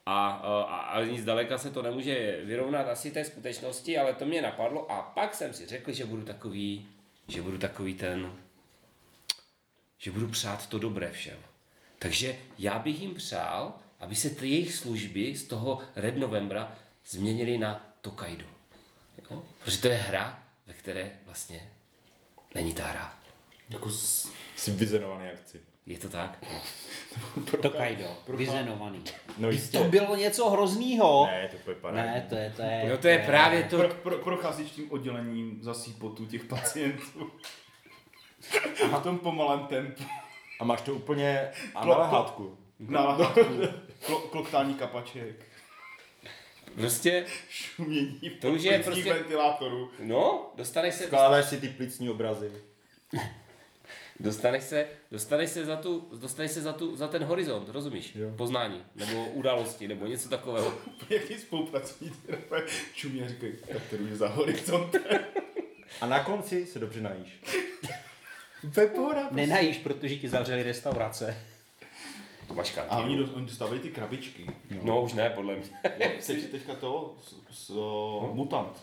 a, 0.06 0.30
a, 0.30 0.62
a 0.64 1.04
nic 1.04 1.26
daleka 1.26 1.58
se 1.58 1.72
to 1.72 1.82
nemůže 1.82 2.42
vyrovnat 2.44 2.88
asi 2.88 3.12
té 3.12 3.26
skutečnosti, 3.26 3.98
ale 3.98 4.14
to 4.14 4.26
mě 4.26 4.42
napadlo 4.42 4.92
a 4.92 5.02
pak 5.02 5.36
jsem 5.36 5.54
si 5.54 5.66
řekl, 5.66 5.92
že 5.92 6.06
budu 6.06 6.22
takový, 6.26 6.88
že 7.28 7.42
budu 7.42 7.58
takový 7.58 7.94
ten, 7.94 8.34
že 9.98 10.12
budu 10.12 10.28
přát 10.28 10.68
to 10.68 10.80
dobré 10.80 11.12
všem. 11.12 11.38
Takže 12.00 12.36
já 12.60 12.80
bych 12.80 13.02
jim 13.02 13.16
přál, 13.16 13.74
aby 14.00 14.16
se 14.16 14.30
ty 14.30 14.48
jejich 14.48 14.76
služby 14.76 15.36
z 15.36 15.44
toho 15.44 15.80
Red 15.96 16.18
Novembra 16.18 16.76
změnily 17.08 17.58
na 17.58 17.86
Tokaido. 18.02 18.46
Jo? 19.32 19.44
Protože 19.64 19.78
to 19.78 19.88
je 19.88 19.96
hra, 19.96 20.44
ve 20.68 20.74
které 20.74 21.12
vlastně 21.26 21.70
není 22.56 22.74
ta 22.74 22.86
hra. 22.88 23.14
Jako 23.70 23.90
s, 23.90 24.32
s 24.56 24.68
vyzenovaný 24.68 25.30
akci. 25.30 25.62
Je 25.86 25.98
to 25.98 26.10
tak? 26.10 26.46
Tokaido, 27.62 28.18
vyzenovaný. 28.28 29.04
No 29.38 29.50
jistě. 29.50 29.78
To 29.78 29.84
bylo 29.84 30.16
něco 30.16 30.50
hroznýho. 30.50 31.26
Ne, 31.26 31.50
to 31.66 31.72
je 31.72 31.76
parádní. 31.76 32.12
Ne, 32.12 32.26
to 32.30 32.36
je, 32.36 32.54
to 32.56 32.62
je... 32.62 32.90
No 32.90 32.98
to 32.98 33.08
je 33.08 33.20
právě 33.20 33.64
to. 33.64 33.78
Pro, 33.78 33.90
pro, 33.90 34.18
procházíš 34.18 34.72
tím 34.72 34.92
oddělením 34.92 35.60
zasýpotu 35.62 36.26
těch 36.26 36.46
pacientů. 36.46 37.32
A 38.84 38.88
na 38.88 39.00
tom 39.00 39.20
pomalém 39.20 39.68
tempu. 39.68 40.04
A 40.60 40.64
máš 40.64 40.82
to 40.82 40.94
úplně 40.94 41.52
a 41.76 41.86
na 41.86 41.98
lehátku. 41.98 42.58
Na 42.80 43.04
lahátku. 43.06 43.42
Klo, 44.06 44.20
kloktání 44.20 44.74
kapaček. 44.74 45.36
Prostě, 46.76 47.26
Šumění 47.50 48.30
To 48.42 48.52
už 48.52 48.64
je 48.64 48.80
prostě- 48.80 49.14
ventilátorů. 49.14 49.92
no, 50.00 50.52
dostaneš 50.56 50.96
se, 50.96 51.04
Skládáš 51.06 51.46
si 51.46 51.58
ty 51.62 51.68
plicní 51.68 52.10
obrazy. 52.10 52.52
dostaneš 54.20 54.64
se, 54.64 54.88
dostaneš 55.12 55.50
se 55.50 55.66
za 55.66 55.76
tu, 55.76 56.10
dostaneš 56.20 56.52
se 56.52 56.62
za 56.62 56.74
tu, 56.74 56.96
za 56.96 57.08
ten 57.08 57.24
horizont, 57.24 57.70
rozumíš? 57.70 58.16
Jo. 58.16 58.30
Poznání, 58.38 58.84
nebo 58.96 59.26
události, 59.26 59.88
nebo 59.88 60.06
něco 60.06 60.30
takového. 60.30 60.74
Jaký 61.10 61.36
čumí 62.94 63.22
a 63.24 63.28
říkají, 63.28 63.54
tak 63.74 63.82
to 63.90 63.96
je 63.96 64.16
za 64.16 64.28
horizontem. 64.28 65.02
A 66.02 66.06
na 66.06 66.24
konci 66.24 66.66
se 66.66 66.80
dobře 66.80 67.02
najíš. 67.02 67.40
Úplně 68.64 68.88
pohoda. 68.88 69.20
prostě. 69.22 69.36
Nenajíš, 69.36 69.78
protože 69.78 70.16
ti 70.16 70.30
zavřeli 70.30 70.64
restaurace. 70.64 71.38
To 72.50 72.56
máš 72.56 72.72
karty. 72.72 72.90
A 72.92 72.98
oni, 73.00 73.18
do, 73.18 73.34
oni 73.34 73.46
dostávají 73.46 73.80
ty 73.80 73.90
krabičky. 73.90 74.46
No 74.84 75.02
už 75.02 75.14
ne, 75.14 75.30
podle 75.30 75.56
mě. 75.56 75.66
Teď, 76.28 76.52
teďka 76.52 76.76
to, 76.76 77.16
s, 77.24 77.36
s, 77.52 77.70
no. 77.70 78.30
mutant. 78.34 78.82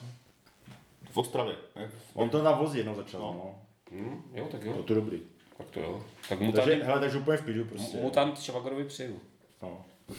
V 1.10 1.16
Ostravě. 1.18 1.54
ne? 1.76 1.90
On 2.14 2.30
to 2.30 2.42
navozí 2.42 2.78
jednou 2.78 2.94
začal, 2.94 3.20
No. 3.20 3.32
no. 3.44 3.54
Hm, 3.90 4.22
jo, 4.34 4.48
tak 4.50 4.60
To 4.60 4.66
jo. 4.66 4.82
to 4.82 4.94
dobrý. 4.94 5.20
Tak 5.58 5.70
to 5.70 5.80
jo. 5.80 6.04
Tak 6.28 6.38
Takže, 6.38 6.44
mutant, 6.44 6.82
hele, 6.82 7.00
takže 7.00 7.18
úplně 7.18 7.36
v 7.38 7.42
klidu 7.42 7.64
prostě. 7.64 7.96
mutant 7.96 8.42
Švagorovi 8.42 8.84
přeju. 8.84 9.20
No. 9.62 9.84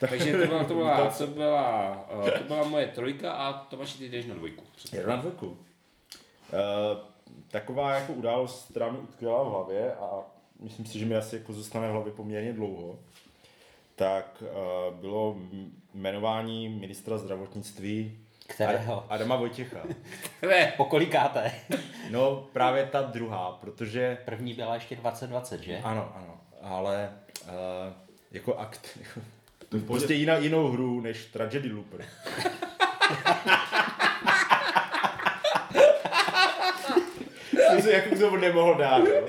Takže 0.00 0.32
to 0.32 0.46
byla, 0.46 0.64
to 0.64 0.74
byla, 0.74 1.10
to 1.10 1.26
byla, 1.26 2.08
uh, 2.18 2.30
to 2.30 2.44
byla 2.44 2.64
moje 2.64 2.86
trojka 2.86 3.32
a 3.32 3.52
Tomáši, 3.52 3.98
ty 3.98 4.08
jdeš 4.08 4.26
na 4.26 4.34
dvojku. 4.34 4.64
Jedu 4.92 5.08
na 5.08 5.16
dvojku. 5.16 5.46
Uh, 5.46 5.56
taková 7.48 7.94
jako 7.94 8.12
událost, 8.12 8.66
která 8.70 8.90
mi 8.92 8.98
utkvěla 8.98 9.42
v 9.42 9.46
hlavě 9.50 9.94
a 9.94 10.22
myslím 10.62 10.86
si, 10.86 10.98
že 10.98 11.06
mi 11.06 11.16
asi 11.16 11.36
jako 11.36 11.52
zůstane 11.52 11.88
v 11.88 11.92
hlavě 11.92 12.12
poměrně 12.12 12.52
dlouho, 12.52 12.98
tak 13.96 14.42
uh, 14.42 14.94
bylo 15.00 15.36
jmenování 15.94 16.68
ministra 16.68 17.18
zdravotnictví 17.18 18.18
Kterého? 18.46 18.94
Ad- 18.98 19.06
Adama 19.08 19.36
Vojtěcha. 19.36 19.78
Ne. 20.48 20.72
Po 20.76 20.84
kolikáté? 20.84 21.52
No 22.10 22.46
právě 22.52 22.86
ta 22.86 23.02
druhá, 23.02 23.58
protože 23.60 24.18
První 24.24 24.54
byla 24.54 24.74
ještě 24.74 24.96
2020, 24.96 25.60
že? 25.62 25.80
ano, 25.84 26.12
ano, 26.16 26.40
ale 26.62 27.10
uh, 27.44 27.50
jako 28.32 28.54
akt, 28.54 28.98
jako, 29.00 29.20
to 29.68 29.76
je 29.76 29.82
prostě 29.82 30.14
jiná, 30.14 30.36
jinou 30.36 30.68
hru 30.68 31.00
než 31.00 31.24
Tragedy 31.26 31.72
Looper. 31.72 32.04
to 37.76 37.82
se 37.82 37.92
jako 37.92 38.14
k 38.14 38.18
tomu 38.18 38.36
nemohl 38.36 38.74
dát, 38.74 38.98
jo. 38.98 39.28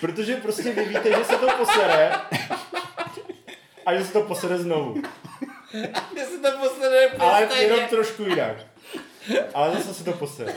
Protože 0.00 0.36
prostě 0.36 0.72
vy 0.72 0.84
víte, 0.84 1.08
že 1.18 1.24
se 1.24 1.36
to 1.36 1.48
posere 1.58 2.12
a 3.86 3.94
že 3.94 4.04
se 4.04 4.12
to 4.12 4.22
posere 4.22 4.58
znovu. 4.58 5.02
Já 6.16 6.24
se 6.26 6.38
to 6.38 6.58
posleduje 6.58 7.10
Ale 7.18 7.48
jenom 7.60 7.80
trošku 7.88 8.22
jinak. 8.22 8.56
Ale 9.54 9.72
zase 9.76 9.94
se 9.94 10.04
to 10.04 10.12
posere. 10.12 10.54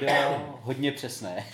Bylo 0.00 0.58
hodně 0.62 0.92
přesné. 0.92 1.46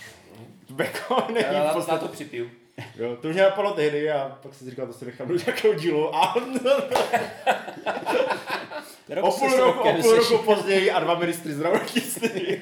Jako 0.79 1.27
není 1.33 1.47
Já 1.57 1.73
podstatě. 1.73 1.99
to 1.99 2.09
připiju. 2.09 2.51
Jo, 2.97 3.17
to 3.17 3.29
mě 3.29 3.43
napadlo 3.43 3.73
tehdy 3.73 4.11
a 4.11 4.39
pak 4.43 4.55
jsem 4.55 4.65
si 4.65 4.71
říkal, 4.71 4.87
to 4.87 4.93
si 4.93 5.05
nechám 5.05 5.29
do 5.29 5.35
nějakého 5.35 5.75
dílu 5.75 6.15
a 6.17 6.35
Rok 9.09 9.25
o 9.25 9.31
půl 9.39 9.57
roku, 9.57 9.89
o 9.89 9.95
půl 10.03 10.15
roku 10.15 10.39
později 10.39 10.91
a 10.91 11.01
dva 11.01 11.15
ministry 11.19 11.53
zdravotnictví. 11.53 12.59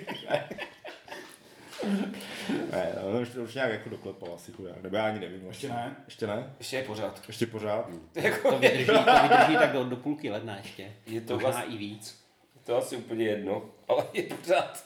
ne, 2.72 2.92
no, 3.02 3.12
to 3.12 3.18
už, 3.20 3.28
to 3.28 3.40
už 3.42 3.54
nějak 3.54 3.70
jako 3.70 3.88
doklepal 3.88 4.34
asi 4.34 4.52
chudá, 4.52 4.70
nebo 4.82 4.96
já 4.96 5.06
ani 5.06 5.20
nevím. 5.20 5.46
Ještě 5.46 5.68
ne. 5.68 5.96
Ještě 6.06 6.26
ne? 6.26 6.54
Ještě 6.58 6.76
je 6.76 6.82
pořád. 6.82 7.22
Ještě 7.26 7.46
pořád? 7.46 7.88
Jako, 8.14 8.50
To 8.50 8.58
vydrží, 8.58 8.86
to 8.86 8.92
vydrží 9.22 9.54
tak 9.58 9.72
do, 9.72 9.84
do 9.84 9.96
půlky 9.96 10.30
ledna 10.30 10.56
ještě. 10.56 10.92
Je 11.06 11.20
to 11.20 11.34
Možná 11.34 11.62
i 11.62 11.76
víc. 11.76 12.24
to 12.64 12.76
asi 12.76 12.96
úplně 12.96 13.24
jedno, 13.26 13.62
ale 13.88 14.04
je 14.12 14.22
pořád. 14.22 14.84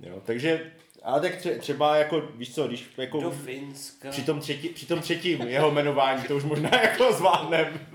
Jo, 0.00 0.20
takže, 0.24 0.70
ale 1.04 1.20
tak 1.20 1.40
tře- 1.40 1.58
třeba 1.58 1.96
jako, 1.96 2.20
víš 2.20 2.54
co, 2.54 2.68
když 2.68 2.84
jako 2.96 3.20
Do 3.20 3.30
Finska. 3.30 4.10
při 4.10 4.22
tom, 4.22 4.40
třetí, 4.40 4.68
při 4.68 4.86
tom 4.86 5.00
třetím 5.00 5.40
jeho 5.42 5.70
jmenování, 5.70 6.22
to 6.22 6.36
už 6.36 6.44
možná 6.44 6.70
jako 6.82 7.12
zvládnem. 7.12 7.86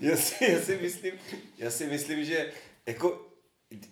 Já 0.00 0.16
si, 0.16 0.52
já 0.52 0.60
si 0.60 0.78
myslím, 0.82 1.14
já 1.58 1.70
si 1.70 1.86
myslím, 1.86 2.24
že 2.24 2.52
jako, 2.86 3.26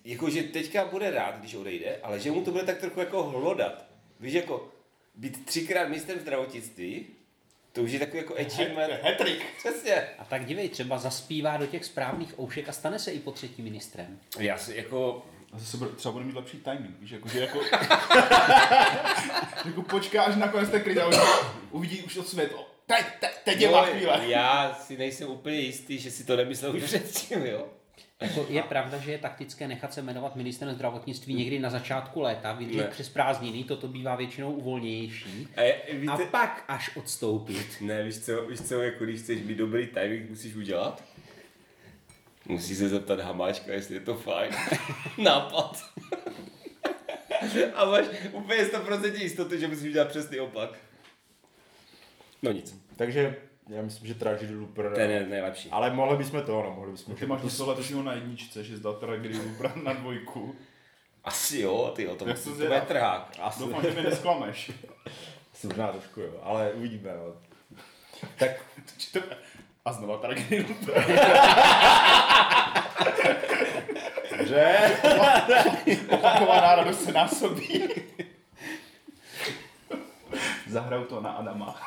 jako, 0.05 0.31
že 0.31 0.43
teďka 0.43 0.85
bude 0.85 1.11
rád, 1.11 1.39
když 1.39 1.55
odejde, 1.55 1.99
ale 2.03 2.21
že 2.21 2.31
mu 2.31 2.45
to 2.45 2.51
bude 2.51 2.65
tak 2.65 2.79
trochu 2.79 3.01
jako 3.01 3.23
hlodat. 3.23 3.87
Víš, 4.21 4.33
jako 4.35 4.69
být 5.15 5.47
třikrát 5.47 5.89
mistrem 5.89 6.19
zdravotnictví, 6.21 7.07
to 7.73 7.83
už 7.83 7.93
je 7.93 7.99
takový 7.99 8.19
jako 8.19 8.35
achievement. 8.39 8.93
Hetrik. 9.03 9.45
Přesně. 9.59 9.95
A 10.19 10.25
tak 10.25 10.45
dívej, 10.47 10.69
třeba 10.69 10.99
zaspívá 10.99 11.57
do 11.57 11.67
těch 11.67 11.85
správných 11.85 12.39
oušek 12.41 12.69
a 12.69 12.73
stane 12.73 12.99
se 12.99 13.13
i 13.13 13.19
po 13.19 13.33
třetí 13.33 13.63
ministrem. 13.63 14.19
Já 14.39 14.59
si 14.59 14.77
jako, 14.77 15.27
A 15.57 15.59
zase 15.59 15.77
bude- 15.77 15.91
třeba 15.91 16.13
bude 16.13 16.25
mít 16.25 16.35
lepší 16.37 16.59
timing, 16.59 17.01
víš, 17.01 17.11
jako, 17.11 17.29
že 17.29 17.41
jako... 17.47 17.61
jako 19.65 19.83
počká 19.83 20.23
až 20.23 20.37
nakonec 20.37 20.71
ten 20.71 20.83
krize 20.83 21.03
a 21.03 21.07
už 21.09 21.17
uvidí 21.71 22.03
už 22.03 22.15
to 22.15 22.23
svět. 22.23 22.53
Teď, 22.87 23.07
teď, 23.21 23.31
teď 23.45 23.61
je 23.61 23.71
má 23.71 23.85
chvíle. 23.85 24.21
já 24.29 24.75
si 24.75 24.97
nejsem 24.99 25.29
úplně 25.29 25.57
jistý, 25.61 25.99
že 25.99 26.11
si 26.11 26.25
to 26.25 26.37
nemyslel 26.37 26.77
už 26.77 26.83
předtím, 26.83 27.47
jo. 27.47 27.67
Jako 28.21 28.47
je 28.49 28.63
pravda, 28.63 28.99
že 28.99 29.13
je 29.13 29.19
taktické 29.19 29.69
nechat 29.69 29.95
se 29.95 30.03
jmenovat 30.03 30.37
ministrem 30.37 30.75
zdravotnictví 30.75 31.35
někdy 31.35 31.59
na 31.59 31.71
začátku 31.71 32.21
léta, 32.21 32.53
vydržet 32.53 32.83
Ne. 32.83 32.89
přes 32.91 33.09
prázdniny, 33.09 33.65
toto 33.65 33.89
bývá 33.89 34.17
většinou 34.17 34.53
uvolnější. 34.53 35.49
A, 35.57 35.63
je, 35.63 35.75
A 35.83 36.17
víte, 36.17 36.25
pak 36.31 36.65
až 36.69 36.97
odstoupit. 36.97 37.67
Ne, 37.81 38.03
víš 38.03 38.19
co, 38.19 38.43
víš 38.47 38.61
co, 38.61 38.83
jako 38.83 39.05
když 39.05 39.21
chceš 39.21 39.43
mít 39.43 39.55
dobrý 39.59 39.87
timing, 39.87 40.31
musíš 40.31 40.55
udělat? 40.55 41.05
Musíš 42.49 42.79
se 42.79 42.89
zeptat 42.89 43.21
Hamáčka, 43.21 43.73
jestli 43.73 43.95
je 43.95 44.01
to 44.01 44.15
fajn. 44.15 44.53
Nápad. 45.19 45.85
A 47.75 47.85
máš 47.85 48.05
úplně 48.33 48.65
100% 48.65 49.15
jistotu, 49.15 49.59
že 49.59 49.69
musíš 49.69 49.91
udělat 49.91 50.09
přesný 50.09 50.41
opak. 50.41 50.71
No 52.43 52.53
nic, 52.53 52.87
Takže 52.97 53.37
já 53.69 53.83
myslím, 53.83 54.09
že 54.09 54.15
Tragedy 54.15 54.55
Looper... 54.55 54.93
ten 54.95 55.11
je 55.11 55.27
nejlepší. 55.27 55.71
Ale 55.71 55.91
mohli 55.91 56.17
bychom 56.17 56.43
to, 56.43 56.63
no, 56.63 56.75
mohli 56.75 56.93
bychom... 56.93 57.15
Ty 57.15 57.27
máš 57.27 57.43
něco 57.43 57.67
letošního 57.67 58.03
na 58.03 58.13
jedničce, 58.13 58.65
že 58.65 58.77
zdal 58.77 58.95
teda 58.95 59.17
kdy 59.17 59.29
vybrat 59.29 59.77
na 59.77 59.93
dvojku. 59.93 60.57
Asi 61.25 61.61
jo, 61.61 61.93
ty 61.97 62.09
to, 62.19 62.29
Jak 62.29 62.45
to, 62.45 62.51
bude 62.51 62.81
trhák. 62.81 63.37
Asi, 63.41 63.61
Doufám, 63.61 63.83
že 63.83 63.91
mě 63.91 64.03
nesklameš. 64.03 64.73
asi 65.53 65.67
možná 65.67 65.93
trošku, 65.93 66.21
jo, 66.21 66.41
ale 66.43 66.73
uvidíme, 66.73 67.11
no. 67.17 67.35
Tak 68.37 68.51
A 69.87 69.93
znova 69.93 70.21
kdy 70.33 70.67
Dobře. 74.39 74.91
Opakovaná 76.09 76.75
radost 76.75 77.05
se 77.05 77.13
násobí. 77.13 77.89
Zahraju 80.67 81.05
to 81.05 81.21
na 81.21 81.31
Adama. 81.31 81.81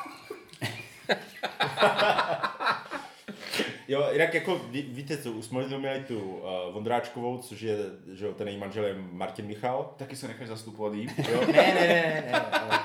Jo, 3.88 4.08
jinak 4.12 4.34
jako, 4.34 4.60
ví, 4.70 4.82
víte 4.82 5.16
co, 5.16 5.32
už 5.32 5.44
jsme 5.44 5.64
tu 5.64 5.78
měli 5.78 6.04
tu 6.04 6.18
uh, 6.18 6.74
Vondráčkovou, 6.74 7.38
což 7.38 7.60
je, 7.60 7.76
že 8.12 8.26
jo, 8.26 8.32
ten 8.32 8.48
její 8.48 8.58
manžel 8.58 8.84
je 8.84 8.94
Martin 9.12 9.46
Michal. 9.46 9.94
Taky 9.96 10.16
se 10.16 10.28
necháš 10.28 10.48
zastupovat 10.48 10.94
jí. 10.94 11.08
Jo, 11.32 11.40
ne, 11.46 11.52
ne, 11.52 11.86
ne, 11.86 12.24
ne, 12.26 12.42
ne. 12.70 12.80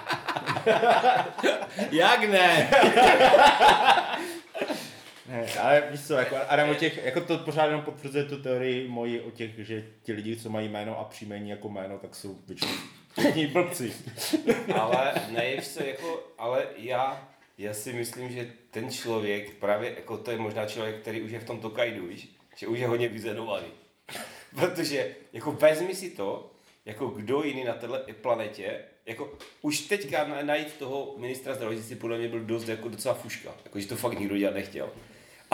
Jak 1.91 2.29
ne? 2.29 2.69
ne 5.29 5.47
ale 5.61 5.83
víš 5.91 6.07
co, 6.07 6.13
jako 6.13 6.35
Adam 6.47 6.69
o 6.69 6.73
těch, 6.73 7.05
jako 7.05 7.21
to 7.21 7.37
pořád 7.37 7.65
jenom 7.65 7.81
potvrzuje 7.81 8.23
tu 8.23 8.41
teorii 8.41 8.87
moji 8.87 9.21
o 9.21 9.31
těch, 9.31 9.51
že 9.57 9.85
ti 10.03 10.13
lidi, 10.13 10.37
co 10.37 10.49
mají 10.49 10.69
jméno 10.69 10.99
a 10.99 11.03
příjmení 11.03 11.49
jako 11.49 11.69
jméno, 11.69 11.97
tak 11.99 12.15
jsou 12.15 12.39
většinou 12.47 12.71
všichni 13.19 13.47
blbci. 13.47 13.93
ale 14.73 15.13
ne, 15.29 15.61
co, 15.61 15.83
jako, 15.83 16.23
ale 16.37 16.67
já, 16.77 17.29
já 17.57 17.73
si 17.73 17.93
myslím, 17.93 18.31
že 18.31 18.51
ten 18.71 18.91
člověk 18.91 19.53
právě, 19.53 19.95
jako 19.95 20.17
to 20.17 20.31
je 20.31 20.37
možná 20.37 20.65
člověk, 20.65 21.01
který 21.01 21.21
už 21.21 21.31
je 21.31 21.39
v 21.39 21.45
tom 21.45 21.59
Tokajdu, 21.59 22.07
víš, 22.07 22.29
že 22.55 22.67
už 22.67 22.79
je 22.79 22.87
hodně 22.87 23.07
vyzenovaný. 23.07 23.67
Protože, 24.55 25.15
jako 25.33 25.51
vezmi 25.51 25.95
si 25.95 26.09
to, 26.09 26.51
jako 26.85 27.07
kdo 27.07 27.43
jiný 27.43 27.63
na 27.63 27.73
této 27.73 27.99
planetě, 28.21 28.79
jako 29.05 29.33
už 29.61 29.79
teďka 29.79 30.27
na- 30.27 30.41
najít 30.41 30.73
toho 30.73 31.15
ministra 31.17 31.53
zdravotnictví 31.53 31.95
podle 31.95 32.17
mě 32.17 32.27
byl 32.27 32.39
dost 32.39 32.67
jako 32.67 32.89
docela 32.89 33.13
fuška, 33.13 33.55
jako 33.65 33.79
že 33.79 33.87
to 33.87 33.95
fakt 33.95 34.19
nikdo 34.19 34.37
dělat 34.37 34.53
nechtěl. 34.53 34.89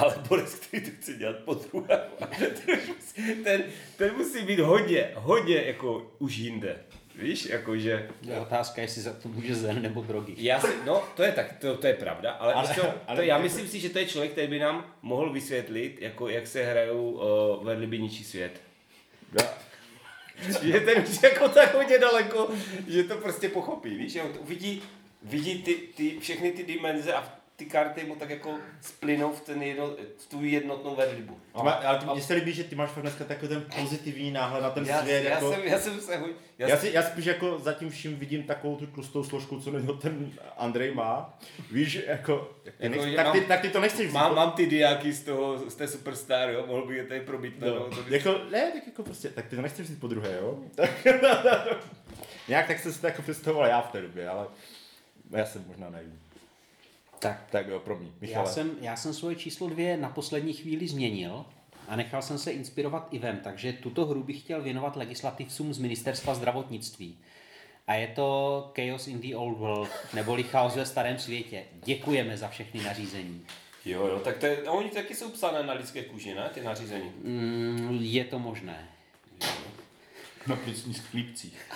Ale 0.02 0.16
Boris, 0.30 0.56
který 0.56 0.84
to 0.84 0.91
chce 1.02 1.14
dělat 1.14 1.36
po 1.36 1.54
druhé, 1.54 2.02
ten, 3.43 3.64
ten 3.97 4.14
musí 4.18 4.41
být 4.45 4.60
hodně, 4.60 5.12
hodně 5.16 5.56
jako 5.56 6.12
už 6.20 6.38
jinde. 6.38 6.80
Víš, 7.16 7.45
jakože... 7.45 8.10
Je 8.22 8.39
otázka, 8.39 8.82
jestli 8.82 9.02
za 9.02 9.14
to 9.14 9.30
může 9.30 9.56
zen 9.56 9.82
nebo 9.82 10.02
drogy. 10.02 10.34
Já 10.38 10.60
si, 10.60 10.68
no, 10.86 11.04
to 11.16 11.24
je 11.24 11.32
tak, 11.32 11.60
to, 11.60 11.78
to 11.78 11.88
je 11.88 11.93
pravda, 11.93 12.32
ale, 12.32 12.54
ale, 12.54 12.76
to, 12.76 12.93
ale- 13.08 13.18
to, 13.18 13.22
já 13.22 13.38
myslím 13.38 13.68
si, 13.68 13.80
že 13.80 13.89
to 13.89 13.99
je 13.99 14.06
člověk, 14.06 14.32
který 14.32 14.47
by 14.47 14.60
nám 14.60 14.86
mohl 15.02 15.34
vysvětlit, 15.34 15.97
jako, 16.02 16.30
jak 16.30 16.47
se 16.47 16.66
hrajou 16.66 17.12
uh, 17.12 17.66
vedli 17.66 17.88
by 17.88 17.99
ničí 17.99 18.24
svět. 18.24 18.62
že 20.62 20.80
ten 20.80 21.04
už 21.04 21.24
jako 21.24 21.49
tak 21.49 21.74
hodně 21.74 21.99
daleko, 21.99 22.49
že 22.88 23.04
to 23.04 23.16
prostě 23.16 23.49
pochopí, 23.49 23.89
víš, 23.89 24.16
on 24.16 24.47
vidí, 24.47 24.84
vidí 25.24 25.64
ty, 25.64 25.76
ty, 25.76 26.20
všechny 26.20 26.52
ty 26.52 26.64
dimenze 26.64 27.14
a 27.14 27.41
ty 27.62 27.70
karty 27.70 28.03
mu 28.03 28.16
tak 28.16 28.30
jako 28.30 28.55
splynou 28.82 29.32
v, 29.34 29.41
ten 29.41 29.64
jedno, 29.64 29.88
v 30.18 30.28
tu 30.30 30.43
jednotnou 30.43 30.95
vedlibu. 30.95 31.39
Ty 31.57 31.64
má, 31.64 31.72
ale 31.72 31.99
ty, 31.99 32.05
mně 32.05 32.22
se 32.22 32.34
líbí, 32.34 32.53
že 32.53 32.64
ty 32.64 32.76
máš 32.76 32.89
fakt 32.89 33.01
dneska 33.01 33.24
takový 33.24 33.47
ten 33.49 33.66
pozitivní 33.82 34.32
náhled 34.32 34.64
na 34.64 34.70
ten 34.70 34.86
Já, 34.86 35.01
svět. 35.01 35.24
já, 35.24 35.30
jako, 35.32 35.51
jsem, 35.53 35.64
já 35.64 35.80
jsem 35.80 36.01
se 36.01 36.18
huj, 36.18 36.30
já, 36.57 36.68
já, 36.68 36.78
si, 36.78 36.89
já 36.93 37.03
spíš 37.03 37.26
jako 37.26 37.59
zatím 37.59 37.89
vším 37.89 38.16
vidím 38.16 38.43
takovou 38.43 38.76
tu 38.76 38.88
tlustou 38.88 39.24
složku, 39.24 39.59
co 39.62 39.72
něho 39.72 39.93
ten 39.93 40.32
Andrej 40.57 40.91
má. 40.93 41.39
Víš, 41.72 41.99
jako, 42.07 42.51
ty 42.64 42.72
Jako, 42.86 42.95
nech, 43.05 43.16
tak, 43.16 43.32
ty, 43.32 43.39
mám- 43.39 43.47
tak 43.47 43.62
ty 43.62 43.70
to 43.70 43.80
nechceš 43.80 44.05
vzít. 44.05 44.14
mám, 44.14 44.36
mám 44.36 44.51
ty 44.51 44.66
diáky 44.66 45.14
z 45.14 45.24
toho, 45.24 45.70
z 45.70 45.76
té 45.76 45.88
Superstar, 45.88 46.49
jo, 46.49 46.64
mohl 46.68 46.86
bych 46.88 46.97
je 46.97 47.03
tady 47.05 47.20
probít. 47.22 47.55
No, 47.59 47.68
No, 47.68 47.80
to 47.95 48.03
by... 48.03 48.14
jako, 48.18 48.32
ne, 48.51 48.72
tak 48.72 48.88
jako 48.88 49.03
prostě, 49.03 49.30
tak 49.30 49.45
ty 49.45 49.55
to 49.55 49.62
nechceš 49.62 49.86
vzít 49.88 49.99
po 49.99 50.07
druhé, 50.07 50.38
jo? 50.41 50.59
Tak, 50.76 50.89
nějak 52.47 52.68
tak 52.68 52.80
jsem 52.80 52.93
si 52.93 53.01
to 53.01 53.07
jako 53.07 53.22
představoval 53.22 53.68
já 53.70 53.82
v 53.82 53.91
té 53.91 54.01
době, 54.01 54.30
ale 54.30 54.47
já 55.32 55.45
jsem 55.45 55.64
možná 55.68 55.89
nevím. 55.89 56.21
Tak 57.22 57.48
Tak 57.52 57.68
jo, 57.68 57.80
promiň, 57.80 58.08
já 58.08 58.14
Michale. 58.22 58.48
jsem, 58.50 58.72
já 58.82 58.96
jsem 58.96 59.14
svoje 59.14 59.36
číslo 59.36 59.70
dvě 59.70 59.98
na 59.98 60.10
poslední 60.10 60.54
chvíli 60.54 60.88
změnil 60.88 61.46
a 61.88 61.96
nechal 61.96 62.22
jsem 62.22 62.38
se 62.38 62.52
inspirovat 62.52 63.08
Ivem, 63.12 63.40
takže 63.44 63.74
tuto 63.74 64.06
hru 64.06 64.24
bych 64.24 64.40
chtěl 64.40 64.62
věnovat 64.62 64.96
legislativcům 64.96 65.74
z 65.74 65.78
ministerstva 65.78 66.36
zdravotnictví. 66.36 67.18
A 67.88 67.94
je 67.94 68.08
to 68.08 68.72
Chaos 68.76 69.08
in 69.08 69.20
the 69.22 69.36
Old 69.36 69.58
World, 69.58 69.90
neboli 70.14 70.44
chaos 70.44 70.76
ve 70.76 70.86
starém 70.86 71.20
světě. 71.20 71.64
Děkujeme 71.84 72.38
za 72.38 72.48
všechny 72.48 72.84
nařízení. 72.84 73.46
Jo, 73.86 74.08
jo, 74.08 74.20
tak 74.20 74.38
to 74.38 74.46
je, 74.46 74.58
a 74.68 74.72
oni 74.72 74.90
taky 74.90 75.16
jsou 75.16 75.30
psané 75.30 75.64
na 75.64 75.74
lidské 75.74 76.04
kůži, 76.04 76.34
ne, 76.36 76.50
ty 76.54 76.62
nařízení. 76.62 77.12
Mm, 77.24 77.98
je 78.02 78.26
to 78.26 78.40
možné. 78.40 78.90
Na 80.48 80.56
plicních 80.56 81.02
chlípcích. 81.02 81.72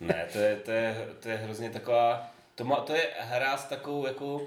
Ne, 0.00 0.26
to 0.32 0.38
je, 0.38 0.56
to 0.56 0.70
je, 0.70 1.08
to 1.20 1.28
je 1.28 1.36
hrozně 1.36 1.70
taková, 1.70 2.30
to, 2.56 2.64
má, 2.64 2.76
to 2.76 2.94
je 2.94 3.10
hra 3.18 3.56
s 3.56 3.64
takovou 3.64 4.06
jako 4.06 4.34
uh, 4.36 4.46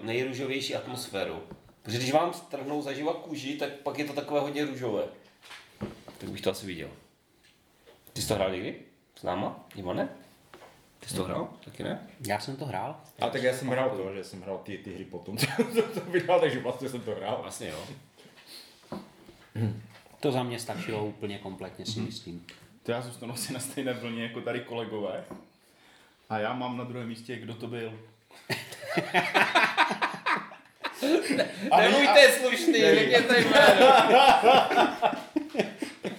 nejružovější 0.00 0.74
atmosférou. 0.74 1.42
Protože 1.82 1.98
když 1.98 2.12
vám 2.12 2.32
strhnou 2.32 2.82
zaživa 2.82 3.12
kůži, 3.12 3.56
tak 3.56 3.72
pak 3.72 3.98
je 3.98 4.04
to 4.04 4.12
takové 4.12 4.40
hodně 4.40 4.64
růžové. 4.64 5.04
Tak 6.18 6.28
bych 6.30 6.40
to 6.40 6.50
asi 6.50 6.66
viděl. 6.66 6.88
Ty 8.12 8.22
jsi 8.22 8.28
to 8.28 8.34
hrál 8.34 8.50
někdy? 8.50 8.80
S 9.16 9.22
náma? 9.22 9.66
Ivane? 9.76 10.08
Ty 11.00 11.08
jsi 11.08 11.16
to 11.16 11.24
hrál? 11.24 11.48
Taky 11.64 11.82
ne? 11.82 12.08
Já 12.26 12.40
jsem 12.40 12.56
to 12.56 12.64
hrál. 12.64 13.00
A 13.20 13.28
tak 13.28 13.42
já 13.42 13.56
jsem 13.56 13.68
hrál 13.68 13.90
to, 13.90 14.14
že 14.14 14.24
jsem 14.24 14.42
hrál 14.42 14.58
ty, 14.58 14.78
ty 14.78 14.94
hry 14.94 15.04
potom, 15.04 15.38
co 15.74 15.82
to 15.82 16.00
vydal, 16.00 16.40
takže 16.40 16.60
vlastně 16.60 16.88
jsem 16.88 17.00
to 17.00 17.10
hrál. 17.10 17.38
Vlastně 17.42 17.68
jo. 17.68 17.86
To 20.20 20.32
za 20.32 20.42
mě 20.42 20.58
stačilo 20.58 21.06
úplně 21.06 21.38
kompletně, 21.38 21.86
si 21.86 22.00
myslím. 22.00 22.46
To 22.82 22.92
já 22.92 23.02
zůstanu 23.02 23.32
asi 23.32 23.52
na 23.52 23.60
stejné 23.60 23.92
vlně 23.92 24.22
jako 24.22 24.40
tady 24.40 24.60
kolegové. 24.60 25.24
A 26.34 26.38
já 26.38 26.52
mám 26.52 26.76
na 26.76 26.84
druhém 26.84 27.08
místě, 27.08 27.36
kdo 27.36 27.54
to 27.54 27.66
byl. 27.66 27.92
A 31.70 31.80
není, 31.80 31.94
a, 31.94 32.00
Nebuďte 32.00 32.32
slušný, 32.32 32.80
řekněte 32.80 33.40
jméno. 33.40 33.86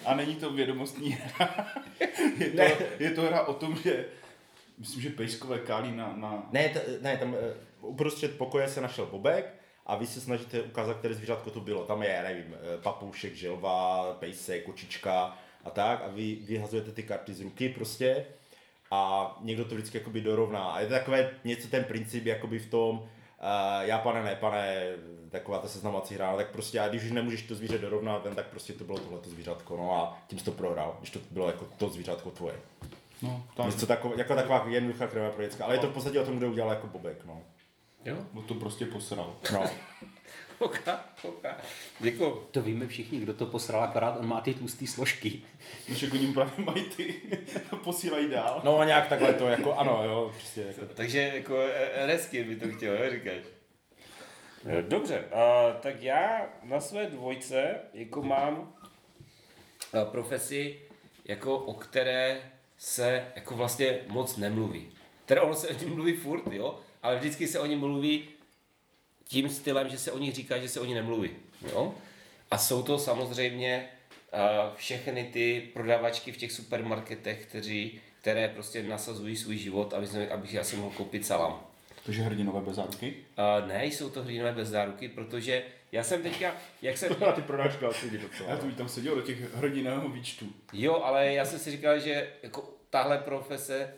a 0.06 0.16
není 0.16 0.36
to 0.36 0.50
vědomostní 0.54 1.12
hra. 1.12 1.68
Je 2.38 2.50
to, 2.50 2.84
je 3.00 3.12
to 3.12 3.22
hra 3.22 3.42
o 3.42 3.54
tom, 3.54 3.76
že 3.84 4.06
myslím, 4.78 5.02
že 5.02 5.10
pejskové 5.10 5.60
kálí 5.60 5.92
na, 5.92 6.14
na 6.16 6.50
Ne, 6.52 6.70
t- 6.70 6.84
ne, 7.02 7.18
tam 7.18 7.36
eh, 7.36 7.54
uprostřed 7.82 8.38
pokoje 8.38 8.68
se 8.68 8.82
našel 8.82 9.06
bobek 9.06 9.54
a 9.86 9.96
vy 9.96 10.08
se 10.08 10.22
snažíte 10.22 10.62
ukázat, 10.62 10.98
které 10.98 11.14
zvířátko 11.14 11.50
to 11.50 11.60
bylo. 11.60 11.86
Tam 11.86 12.04
je, 12.04 12.10
já 12.10 12.24
nevím, 12.24 12.56
eh, 12.56 12.78
papoušek, 12.82 13.36
želva, 13.36 14.04
pejsek, 14.20 14.64
kočička 14.66 15.38
a 15.64 15.70
tak 15.70 16.02
a 16.06 16.08
vy 16.08 16.36
vyhazujete 16.42 16.92
ty 16.92 17.04
karty 17.04 17.34
z 17.34 17.42
ruky 17.42 17.70
prostě 17.70 18.26
a 18.96 19.38
někdo 19.42 19.66
to 19.66 19.76
vždycky 19.76 19.98
jakoby 19.98 20.22
dorovná. 20.22 20.64
A 20.64 20.80
je 20.80 20.88
to 20.88 20.94
takové 20.94 21.30
něco 21.44 21.68
ten 21.68 21.84
princip 21.84 22.26
jakoby 22.26 22.60
v 22.60 22.70
tom, 22.70 22.98
uh, 23.00 23.06
já 23.82 23.98
pane, 23.98 24.24
ne 24.24 24.36
pane, 24.36 24.88
taková 25.30 25.60
ta 25.60 25.68
seznamovací 25.68 26.16
hra, 26.16 26.32
no 26.32 26.38
tak 26.38 26.50
prostě 26.50 26.80
a 26.80 26.88
když 26.88 27.04
už 27.04 27.12
nemůžeš 27.12 27.42
to 27.42 27.56
zvíře 27.56 27.78
dorovnat, 27.78 28.24
ten, 28.24 28.36
tak 28.36 28.48
prostě 28.48 28.74
to 28.74 28.84
bylo 28.84 29.00
tohleto 29.00 29.30
zvířátko, 29.30 29.78
no 29.78 29.96
a 29.96 30.18
tím 30.28 30.40
jsi 30.40 30.46
to 30.46 30.52
prohrál, 30.52 30.96
když 31.00 31.10
to 31.10 31.20
bylo 31.32 31.48
jako 31.48 31.68
to 31.78 31.90
zvířátko 31.90 32.32
tvoje. 32.32 32.56
no, 33.22 33.44
tam, 33.56 33.66
Něco 33.66 33.88
takové, 33.88 34.16
jako 34.18 34.36
taková 34.36 34.66
jednoduchá 34.68 35.08
krvá 35.08 35.30
pro 35.30 35.44
děcka, 35.44 35.66
ale 35.66 35.76
je 35.76 35.80
to 35.80 35.88
v 35.88 35.94
podstatě 35.94 36.20
o 36.20 36.26
tom, 36.26 36.38
kdo 36.38 36.50
udělal 36.50 36.70
jako 36.70 36.88
bobek, 36.88 37.26
no. 37.26 37.42
Jo? 38.06 38.18
no 38.34 38.42
to 38.42 38.54
prostě 38.54 38.86
posral. 38.86 39.36
no. 39.54 39.64
Oka, 40.60 41.06
oka. 41.24 41.58
Děkuju. 42.00 42.48
To 42.52 42.62
víme 42.62 42.88
všichni, 42.88 43.20
kdo 43.20 43.34
to 43.34 43.46
posral, 43.46 43.84
akorát 43.84 44.18
on 44.20 44.28
má 44.28 44.42
ty 44.42 44.54
tlusté 44.54 44.88
složky. 44.88 45.42
Když 45.88 46.02
jako 46.02 46.16
ním 46.16 46.34
právě 46.34 46.54
mají 46.58 46.84
ty, 46.84 47.16
to 47.70 47.76
posílají 47.76 48.30
dál. 48.30 48.62
No 48.64 48.80
a 48.80 48.86
nějak 48.86 49.08
takhle 49.08 49.34
to, 49.34 49.48
jako 49.48 49.74
ano, 49.74 50.02
jo, 50.06 50.32
prostě 50.36 50.62
jako. 50.62 50.94
Takže 50.94 51.32
jako 51.36 51.58
eh, 51.60 52.06
reskin 52.06 52.48
by 52.48 52.56
to 52.56 52.78
chtěl, 52.78 52.94
jo, 53.04 53.12
říkáš. 53.12 53.44
Eh, 54.66 54.82
Dobře, 54.82 55.24
a, 55.32 55.72
tak 55.80 56.04
já 56.04 56.50
na 56.64 56.80
své 56.80 57.06
dvojce 57.06 57.76
jako 57.94 58.24
mám 58.24 58.74
a, 59.94 60.06
profesi, 60.06 60.80
jako 61.26 61.58
o 61.58 61.74
které 61.74 62.42
se 62.78 63.26
jako 63.36 63.56
vlastně 63.56 64.00
moc 64.08 64.38
nemluví. 64.38 64.90
Teda 65.26 65.42
ono 65.42 65.56
se 65.56 65.68
o 65.68 65.86
ní 65.86 65.86
mluví 65.86 66.14
furt, 66.14 66.52
jo, 66.52 66.80
ale 67.04 67.16
vždycky 67.16 67.48
se 67.48 67.60
o 67.60 67.66
ní 67.66 67.76
mluví 67.76 68.28
tím 69.28 69.50
stylem, 69.50 69.90
že 69.90 69.98
se 69.98 70.12
o 70.12 70.18
nich 70.18 70.34
říká, 70.34 70.58
že 70.58 70.70
se 70.70 70.80
o 70.80 70.86
ní 70.86 70.94
nemluví. 70.94 71.30
Jo? 71.72 71.96
A 72.52 72.58
jsou 72.58 72.84
to 72.84 73.00
samozřejmě 73.00 73.86
uh, 74.34 74.40
všechny 74.76 75.30
ty 75.34 75.70
prodavačky 75.74 76.32
v 76.32 76.38
těch 76.38 76.52
supermarketech, 76.52 77.46
kteří, 77.46 78.00
které 78.22 78.48
prostě 78.48 78.84
nasazují 78.84 79.36
svůj 79.38 79.58
život, 79.58 79.94
aby 79.94 80.08
jsem, 80.08 80.28
abych 80.32 80.54
já 80.54 80.64
si 80.64 80.76
mohl 80.76 80.96
koupit 80.98 81.26
salam. 81.26 81.64
Takže 82.06 82.22
hrdinové 82.22 82.62
bez 82.62 82.76
záruky. 82.76 83.16
Uh, 83.62 83.68
ne, 83.68 83.86
jsou 83.86 84.10
to 84.10 84.24
hrdinové 84.24 84.52
bez 84.52 84.68
záruky, 84.68 85.10
protože 85.10 85.64
já 85.92 86.04
jsem 86.04 86.24
teďka, 86.24 86.56
jak 86.82 86.98
jsem, 86.98 87.16
ty 87.36 87.42
prodáčka 87.42 87.88
asi 87.90 88.10
vidí 88.10 88.24
docela. 88.24 88.50
Já 88.50 88.58
to 88.58 88.72
tam 88.72 88.90
seděl 88.90 89.16
do 89.16 89.22
těch 89.22 89.56
hrdinného 89.56 90.10
výčtu. 90.10 90.46
jo, 90.74 91.02
ale 91.04 91.34
já 91.34 91.46
jsem 91.46 91.60
si 91.60 91.72
říkal, 91.72 92.00
že 92.00 92.30
jako 92.44 92.74
tahle 92.90 93.18
profese 93.18 93.94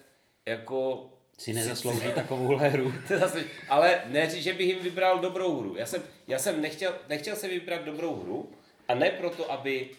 jako 0.45 1.09
Si 1.38 1.53
nezaslouží 1.53 2.07
takovouhle 2.15 2.69
hru. 2.69 2.93
Ale 3.69 4.01
ne, 4.05 4.29
že 4.29 4.53
bych 4.53 4.67
jim 4.67 4.79
vybral 4.79 5.19
dobrou 5.19 5.59
hru. 5.59 5.75
Já 5.77 5.85
jsem, 5.85 6.03
já 6.27 6.39
jsem 6.39 6.61
nechtěl, 6.61 6.95
nechtěl 7.09 7.35
jsem 7.35 7.49
vybrat 7.49 7.85
dobrou 7.85 8.15
hru 8.15 8.51
a 8.88 8.95
ne 8.95 9.09
proto, 9.11 9.51
aby, 9.51 9.89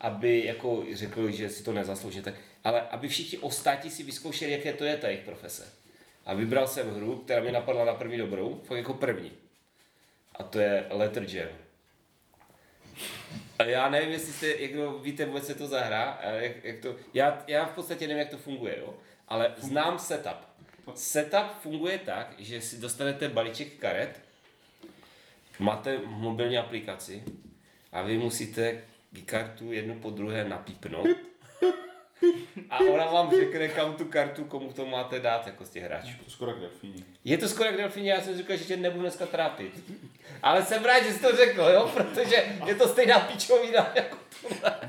aby 0.00 0.44
jako 0.44 0.84
řekl, 0.92 1.30
že 1.30 1.50
si 1.50 1.62
to 1.62 1.72
nezasloužíte, 1.72 2.34
ale 2.64 2.80
aby 2.80 3.08
všichni 3.08 3.38
ostatní 3.38 3.90
si 3.90 4.02
vyzkoušeli, 4.02 4.52
jaké 4.52 4.72
to 4.72 4.84
je 4.84 4.96
ta 4.96 5.08
jejich 5.08 5.24
profese. 5.24 5.72
A 6.26 6.34
vybral 6.34 6.68
jsem 6.68 6.94
hru, 6.94 7.16
která 7.16 7.40
mě 7.40 7.52
napadla 7.52 7.84
na 7.84 7.94
první 7.94 8.18
dobrou, 8.18 8.60
fakt 8.64 8.78
jako 8.78 8.94
první. 8.94 9.32
A 10.34 10.42
to 10.42 10.58
je 10.58 10.86
Letter 10.90 11.24
Jam. 11.28 11.48
A 13.58 13.64
já 13.64 13.88
nevím, 13.88 14.10
jestli 14.10 14.32
jste, 14.32 14.46
jak 14.46 14.72
to, 14.72 14.98
víte 14.98 15.24
vůbec, 15.24 15.48
je 15.48 15.54
to 15.54 15.66
za 15.66 15.80
hra, 15.80 16.02
a 16.04 16.30
jak, 16.30 16.64
jak 16.64 16.78
to, 16.78 16.96
já, 17.14 17.44
já 17.46 17.66
v 17.66 17.70
podstatě 17.72 18.06
nevím, 18.06 18.18
jak 18.18 18.30
to 18.30 18.38
funguje, 18.38 18.78
jo? 18.78 18.94
ale 19.28 19.54
znám 19.58 19.98
setup. 19.98 20.47
Setup 20.98 21.62
funguje 21.62 21.98
tak, 21.98 22.34
že 22.38 22.60
si 22.60 22.78
dostanete 22.78 23.28
balíček 23.28 23.78
karet, 23.78 24.20
máte 25.58 25.98
mobilní 26.04 26.58
aplikaci 26.58 27.22
a 27.92 28.02
vy 28.02 28.18
musíte 28.18 28.82
kartu 29.24 29.72
jednu 29.72 29.94
po 30.00 30.10
druhé 30.10 30.44
napípnout 30.44 31.06
a 32.70 32.78
ona 32.78 33.06
vám 33.06 33.30
řekne, 33.30 33.68
kam 33.68 33.94
tu 33.94 34.04
kartu, 34.04 34.44
komu 34.44 34.72
to 34.72 34.86
máte 34.86 35.20
dát 35.20 35.46
jako 35.46 35.64
z 35.64 35.70
těch 35.70 35.82
hráčů. 35.82 36.18
To 36.24 36.30
skoro 36.30 36.50
jak 36.50 36.60
delfíni. 36.60 37.04
Je 37.24 37.38
to 37.38 37.48
skoro 37.48 37.64
jak 37.68 37.76
delfíně, 37.76 38.12
já 38.12 38.20
jsem 38.20 38.36
říkal, 38.36 38.56
že 38.56 38.64
tě 38.64 38.76
nebudu 38.76 39.02
dneska 39.02 39.26
trápit. 39.26 39.84
Ale 40.42 40.64
jsem 40.64 40.84
rád, 40.84 41.02
že 41.02 41.12
jsi 41.12 41.20
to 41.20 41.36
řekl, 41.36 41.62
jo, 41.62 41.90
protože 41.94 42.56
je 42.66 42.74
to 42.74 42.88
stejná 42.88 43.20
pičovina 43.20 43.92
jako 43.94 44.16
tohle. 44.42 44.80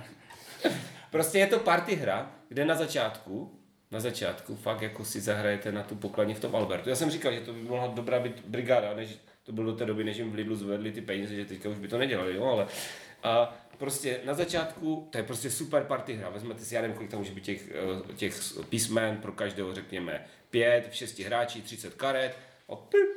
Prostě 1.11 1.39
je 1.39 1.47
to 1.47 1.59
party 1.59 1.95
hra, 1.95 2.31
kde 2.47 2.65
na 2.65 2.75
začátku, 2.75 3.58
na 3.91 3.99
začátku 3.99 4.55
fakt 4.55 4.81
jako 4.81 5.05
si 5.05 5.21
zahrajete 5.21 5.71
na 5.71 5.83
tu 5.83 5.95
pokladně 5.95 6.35
v 6.35 6.39
tom 6.39 6.55
Albertu. 6.55 6.89
Já 6.89 6.95
jsem 6.95 7.09
říkal, 7.09 7.33
že 7.33 7.39
to 7.39 7.53
by 7.53 7.61
mohla 7.61 7.87
dobrá 7.87 8.19
být 8.19 8.43
brigáda, 8.45 8.93
než 8.93 9.09
to 9.43 9.51
bylo 9.51 9.71
do 9.71 9.77
té 9.77 9.85
doby, 9.85 10.03
než 10.03 10.17
jim 10.17 10.31
v 10.31 10.35
Lidlu 10.35 10.55
zvedli 10.55 10.91
ty 10.91 11.01
peníze, 11.01 11.35
že 11.35 11.45
teďka 11.45 11.69
už 11.69 11.77
by 11.77 11.87
to 11.87 11.97
nedělali, 11.97 12.35
jo, 12.35 12.45
ale 12.45 12.67
a 13.23 13.57
prostě 13.77 14.19
na 14.25 14.33
začátku, 14.33 15.07
to 15.11 15.17
je 15.17 15.23
prostě 15.23 15.49
super 15.49 15.83
party 15.83 16.13
hra, 16.13 16.29
vezmete 16.29 16.65
si, 16.65 16.75
já 16.75 16.81
nevím, 16.81 16.95
kolik 16.95 17.11
tam 17.11 17.19
může 17.19 17.33
být 17.33 17.43
těch, 17.43 17.71
eh, 17.71 18.13
těch 18.13 18.35
písmen, 18.69 19.17
pro 19.17 19.31
každého 19.31 19.75
řekněme 19.75 20.25
pět, 20.49 20.89
šesti 20.91 21.23
hráči, 21.23 21.61
30 21.61 21.93
karet, 21.93 22.37
a 22.69 22.75
pip, 22.75 23.09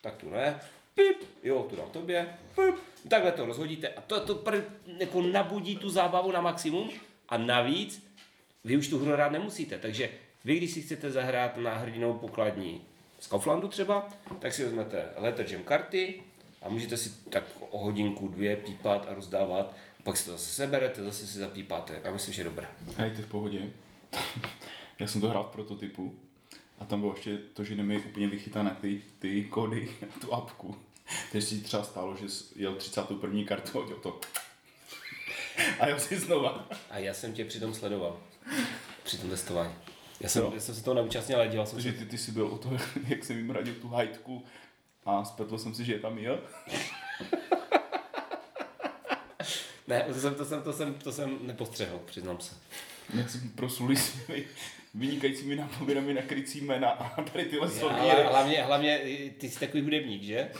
tak 0.00 0.14
tu 0.16 0.30
ne, 0.30 0.60
pip, 0.94 1.16
jo, 1.42 1.66
tu 1.70 1.76
dám 1.76 1.90
tobě, 1.90 2.28
pip, 2.54 2.74
takhle 3.08 3.32
to 3.32 3.46
rozhodíte. 3.46 3.88
A 3.88 4.00
to, 4.00 4.20
to 4.20 4.34
pr, 4.34 4.56
jako 4.98 5.22
nabudí 5.22 5.76
tu 5.76 5.90
zábavu 5.90 6.32
na 6.32 6.40
maximum. 6.40 6.90
A 7.28 7.38
navíc 7.38 8.09
vy 8.64 8.76
už 8.76 8.88
tu 8.88 8.98
hru 8.98 9.12
hrát 9.12 9.32
nemusíte, 9.32 9.78
takže 9.78 10.10
vy, 10.44 10.56
když 10.56 10.70
si 10.70 10.82
chcete 10.82 11.10
zahrát 11.10 11.56
na 11.56 11.74
hrdinou 11.74 12.14
pokladní 12.14 12.80
z 13.20 13.26
Kauflandu 13.26 13.68
třeba, 13.68 14.08
tak 14.38 14.52
si 14.52 14.64
vezmete 14.64 15.08
Letter 15.16 15.46
Jam 15.52 15.62
karty 15.62 16.22
a 16.62 16.68
můžete 16.68 16.96
si 16.96 17.10
tak 17.30 17.44
o 17.70 17.78
hodinku, 17.78 18.28
dvě 18.28 18.56
pípat 18.56 19.06
a 19.10 19.14
rozdávat, 19.14 19.76
pak 20.04 20.16
si 20.16 20.24
to 20.24 20.32
zase 20.32 20.50
seberete, 20.50 21.02
zase 21.02 21.26
si 21.26 21.38
zapípáte. 21.38 22.00
Já 22.04 22.10
myslím, 22.10 22.34
že 22.34 22.40
je 22.40 22.44
dobré. 22.44 22.68
Hej, 22.96 23.10
ty 23.10 23.22
v 23.22 23.26
pohodě. 23.26 23.70
Já 24.98 25.06
jsem 25.06 25.20
to 25.20 25.28
hrál 25.28 25.44
v 25.44 25.52
prototypu 25.52 26.14
A 26.78 26.84
tam 26.84 27.00
bylo 27.00 27.14
ještě 27.14 27.36
to, 27.36 27.64
že 27.64 27.74
neměli 27.74 28.02
úplně 28.02 28.28
vychytané 28.28 28.76
ty, 28.80 29.02
ty 29.18 29.44
kódy, 29.44 29.90
tu 30.20 30.34
apku. 30.34 30.76
Takže 31.32 31.46
si 31.46 31.60
třeba 31.60 31.82
stálo, 31.82 32.16
že 32.16 32.26
jel 32.56 32.74
31. 32.74 33.44
kartu 33.44 33.82
a 33.82 34.00
to. 34.02 34.20
A 35.80 35.88
jel 35.88 36.00
si 36.00 36.18
znova. 36.18 36.68
A 36.90 36.98
já 36.98 37.14
jsem 37.14 37.32
tě 37.32 37.44
přitom 37.44 37.74
sledoval. 37.74 38.20
Při 39.02 39.18
tom 39.18 39.30
testování. 39.30 39.74
Já 40.20 40.28
jsem, 40.28 40.44
já 40.54 40.60
jsem 40.60 40.74
se 40.74 40.84
toho 40.84 40.94
neúčastnil, 40.94 41.38
ale 41.38 41.48
dělal 41.48 41.66
jsem 41.66 41.76
Takže 41.76 41.92
si... 41.92 41.98
ty, 41.98 42.04
ty 42.06 42.18
jsi 42.18 42.32
byl 42.32 42.46
u 42.46 42.58
toho, 42.58 42.76
jak 43.08 43.24
jsem 43.24 43.36
jim 43.36 43.50
radil 43.50 43.74
tu 43.74 43.88
hajtku 43.88 44.44
a 45.06 45.24
spletl 45.24 45.58
jsem 45.58 45.74
si, 45.74 45.84
že 45.84 45.92
je 45.92 45.98
tam 45.98 46.18
jel. 46.18 46.40
Ne, 49.88 50.04
to 50.08 50.14
jsem, 50.20 50.34
to 50.34 50.44
jsem, 50.44 50.62
to 50.62 50.72
jsem, 50.72 50.94
to 50.94 51.12
jsem 51.12 51.38
nepostřehl, 51.46 52.00
přiznám 52.04 52.40
se. 52.40 52.54
Jak 53.14 53.30
si 53.30 53.38
prosluli 53.38 53.96
svými 53.96 54.44
vynikajícími 54.94 55.56
nápovědami 55.56 56.14
na 56.14 56.22
krycí 56.22 56.60
jména 56.60 56.90
a 56.90 57.22
tady 57.22 57.44
tyhle 57.44 57.66
Ale 57.66 57.78
slovíry. 57.78 58.22
hlavně, 58.22 58.62
hlavně 58.62 58.98
ty 59.38 59.50
jsi 59.50 59.60
takový 59.60 59.82
hudebník, 59.82 60.22
že? 60.22 60.50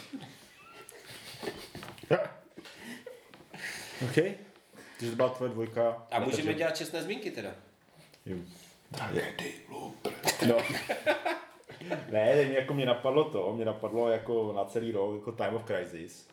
OK. 4.05 4.15
Takže 4.15 5.11
to 5.11 5.17
byla 5.17 5.29
tvoje 5.29 5.51
dvojka. 5.53 6.07
A 6.11 6.21
můžeme 6.21 6.55
dělat 6.55 6.77
čestné 6.77 7.03
zmínky 7.03 7.31
teda. 7.31 7.51
Jo. 8.27 8.37
Tragedy, 8.95 9.53
blooper. 9.69 10.13
No. 10.49 10.57
ne, 12.13 12.45
mě, 12.45 12.55
jako 12.55 12.75
mě 12.75 12.87
napadlo 12.87 13.25
to, 13.25 13.53
mě 13.53 13.65
napadlo 13.65 14.09
jako 14.09 14.53
na 14.57 14.65
celý 14.65 14.93
rok, 14.93 15.15
jako 15.15 15.33
Time 15.33 15.55
of 15.55 15.65
Crisis. 15.65 16.29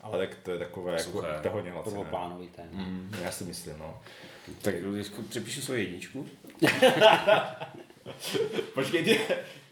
Ale 0.00 0.26
tak 0.26 0.36
to 0.42 0.50
je 0.50 0.58
takové, 0.58 0.92
jako, 0.92 1.22
to 1.42 1.50
hodně 1.50 1.70
hlacené. 1.70 1.94
Prvoplánový 1.94 2.48
ten. 2.48 2.68
Mm, 2.72 3.10
já 3.22 3.30
si 3.30 3.44
myslím, 3.44 3.78
no. 3.78 4.00
Tak 4.62 4.74
jako 4.74 5.22
přepíšu 5.28 5.60
svoji 5.60 5.84
jedničku. 5.84 6.26
Počkej, 8.74 9.04
ty, 9.04 9.20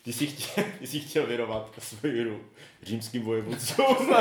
ty, 0.02 0.12
jsi 0.12 0.26
chtěl, 0.26 0.64
ty 0.78 0.86
jsi 0.86 1.00
chtěl 1.00 1.26
věnovat 1.26 1.70
svoji 1.78 2.20
hru 2.20 2.40
římským 2.82 3.22
vojevůdcům. 3.22 3.96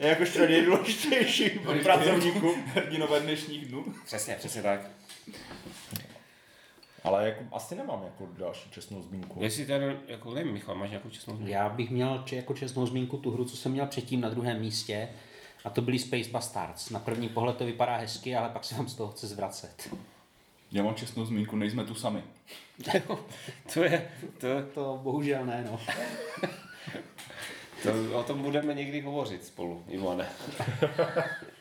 Jakožto 0.00 0.38
nejdůležitějším 0.38 1.50
pracovníkům. 1.82 2.64
Hrdinové 2.66 3.20
dnešních 3.20 3.66
dnů. 3.66 3.94
Přesně, 4.04 4.34
přesně 4.34 4.62
tak. 4.62 4.80
Ale 7.04 7.26
jako, 7.28 7.44
asi 7.56 7.74
nemám 7.74 8.02
jako 8.04 8.28
další 8.38 8.70
čestnou 8.70 9.02
zmínku. 9.02 9.42
Jestli 9.42 9.66
ten, 9.66 10.00
jako 10.08 10.34
nevím, 10.34 10.52
Michal, 10.52 10.74
máš 10.74 10.90
nějakou 10.90 11.10
čestnou 11.10 11.34
zmínku? 11.36 11.52
Já 11.52 11.68
bych 11.68 11.90
měl 11.90 12.22
či- 12.26 12.36
jako 12.36 12.54
čestnou 12.54 12.86
zmínku 12.86 13.16
tu 13.16 13.30
hru, 13.30 13.44
co 13.44 13.56
jsem 13.56 13.72
měl 13.72 13.86
předtím 13.86 14.20
na 14.20 14.28
druhém 14.28 14.60
místě. 14.60 15.08
A 15.64 15.70
to 15.70 15.82
byly 15.82 15.98
Space 15.98 16.30
Bastards. 16.30 16.90
Na 16.90 16.98
první 16.98 17.28
pohled 17.28 17.56
to 17.56 17.66
vypadá 17.66 17.96
hezky, 17.96 18.36
ale 18.36 18.48
pak 18.48 18.64
se 18.64 18.74
vám 18.74 18.88
z 18.88 18.94
toho 18.94 19.12
chce 19.12 19.26
zvracet. 19.26 19.94
Já 20.72 20.82
mám 20.82 20.94
čestnou 20.94 21.24
zmínku, 21.24 21.56
nejsme 21.56 21.84
tu 21.84 21.94
sami. 21.94 22.22
To 23.74 23.84
je, 23.84 24.10
to, 24.38 24.46
to 24.74 25.00
bohužel 25.02 25.46
ne, 25.46 25.66
no. 25.70 25.80
to, 27.82 28.18
o 28.18 28.22
tom 28.22 28.42
budeme 28.42 28.74
někdy 28.74 29.00
hovořit 29.00 29.44
spolu, 29.44 29.84
Ivane. 29.88 30.28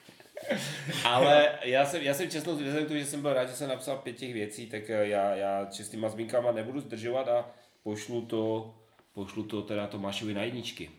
Ale 1.05 1.49
já 1.63 1.85
jsem, 1.85 2.01
já 2.01 2.13
jsem 2.13 2.29
čestnou, 2.29 2.55
vzhledem 2.55 2.99
že 2.99 3.05
jsem 3.05 3.21
byl 3.21 3.33
rád, 3.33 3.45
že 3.45 3.55
jsem 3.55 3.69
napsal 3.69 3.97
pět 3.97 4.15
těch 4.15 4.33
věcí, 4.33 4.67
tak 4.67 4.89
eh, 4.89 5.07
já, 5.07 5.35
já 5.35 5.65
čestýma 5.65 6.09
zmínkama 6.09 6.51
nebudu 6.51 6.79
zdržovat 6.79 7.27
a 7.27 7.49
pošlu 7.83 8.21
to, 8.21 8.75
pošlu 9.13 9.43
to 9.43 9.61
teda 9.61 9.87
Tomášovi 9.87 10.33
na 10.33 10.43
jedničky. 10.43 10.89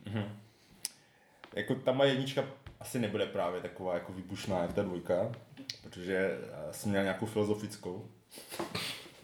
Jako 1.55 1.75
ta 1.75 1.93
moje 1.93 2.11
jednička 2.11 2.45
asi 2.81 2.99
nebude 2.99 3.27
právě 3.27 3.61
taková 3.61 3.95
jako 3.95 4.13
výbušná 4.13 4.63
jak 4.63 4.73
ta 4.73 4.83
dvojka, 4.83 5.33
protože 5.83 6.17
eh, 6.17 6.73
jsem 6.73 6.91
měl 6.91 7.03
nějakou 7.03 7.27
filozofickou. 7.27 8.09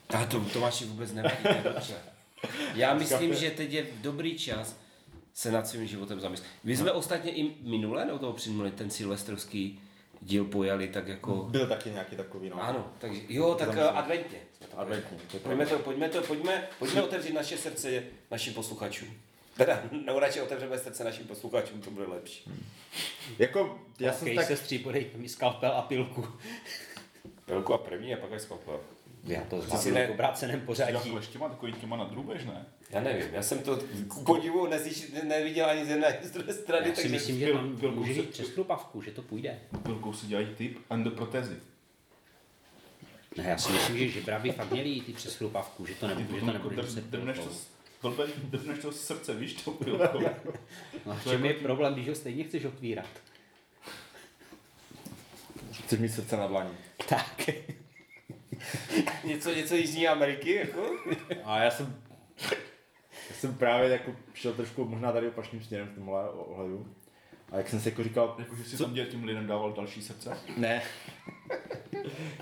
A 0.08 0.24
to 0.26 0.40
Tomáši 0.40 0.84
vůbec 0.84 1.12
nevadí, 1.12 1.44
dobře. 1.64 1.94
Já 2.74 2.94
myslím, 2.94 3.34
že 3.34 3.50
teď 3.50 3.72
je 3.72 3.86
dobrý 4.00 4.38
čas 4.38 4.76
se 5.34 5.52
nad 5.52 5.68
svým 5.68 5.86
životem 5.86 6.20
zamyslet. 6.20 6.48
My 6.64 6.76
jsme 6.76 6.92
ostatně 6.92 7.32
i 7.32 7.54
minule, 7.62 8.04
nebo 8.04 8.18
toho 8.18 8.32
přinuli, 8.32 8.70
ten 8.70 8.90
silvestrovský 8.90 9.80
díl 10.20 10.44
pojali 10.44 10.88
tak 10.88 11.08
jako... 11.08 11.34
Byl 11.34 11.66
taky 11.66 11.90
nějaký 11.90 12.16
takový, 12.16 12.48
no. 12.50 12.62
Ano, 12.62 12.92
takže 12.98 13.20
jo, 13.28 13.54
tak 13.54 13.68
Zamyslím. 13.68 13.92
uh, 13.92 13.98
adventně. 13.98 14.38
Je 15.34 15.40
Pojďme 15.40 15.66
to, 15.66 15.78
pojďme 15.78 16.08
to, 16.08 16.22
pojďme, 16.22 16.68
pojďme 16.78 17.02
otevřít 17.02 17.32
naše 17.32 17.56
srdce 17.58 18.02
našim 18.30 18.54
posluchačům. 18.54 19.08
Teda, 19.56 19.82
nebo 20.04 20.18
radši 20.18 20.40
otevřeme 20.40 20.78
srdce 20.78 21.04
našim 21.04 21.26
posluchačům, 21.26 21.80
to 21.80 21.90
bude 21.90 22.06
lepší. 22.06 22.50
Jako, 23.38 23.78
já 24.00 24.06
Já 24.06 24.12
jsem 24.12 24.22
okay, 24.22 24.36
tak... 24.36 24.46
sestří, 24.46 24.78
podejte 24.78 25.18
mi 25.18 25.28
skalpel 25.28 25.72
a 25.72 25.82
pilku. 25.82 26.26
Velkou 27.46 27.72
a 27.72 27.78
první 27.78 28.14
a 28.14 28.16
pak 28.16 28.32
až 28.32 28.42
skopel. 28.42 28.80
Já 29.24 29.40
to 29.40 29.62
si 29.62 29.68
zvládnu 29.68 29.94
ne- 29.94 30.06
v 30.06 30.10
obráceném 30.10 30.60
pořadí. 30.60 30.92
Já 30.92 31.00
kleštěma 31.00 31.48
takový 31.48 31.72
těma 31.72 31.96
na 31.96 32.04
drůbež, 32.04 32.44
ne? 32.44 32.66
Já 32.90 33.00
nevím, 33.00 33.34
já 33.34 33.42
jsem 33.42 33.58
to 33.58 33.78
podivu 34.24 34.66
nezjiš, 34.66 35.12
neviděl 35.22 35.66
ani 35.66 35.84
z 35.84 35.88
jedné 35.88 36.06
ani 36.06 36.28
z 36.28 36.30
druhé 36.30 36.52
strany, 36.54 36.88
Já 36.88 36.94
si 36.94 37.08
myslím, 37.08 37.38
že 37.38 37.52
tam 37.52 37.76
byl 37.76 37.92
může 37.92 38.12
jít 38.12 38.30
přes 38.30 38.48
chlupavku, 38.48 39.02
že 39.02 39.10
to 39.10 39.22
půjde. 39.22 39.58
Pilkou 39.82 40.12
si 40.12 40.26
dělají 40.26 40.46
typ 40.56 40.78
endoprotézy. 40.90 41.56
Ne, 43.36 43.44
já 43.44 43.58
si 43.58 43.72
myslím, 43.72 43.98
že 43.98 44.08
žebra 44.08 44.38
by 44.38 44.52
fakt 44.52 44.70
měli 44.70 44.88
jít 44.88 45.08
i 45.08 45.12
přes 45.12 45.36
chlupavku, 45.36 45.86
že 45.86 45.94
to 45.94 46.08
Ty 46.08 46.14
nebude, 46.14 46.40
že 46.40 46.46
to 46.46 46.52
nebude 46.52 46.76
jako 46.76 46.86
muset 46.86 47.04
drneš 47.04 47.38
to, 48.00 48.82
to 48.82 48.92
srdce, 48.92 49.34
víš, 49.34 49.54
tou 49.54 49.70
pilkou. 49.70 50.20
No, 51.06 51.14
v 51.14 51.30
čem 51.30 51.44
je 51.44 51.54
problém, 51.54 51.94
když 51.94 52.08
ho 52.08 52.14
stejně 52.14 52.44
chceš 52.44 52.64
otvírat? 52.64 53.08
Chceš 55.84 55.98
mít 55.98 56.08
srdce 56.08 56.36
na 56.36 56.46
dlaní. 56.46 56.70
Tak. 57.08 57.50
Něco, 59.24 59.54
něco 59.54 59.74
Jižní 59.74 60.08
Ameriky, 60.08 60.54
jako? 60.54 60.90
A 61.44 61.62
já 61.62 61.70
jsem... 61.70 62.02
Jsem 63.38 63.54
právě 63.54 63.88
jako 63.90 64.12
šel 64.34 64.52
trošku 64.52 64.84
možná 64.84 65.12
tady 65.12 65.28
opačným 65.28 65.62
směrem 65.62 65.88
v 65.88 65.94
tomhle 65.94 66.30
ohledu. 66.30 66.86
A 67.52 67.56
jak 67.56 67.68
jsem 67.68 67.80
si 67.80 67.88
jako 67.88 68.02
říkal, 68.02 68.36
Jakože 68.38 68.64
si 68.64 68.78
tam 68.78 68.94
těm 68.94 69.24
lidem 69.24 69.46
dával 69.46 69.72
další 69.72 70.02
srdce. 70.02 70.38
ne. 70.56 70.82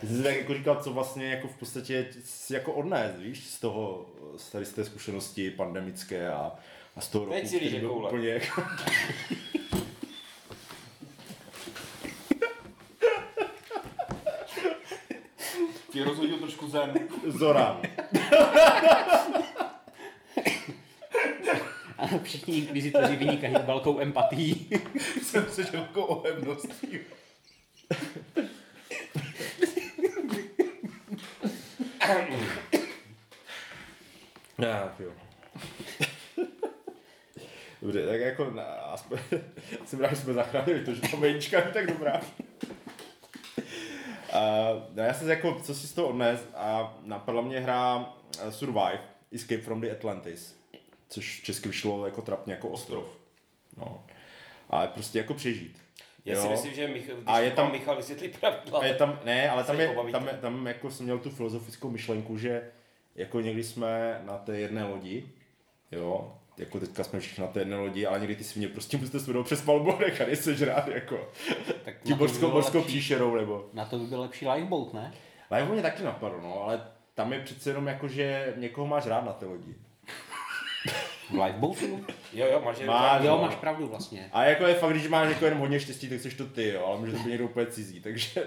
Já 0.02 0.08
jsem 0.08 0.16
si 0.16 0.22
tak 0.22 0.36
jako 0.36 0.54
říkal, 0.54 0.76
co 0.82 0.92
vlastně 0.92 1.26
jako 1.30 1.48
v 1.48 1.56
podstatě 1.58 2.06
si 2.24 2.54
jako 2.54 2.72
odnést, 2.72 3.18
víš, 3.18 3.46
z 3.46 3.60
toho, 3.60 4.06
z 4.36 4.50
tady 4.50 4.64
z 4.64 4.72
té 4.72 4.84
zkušenosti 4.84 5.50
pandemické 5.50 6.30
a, 6.32 6.52
a 6.96 7.00
z 7.00 7.08
toho 7.08 7.24
roku, 7.24 7.36
Teď 7.36 7.48
si 7.48 7.56
který 7.56 7.78
byl 7.80 7.88
koule. 7.88 8.08
úplně 8.08 8.28
jako... 8.28 8.62
Ti 15.92 16.02
rozhodil 16.02 16.38
trošku 16.38 16.68
zen. 16.68 16.92
Zoran. 17.26 17.80
A 21.98 22.18
všichni 22.22 22.56
inkvizitoři 22.56 23.16
vynikají 23.16 23.54
velkou 23.66 24.00
empatií. 24.00 24.70
Jsem 25.22 25.46
se 25.50 25.64
želkou 25.64 26.02
ohebností. 26.02 26.98
Já, 34.58 34.94
jo. 34.98 35.12
Dobře, 37.82 38.06
tak 38.06 38.20
jako 38.20 38.50
na, 38.50 38.62
aspoň, 38.64 39.18
jsem 39.84 40.00
rád, 40.00 40.10
že 40.10 40.16
jsme 40.16 40.32
zachránili 40.32 40.84
to, 40.84 40.94
že 40.94 41.00
ta 41.00 41.16
vejčka 41.16 41.58
je 41.58 41.72
tak 41.72 41.86
dobrá. 41.86 42.20
Uh, 44.36 44.82
no 44.94 45.02
já 45.02 45.14
jsem 45.14 45.28
jako, 45.28 45.60
co 45.62 45.74
si 45.74 45.86
z 45.86 45.92
toho 45.92 46.08
odnes 46.08 46.40
a 46.54 46.98
napadla 47.02 47.42
mě 47.42 47.60
hra 47.60 47.96
uh, 47.96 48.50
Survive, 48.50 49.00
Escape 49.32 49.62
from 49.62 49.80
the 49.80 49.90
Atlantis, 49.90 50.56
což 51.08 51.40
česky 51.42 51.68
vyšlo 51.68 52.06
jako 52.06 52.22
trapně 52.22 52.52
jako 52.54 52.68
ostrov. 52.68 53.04
No. 53.76 54.04
Ale 54.70 54.88
prostě 54.88 55.18
jako 55.18 55.34
přežít. 55.34 55.78
Já 56.24 56.40
si 56.40 56.46
Jo. 56.46 56.50
myslím, 56.52 56.74
že 56.74 56.88
Michal, 56.88 57.16
když 57.16 57.26
A 57.28 57.38
je 57.40 57.50
tam 57.50 57.72
Michal 57.72 57.96
vysvětlí 57.96 58.28
pravidla. 58.28 58.80
A 58.80 58.84
je 58.84 58.94
tam, 58.94 59.20
ne, 59.24 59.50
ale 59.50 59.64
tam, 59.64 59.76
se 59.76 59.82
je, 59.82 59.94
tam, 60.12 60.28
tam 60.40 60.66
jako 60.66 60.90
jsem 60.90 61.04
měl 61.06 61.18
tu 61.18 61.30
filozofickou 61.30 61.90
myšlenku, 61.90 62.38
že 62.38 62.70
jako 63.14 63.40
někdy 63.40 63.64
jsme 63.64 64.20
na 64.24 64.38
té 64.38 64.58
jedné 64.58 64.84
lodi, 64.84 65.28
jo, 65.92 66.34
jako 66.56 66.80
teďka 66.80 67.04
jsme 67.04 67.20
všichni 67.20 67.42
na 67.42 67.48
té 67.48 67.60
jedné 67.60 67.76
lodi, 67.76 68.06
ale 68.06 68.18
někdy 68.20 68.36
ty 68.36 68.44
svině 68.44 68.68
prostě 68.68 68.96
musíte 68.96 69.20
svedou 69.20 69.42
přes 69.42 69.62
palbu 69.62 69.92
a 69.96 69.98
nechat 69.98 70.28
je 70.28 70.36
sežrát, 70.36 70.88
jako 70.88 71.28
Tak 71.84 71.94
mořskou 72.18 72.52
lepší- 72.56 72.80
příšerou, 72.86 73.34
nebo. 73.36 73.70
Na 73.72 73.84
to 73.84 73.98
by 73.98 74.06
byl 74.06 74.20
lepší 74.20 74.48
lifeboat, 74.48 74.94
ne? 74.94 75.14
Live 75.50 75.72
mě 75.72 75.82
taky 75.82 76.02
napadlo, 76.02 76.40
no, 76.42 76.62
ale 76.62 76.88
tam 77.14 77.32
je 77.32 77.40
přece 77.40 77.70
jenom 77.70 77.86
jako, 77.86 78.08
že 78.08 78.54
někoho 78.56 78.86
máš 78.86 79.06
rád 79.06 79.24
na 79.24 79.32
té 79.32 79.46
lodi. 79.46 79.74
V 81.30 81.42
lifeboatu? 81.44 82.04
Jo, 82.32 82.46
jo, 82.52 82.62
máš 82.64 82.80
Má- 82.80 83.18
Jo, 83.24 83.38
máš 83.38 83.54
pravdu 83.54 83.86
vlastně. 83.86 84.28
A 84.32 84.44
jako 84.44 84.66
je 84.66 84.74
fakt, 84.74 84.90
když 84.90 85.08
máš 85.08 85.28
jako 85.28 85.44
jenom 85.44 85.60
hodně 85.60 85.80
štěstí, 85.80 86.08
tak 86.08 86.20
jsi 86.20 86.30
to 86.30 86.46
ty, 86.46 86.68
jo, 86.68 86.84
ale 86.86 86.98
může 87.00 87.12
to 87.12 87.18
být 87.18 87.26
někdo 87.30 87.44
úplně 87.44 87.66
cizí, 87.66 88.00
takže 88.00 88.28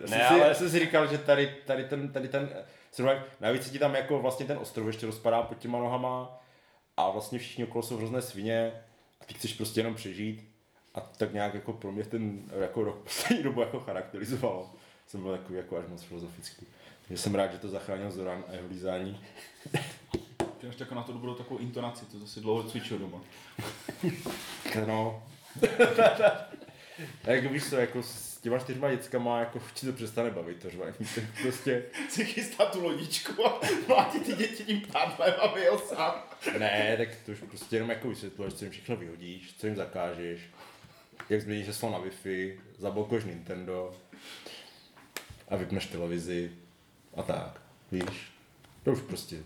já 0.00 0.06
jsem, 0.06 0.10
Ne, 0.10 0.16
si, 0.16 0.22
ale- 0.34 0.48
já 0.48 0.54
jsem 0.54 0.70
si 0.70 0.78
říkal, 0.78 1.06
že 1.06 1.18
tady, 1.18 1.56
tady 1.66 1.84
ten, 1.84 2.12
tady 2.12 2.28
ten 2.28 2.48
survive, 2.92 3.24
navíc 3.40 3.62
se 3.64 3.70
ti 3.70 3.78
tam 3.78 3.94
jako 3.94 4.18
vlastně 4.18 4.46
ten 4.46 4.58
ostrov 4.58 4.86
ještě 4.86 5.06
rozpadá 5.06 5.42
pod 5.42 5.58
těma 5.58 5.78
nohama 5.78 6.40
a 6.96 7.10
vlastně 7.10 7.38
všichni 7.38 7.64
okolo 7.64 7.82
jsou 7.82 7.96
hrozné 7.96 8.22
svině 8.22 8.72
a 9.20 9.24
ty 9.24 9.34
chceš 9.34 9.52
prostě 9.54 9.80
jenom 9.80 9.94
přežít 9.94 10.48
a 10.94 11.00
tak 11.00 11.32
nějak 11.32 11.54
jako 11.54 11.72
pro 11.72 11.92
mě 11.92 12.04
ten 12.04 12.42
jako 12.60 12.84
rok 12.84 12.96
poslední 13.02 13.42
dobu 13.44 13.60
jako 13.60 13.80
charakterizovalo. 13.80 14.70
Jsem 15.06 15.22
byl 15.22 15.32
takový 15.32 15.56
jako 15.58 15.76
až 15.78 15.84
moc 15.88 16.02
filozofický. 16.02 16.66
Takže 17.08 17.22
jsem 17.22 17.34
rád, 17.34 17.52
že 17.52 17.58
to 17.58 17.68
zachránil 17.68 18.10
Zoran 18.10 18.44
a 18.48 18.52
jeho 18.52 18.68
lízání. 18.68 19.20
Ty 20.64 20.68
máš 20.68 20.76
takovou 20.76 20.96
na 21.00 21.02
to 21.06 21.12
dobrou 21.12 21.34
takovou 21.34 21.60
intonaci, 21.60 22.06
to 22.06 22.18
zase 22.18 22.40
dlouho 22.40 22.62
cvičil 22.62 22.98
doma. 22.98 23.20
No. 24.86 25.22
A 27.24 27.30
jako 27.30 27.48
víš 27.48 27.68
co, 27.68 27.76
jako 27.76 28.02
s 28.02 28.38
těma 28.40 28.58
čtyřma 28.58 28.90
dětskama, 28.90 29.40
jako 29.40 29.60
ti 29.74 29.86
to 29.86 29.92
přestane 29.92 30.30
bavit, 30.30 30.62
to 30.62 30.70
řvání. 30.70 30.94
Prostě, 31.42 31.84
Si 32.08 32.24
chystá 32.24 32.66
tu 32.66 32.82
lodičku 32.82 33.46
a 33.46 33.60
mlátí 33.88 34.20
ty 34.20 34.32
děti 34.32 34.64
tím 34.64 34.80
pádlem, 34.92 35.34
aby 35.40 35.60
jel 35.60 35.78
sám. 35.78 36.14
ne, 36.58 36.94
tak 36.96 37.08
to 37.26 37.32
už 37.32 37.38
prostě 37.38 37.76
jenom 37.76 37.90
jako 37.90 38.08
vysvětluješ, 38.08 38.54
co 38.54 38.64
jim 38.64 38.72
všechno 38.72 38.96
vyhodíš, 38.96 39.54
co 39.58 39.66
jim 39.66 39.76
zakážeš, 39.76 40.40
jak 41.30 41.40
změníš 41.40 41.66
heslo 41.66 41.90
na 41.90 41.98
Wi-Fi, 41.98 42.58
zablokuješ 42.78 43.24
Nintendo 43.24 43.94
a 45.48 45.56
vypneš 45.56 45.86
televizi 45.86 46.52
a 47.16 47.22
tak, 47.22 47.60
víš. 47.92 48.32
To 48.82 48.92
už 48.92 49.00
prostě. 49.00 49.36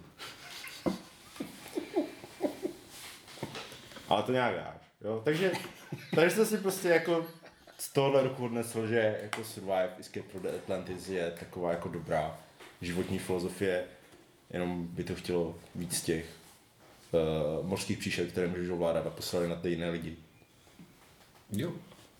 Ale 4.09 4.23
to 4.23 4.33
nějak 4.33 4.55
dáš, 4.55 4.81
jo. 5.05 5.23
Takže, 5.25 5.53
takže 6.15 6.37
jsem 6.37 6.47
si 6.47 6.59
prostě 6.59 6.89
jako 6.89 7.27
z 7.79 7.93
tohohle 7.93 8.23
roku 8.23 8.45
odnesl, 8.45 8.87
že 8.87 9.19
jako 9.23 9.45
Survive 9.45 9.91
Escape 9.99 10.29
from 10.29 10.43
the 10.43 10.49
Atlantis 10.49 11.09
je 11.09 11.31
taková 11.31 11.71
jako 11.71 11.89
dobrá 11.89 12.39
životní 12.83 13.19
filozofie, 13.19 13.85
jenom 14.51 14.87
by 14.87 15.05
to 15.05 15.15
chtělo 15.15 15.55
víc 15.75 16.03
těch 16.03 16.27
uh, 17.11 17.67
mořských 17.67 17.99
příšer, 17.99 18.27
které 18.27 18.47
můžeš 18.47 18.69
ovládat 18.69 19.07
a 19.07 19.11
poslali 19.11 19.49
na 19.49 19.57
ty 19.57 19.71
jiné 19.71 19.91
lidi. 19.91 20.17
Jo. 21.53 21.73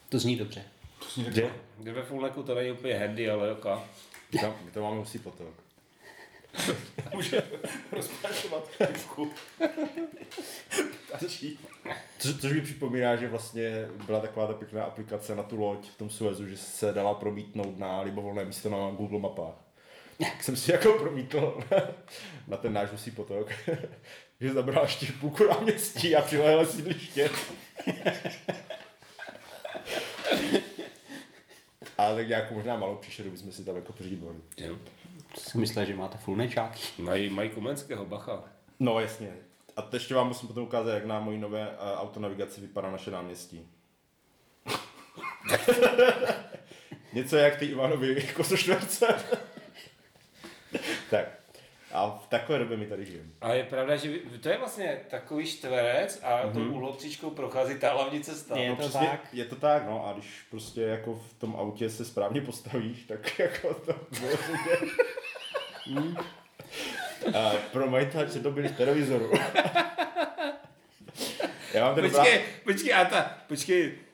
To 0.09 0.19
zní 0.19 0.37
dobře. 0.37 0.65
To 0.99 1.05
jsi 1.05 1.25
řekl. 1.25 1.37
Že? 1.37 1.51
Kde 1.79 1.93
ve 1.93 2.03
Fulneku 2.03 2.43
to 2.43 2.55
není 2.55 2.71
úplně 2.71 2.99
handy, 2.99 3.31
ale 3.31 3.55
tam, 3.55 3.85
my 4.65 4.71
tam 4.71 4.83
máme 4.83 4.97
husí 4.97 5.19
potok. 5.19 5.68
Může 7.15 7.43
rozprašovat 7.93 8.69
pivku. 8.79 9.33
Tačí. 11.21 11.59
Co, 12.19 12.39
což 12.39 12.53
mi 12.53 12.61
připomíná, 12.61 13.17
že 13.17 13.29
vlastně 13.29 13.89
byla 14.07 14.21
taková 14.21 14.47
ta 14.47 14.53
pěkná 14.53 14.85
aplikace 14.85 15.35
na 15.35 15.43
tu 15.43 15.61
loď 15.61 15.91
v 15.91 15.99
tom 15.99 16.11
Suezu, 16.11 16.49
že 16.49 16.57
se 16.57 16.93
dala 16.93 17.15
promítnout 17.15 17.79
na 17.79 18.01
libovolné 18.01 18.45
místo 18.45 18.71
na 18.71 18.91
Google 18.91 19.19
mapách. 19.19 19.55
Tak 20.19 20.45
jsem 20.45 20.57
si 20.57 20.73
jako 20.73 20.93
promítl 20.93 21.61
na 22.49 22.57
ten 22.57 22.73
náš 22.73 22.91
husí 22.91 23.11
potok, 23.11 23.53
že 24.41 24.53
zabral 24.53 24.85
ještě 24.85 25.07
půlku 25.21 25.45
náměstí 25.49 26.17
a 26.17 26.23
přilehle 26.23 26.67
sídliště. 26.67 27.31
Ale 31.99 32.17
tak 32.17 32.29
nějakou 32.29 32.55
možná 32.55 32.77
malou 32.77 32.97
příšeru 32.97 33.31
bychom 33.31 33.53
si 33.53 33.65
tam 33.65 33.77
jako 33.77 33.93
přijíbali. 33.93 34.37
Jo. 34.57 34.77
Jsem 35.35 35.61
myslel, 35.61 35.85
že 35.85 35.95
máte 35.95 36.19
full 36.19 36.37
nečáky. 36.37 36.81
Mají, 36.99 37.31
mají 37.31 37.51
Komenského, 37.51 38.05
bacha. 38.05 38.45
No 38.81 39.01
jasně. 39.01 39.33
A 39.77 39.83
to 39.83 39.97
ještě 39.97 40.15
vám 40.15 40.29
musím 40.29 40.49
potom 40.49 40.63
ukázat, 40.63 40.95
jak 40.95 41.05
na 41.05 41.21
mojí 41.21 41.39
nové 41.39 41.69
uh, 41.69 42.01
autonavigaci 42.01 42.61
vypadá 42.61 42.91
naše 42.91 43.11
náměstí. 43.11 43.67
Něco 47.13 47.37
jak 47.37 47.57
ty 47.57 47.67
Ivanovi 47.67 48.29
kosoštverce. 48.37 49.07
tak. 51.11 51.38
A 51.93 52.21
v 52.25 52.27
takové 52.27 52.59
době 52.59 52.77
my 52.77 52.87
tady 52.87 53.05
žijeme. 53.05 53.29
A 53.41 53.53
je 53.53 53.65
pravda, 53.65 53.97
že 53.97 54.11
to 54.41 54.49
je 54.49 54.59
vlastně 54.59 55.01
takový 55.11 55.47
štverec 55.47 56.21
a 56.23 56.47
mm-hmm. 56.47 56.53
tou 56.53 56.61
úhlopříčkou 56.61 57.31
prochází 57.31 57.79
ta 57.79 57.93
hlavní 57.93 58.21
cesta. 58.21 58.59
Je 58.59 58.69
no, 58.69 58.77
to 58.77 58.83
přesně, 58.83 59.07
tak. 59.07 59.21
Je 59.33 59.45
to 59.45 59.57
tak, 59.57 59.87
no. 59.87 60.07
A 60.07 60.13
když 60.13 60.47
prostě 60.51 60.83
jako 60.83 61.15
v 61.15 61.35
tom 61.35 61.57
autě 61.57 61.91
se 61.91 62.05
správně 62.05 62.41
postavíš, 62.41 63.05
tak 63.05 63.39
jako 63.39 63.75
to 63.75 63.95
bylo 64.21 64.37
hmm. 65.87 66.17
A 67.35 67.53
promiňte, 67.73 68.29
že 68.29 68.41
to 68.41 68.51
byli 68.51 68.69
z 68.69 68.77
televizoru. 68.77 69.33
Já 71.75 71.85
mám 71.85 71.95
tady 71.95 72.11
Počkej, 72.11 72.45
počkej, 72.65 72.95
a 72.95 73.05
ta, 73.05 73.39
počkej. 73.49 74.08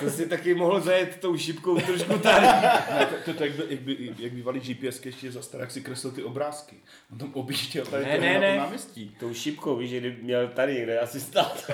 To 0.00 0.10
si 0.10 0.28
taky 0.28 0.54
mohl 0.54 0.80
zajet 0.80 1.16
tou 1.20 1.36
šipkou 1.36 1.80
trošku 1.80 2.18
tady. 2.18 2.46
Ne, 2.46 3.06
to, 3.10 3.32
to, 3.32 3.38
to 3.38 3.44
jak, 3.44 3.52
by, 3.52 3.64
jak, 3.68 3.80
by, 3.80 4.14
jak 4.18 4.32
bývalý 4.32 4.60
GPS 4.60 5.04
ještě 5.04 5.32
za 5.32 5.42
staré, 5.42 5.62
jak 5.62 5.70
si 5.70 5.80
kreslil 5.80 6.12
ty 6.12 6.22
obrázky. 6.22 6.76
On 7.12 7.18
tam 7.18 7.30
objížděl 7.34 7.86
tady 7.86 8.04
Ne, 8.04 8.14
to 8.16 8.20
ne, 8.20 8.34
na 8.34 8.40
ne. 8.40 8.52
to 8.54 8.60
náměstí. 8.60 9.16
Tou 9.20 9.34
šipkou, 9.34 9.76
víš, 9.76 9.90
že 9.90 10.00
kdyby 10.00 10.22
měl 10.22 10.48
tady 10.48 10.74
někde 10.74 10.98
asi 11.00 11.20
stát. 11.20 11.64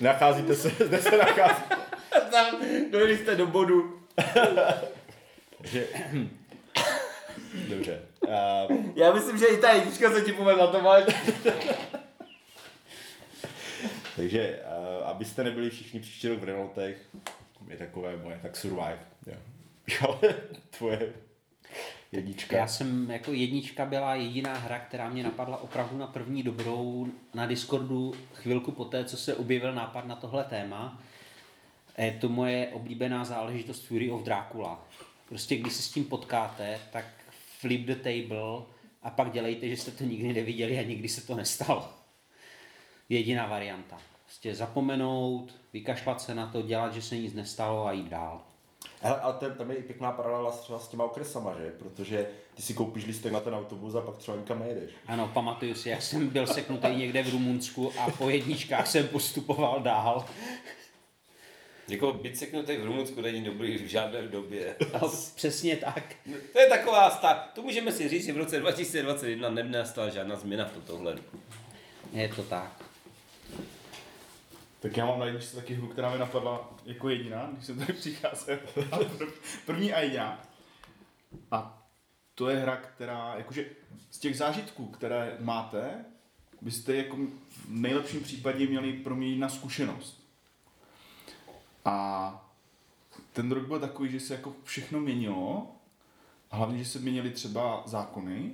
Nacházíte 0.00 0.54
se, 0.54 0.68
zde 0.68 0.98
se 1.02 1.16
nacházíte. 1.16 1.76
Tam 2.30 2.46
dojeli 2.90 3.18
jste 3.18 3.36
do 3.36 3.46
bodu. 3.46 4.00
Takže... 5.58 5.86
Dobře. 7.68 8.00
Uh, 8.70 8.76
Já 8.94 9.12
myslím, 9.12 9.38
že 9.38 9.46
i 9.46 9.56
ta 9.56 9.72
jednička 9.72 10.10
se 10.12 10.20
ti 10.20 10.32
povedla, 10.32 10.66
to 10.66 10.80
máš. 10.80 11.04
Takže, 14.20 14.60
uh, 15.00 15.08
abyste 15.08 15.44
nebyli 15.44 15.70
všichni 15.70 16.00
příští 16.00 16.28
rok 16.28 16.40
v 16.40 16.44
Renaultech, 16.44 17.08
je 17.68 17.76
takové 17.76 18.16
moje, 18.16 18.38
tak 18.42 18.56
survive. 18.56 18.98
Jo. 19.26 19.36
Ale 20.08 20.34
tvoje 20.70 21.12
jednička. 22.12 22.56
Já 22.56 22.66
jsem 22.66 23.10
jako 23.10 23.32
jednička 23.32 23.86
byla 23.86 24.14
jediná 24.14 24.54
hra, 24.54 24.78
která 24.78 25.08
mě 25.08 25.22
napadla 25.22 25.62
opravdu 25.62 25.98
na 25.98 26.06
první 26.06 26.42
dobrou 26.42 27.06
na 27.34 27.46
Discordu 27.46 28.14
chvilku 28.34 28.72
poté, 28.72 29.04
co 29.04 29.16
se 29.16 29.34
objevil 29.34 29.74
nápad 29.74 30.06
na 30.06 30.16
tohle 30.16 30.44
téma. 30.44 31.02
Je 31.98 32.12
to 32.12 32.28
moje 32.28 32.68
oblíbená 32.68 33.24
záležitost 33.24 33.86
Fury 33.86 34.10
of 34.10 34.22
Dracula. 34.22 34.86
Prostě 35.28 35.56
když 35.56 35.72
se 35.72 35.82
s 35.82 35.90
tím 35.90 36.04
potkáte, 36.04 36.80
tak 36.92 37.04
flip 37.58 37.86
the 37.86 37.94
table 37.94 38.62
a 39.02 39.10
pak 39.10 39.32
dělejte, 39.32 39.68
že 39.68 39.76
jste 39.76 39.90
to 39.90 40.04
nikdy 40.04 40.32
neviděli 40.32 40.78
a 40.78 40.82
nikdy 40.82 41.08
se 41.08 41.26
to 41.26 41.34
nestalo. 41.34 41.92
Jediná 43.08 43.46
varianta. 43.46 44.09
Prostě 44.40 44.54
zapomenout, 44.54 45.54
vykašlat 45.72 46.20
se 46.20 46.34
na 46.34 46.46
to, 46.46 46.62
dělat, 46.62 46.94
že 46.94 47.02
se 47.02 47.16
nic 47.16 47.34
nestalo 47.34 47.86
a 47.86 47.92
jít 47.92 48.08
dál. 48.08 48.40
Hele, 49.00 49.20
ale 49.20 49.34
to, 49.34 49.50
tam 49.50 49.70
je 49.70 49.76
i 49.76 49.82
pěkná 49.82 50.12
paralela 50.12 50.50
třeba 50.50 50.78
s 50.78 50.88
těma 50.88 51.04
okresama, 51.04 51.54
že? 51.58 51.72
Protože 51.78 52.26
ty 52.54 52.62
si 52.62 52.74
koupíš 52.74 53.06
lístek 53.06 53.32
na 53.32 53.40
ten 53.40 53.54
autobus 53.54 53.94
a 53.94 54.00
pak 54.00 54.16
třeba 54.16 54.36
nikam 54.36 54.58
nejedeš. 54.58 54.90
Ano, 55.06 55.30
pamatuju 55.34 55.74
si, 55.74 55.88
jak 55.88 56.02
jsem 56.02 56.28
byl 56.28 56.46
seknutý 56.46 56.88
někde 56.88 57.22
v 57.22 57.32
Rumunsku 57.32 57.92
a 57.98 58.10
po 58.10 58.30
jedničkách 58.30 58.86
jsem 58.86 59.08
postupoval 59.08 59.80
dál. 59.80 60.24
Jako 61.88 62.12
být 62.12 62.38
seknutý 62.38 62.76
v 62.76 62.84
Rumunsku 62.84 63.20
není 63.20 63.44
dobrý 63.44 63.78
v 63.78 63.86
žádné 63.86 64.22
době. 64.22 64.76
No, 64.92 65.12
přesně 65.34 65.76
tak. 65.76 66.14
To 66.52 66.58
je 66.58 66.66
taková 66.66 67.10
stav. 67.10 67.50
To 67.54 67.62
můžeme 67.62 67.92
si 67.92 68.08
říct, 68.08 68.24
že 68.24 68.32
v 68.32 68.36
roce 68.36 68.60
2021 68.60 69.50
nenastala 69.50 70.08
žádná 70.08 70.36
změna 70.36 70.64
v 70.64 70.72
tomto 70.72 70.94
ohledu. 70.94 71.22
Je 72.12 72.28
to 72.28 72.42
tak. 72.42 72.89
Tak 74.80 74.96
já 74.96 75.06
mám 75.06 75.18
na 75.18 75.26
jedničce 75.26 75.56
taky 75.56 75.74
hru, 75.74 75.86
která 75.86 76.12
mi 76.12 76.18
napadla 76.18 76.70
jako 76.84 77.08
jediná, 77.08 77.50
když 77.52 77.66
jsem 77.66 77.78
tady 77.78 77.92
přicházel. 77.92 78.58
První 79.66 79.92
a 79.92 80.00
jediná. 80.00 80.42
A 81.50 81.82
to 82.34 82.48
je 82.48 82.56
hra, 82.56 82.76
která, 82.76 83.34
jakože 83.36 83.66
z 84.10 84.18
těch 84.18 84.36
zážitků, 84.36 84.86
které 84.86 85.36
máte, 85.40 86.04
byste 86.60 86.96
jako 86.96 87.16
v 87.16 87.68
nejlepším 87.68 88.22
případě 88.22 88.66
měli 88.66 88.92
proměnit 88.92 89.38
na 89.38 89.48
zkušenost. 89.48 90.24
A 91.84 92.50
ten 93.32 93.52
rok 93.52 93.66
byl 93.66 93.80
takový, 93.80 94.10
že 94.10 94.20
se 94.20 94.34
jako 94.34 94.54
všechno 94.64 95.00
měnilo, 95.00 95.76
a 96.50 96.56
hlavně, 96.56 96.78
že 96.78 96.90
se 96.90 96.98
měnily 96.98 97.30
třeba 97.30 97.82
zákony 97.86 98.52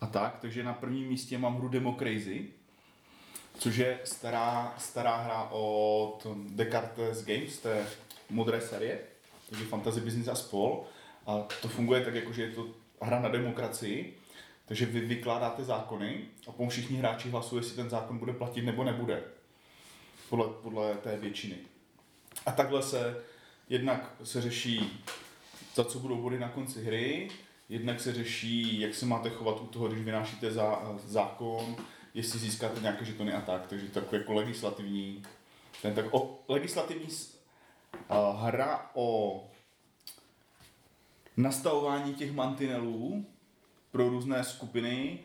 a 0.00 0.06
tak, 0.06 0.38
takže 0.40 0.64
na 0.64 0.72
prvním 0.72 1.08
místě 1.08 1.38
mám 1.38 1.56
hru 1.56 1.68
Democrazy, 1.68 2.48
což 3.60 3.76
je 3.76 3.98
stará, 4.04 4.74
stará 4.78 5.16
hra 5.16 5.48
od 5.50 6.26
Descartes 6.48 7.24
Games, 7.24 7.58
té 7.58 7.86
modré 8.30 8.60
série, 8.60 8.98
takže 9.48 9.64
Fantasy 9.64 10.00
Business 10.00 10.28
a 10.28 10.34
spol. 10.34 10.84
A 11.26 11.46
to 11.62 11.68
funguje 11.68 12.04
tak, 12.04 12.14
jako, 12.14 12.32
že 12.32 12.42
je 12.42 12.50
to 12.50 12.66
hra 13.00 13.20
na 13.20 13.28
demokracii, 13.28 14.14
takže 14.66 14.86
vy 14.86 15.00
vykládáte 15.00 15.64
zákony 15.64 16.20
a 16.48 16.52
potom 16.52 16.68
všichni 16.68 16.96
hráči 16.96 17.30
hlasují, 17.30 17.62
jestli 17.62 17.76
ten 17.76 17.90
zákon 17.90 18.18
bude 18.18 18.32
platit 18.32 18.62
nebo 18.62 18.84
nebude. 18.84 19.22
Podle, 20.28 20.46
podle 20.62 20.94
té 20.94 21.16
většiny. 21.16 21.56
A 22.46 22.52
takhle 22.52 22.82
se 22.82 23.22
jednak 23.68 24.14
se 24.24 24.40
řeší, 24.40 25.04
za 25.74 25.84
co 25.84 25.98
budou 25.98 26.22
body 26.22 26.38
na 26.38 26.48
konci 26.48 26.84
hry, 26.84 27.28
jednak 27.68 28.00
se 28.00 28.14
řeší, 28.14 28.80
jak 28.80 28.94
se 28.94 29.06
máte 29.06 29.30
chovat 29.30 29.60
u 29.60 29.66
toho, 29.66 29.88
když 29.88 30.04
vynášíte 30.04 30.52
zá, 30.52 30.98
zákon, 31.06 31.76
jestli 32.14 32.38
získáte 32.38 32.80
nějaké 32.80 33.04
žetony 33.04 33.32
a 33.32 33.40
tak, 33.40 33.66
takže 33.66 33.86
takový 33.86 34.20
jako 34.20 34.32
legislativní, 34.32 35.22
ten 35.82 35.94
tak 35.94 36.14
o, 36.14 36.38
legislativní 36.48 37.08
a, 38.08 38.30
hra 38.30 38.90
o 38.94 39.44
nastavování 41.36 42.14
těch 42.14 42.32
mantinelů 42.32 43.26
pro 43.90 44.08
různé 44.08 44.44
skupiny 44.44 45.18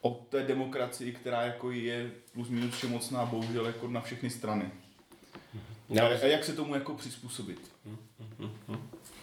o 0.00 0.10
té 0.10 0.42
demokracii, 0.42 1.12
která 1.12 1.42
jako 1.42 1.70
je 1.70 2.10
plus 2.32 2.48
minus 2.48 2.74
všemocná, 2.74 3.26
bohužel 3.26 3.66
jako 3.66 3.88
na 3.88 4.00
všechny 4.00 4.30
strany. 4.30 4.70
A, 6.00 6.06
a 6.06 6.26
jak 6.26 6.44
se 6.44 6.52
tomu 6.52 6.74
jako 6.74 6.94
přizpůsobit? 6.94 7.72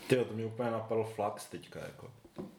Ty 0.08 0.16
to 0.16 0.34
mě 0.34 0.46
úplně 0.46 0.72
napadl 0.72 1.04
flax 1.04 1.46
teďka, 1.46 1.80
jako. 1.80 2.12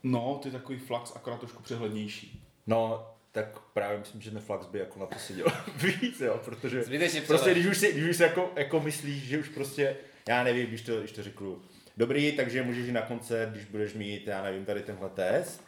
No, 0.03 0.41
je 0.45 0.51
takový 0.51 0.79
flax, 0.79 1.13
akorát 1.17 1.41
trošku 1.41 1.63
přehlednější. 1.63 2.43
No, 2.67 3.07
tak 3.35 3.61
právě 3.73 3.99
myslím, 3.99 4.21
že 4.21 4.31
ten 4.31 4.41
Flax 4.41 4.67
by 4.67 4.79
jako 4.79 5.01
na 5.01 5.07
to 5.07 5.19
seděl 5.19 5.47
víc, 5.77 6.21
jo, 6.21 6.41
protože 6.45 6.83
Zbytečně 6.83 7.21
prostě 7.21 7.51
když 7.51 7.67
už 7.67 7.79
si, 7.79 7.93
když 7.93 8.11
už 8.11 8.17
si 8.17 8.23
jako, 8.23 8.53
jako 8.57 8.81
myslíš, 8.81 9.23
že 9.23 9.39
už 9.39 9.49
prostě, 9.49 9.97
já 10.29 10.45
nevím, 10.45 10.67
když 10.67 10.83
to, 10.83 10.99
když 10.99 11.13
to 11.13 11.23
řeknu, 11.23 11.63
dobrý, 11.97 12.33
takže 12.33 12.63
můžeš 12.63 12.87
jít 12.87 12.93
na 12.93 13.03
koncert, 13.03 13.51
když 13.51 13.65
budeš 13.65 13.95
mít, 13.95 14.27
já 14.27 14.43
nevím, 14.43 14.65
tady 14.65 14.83
tenhle 14.83 15.09
test, 15.09 15.65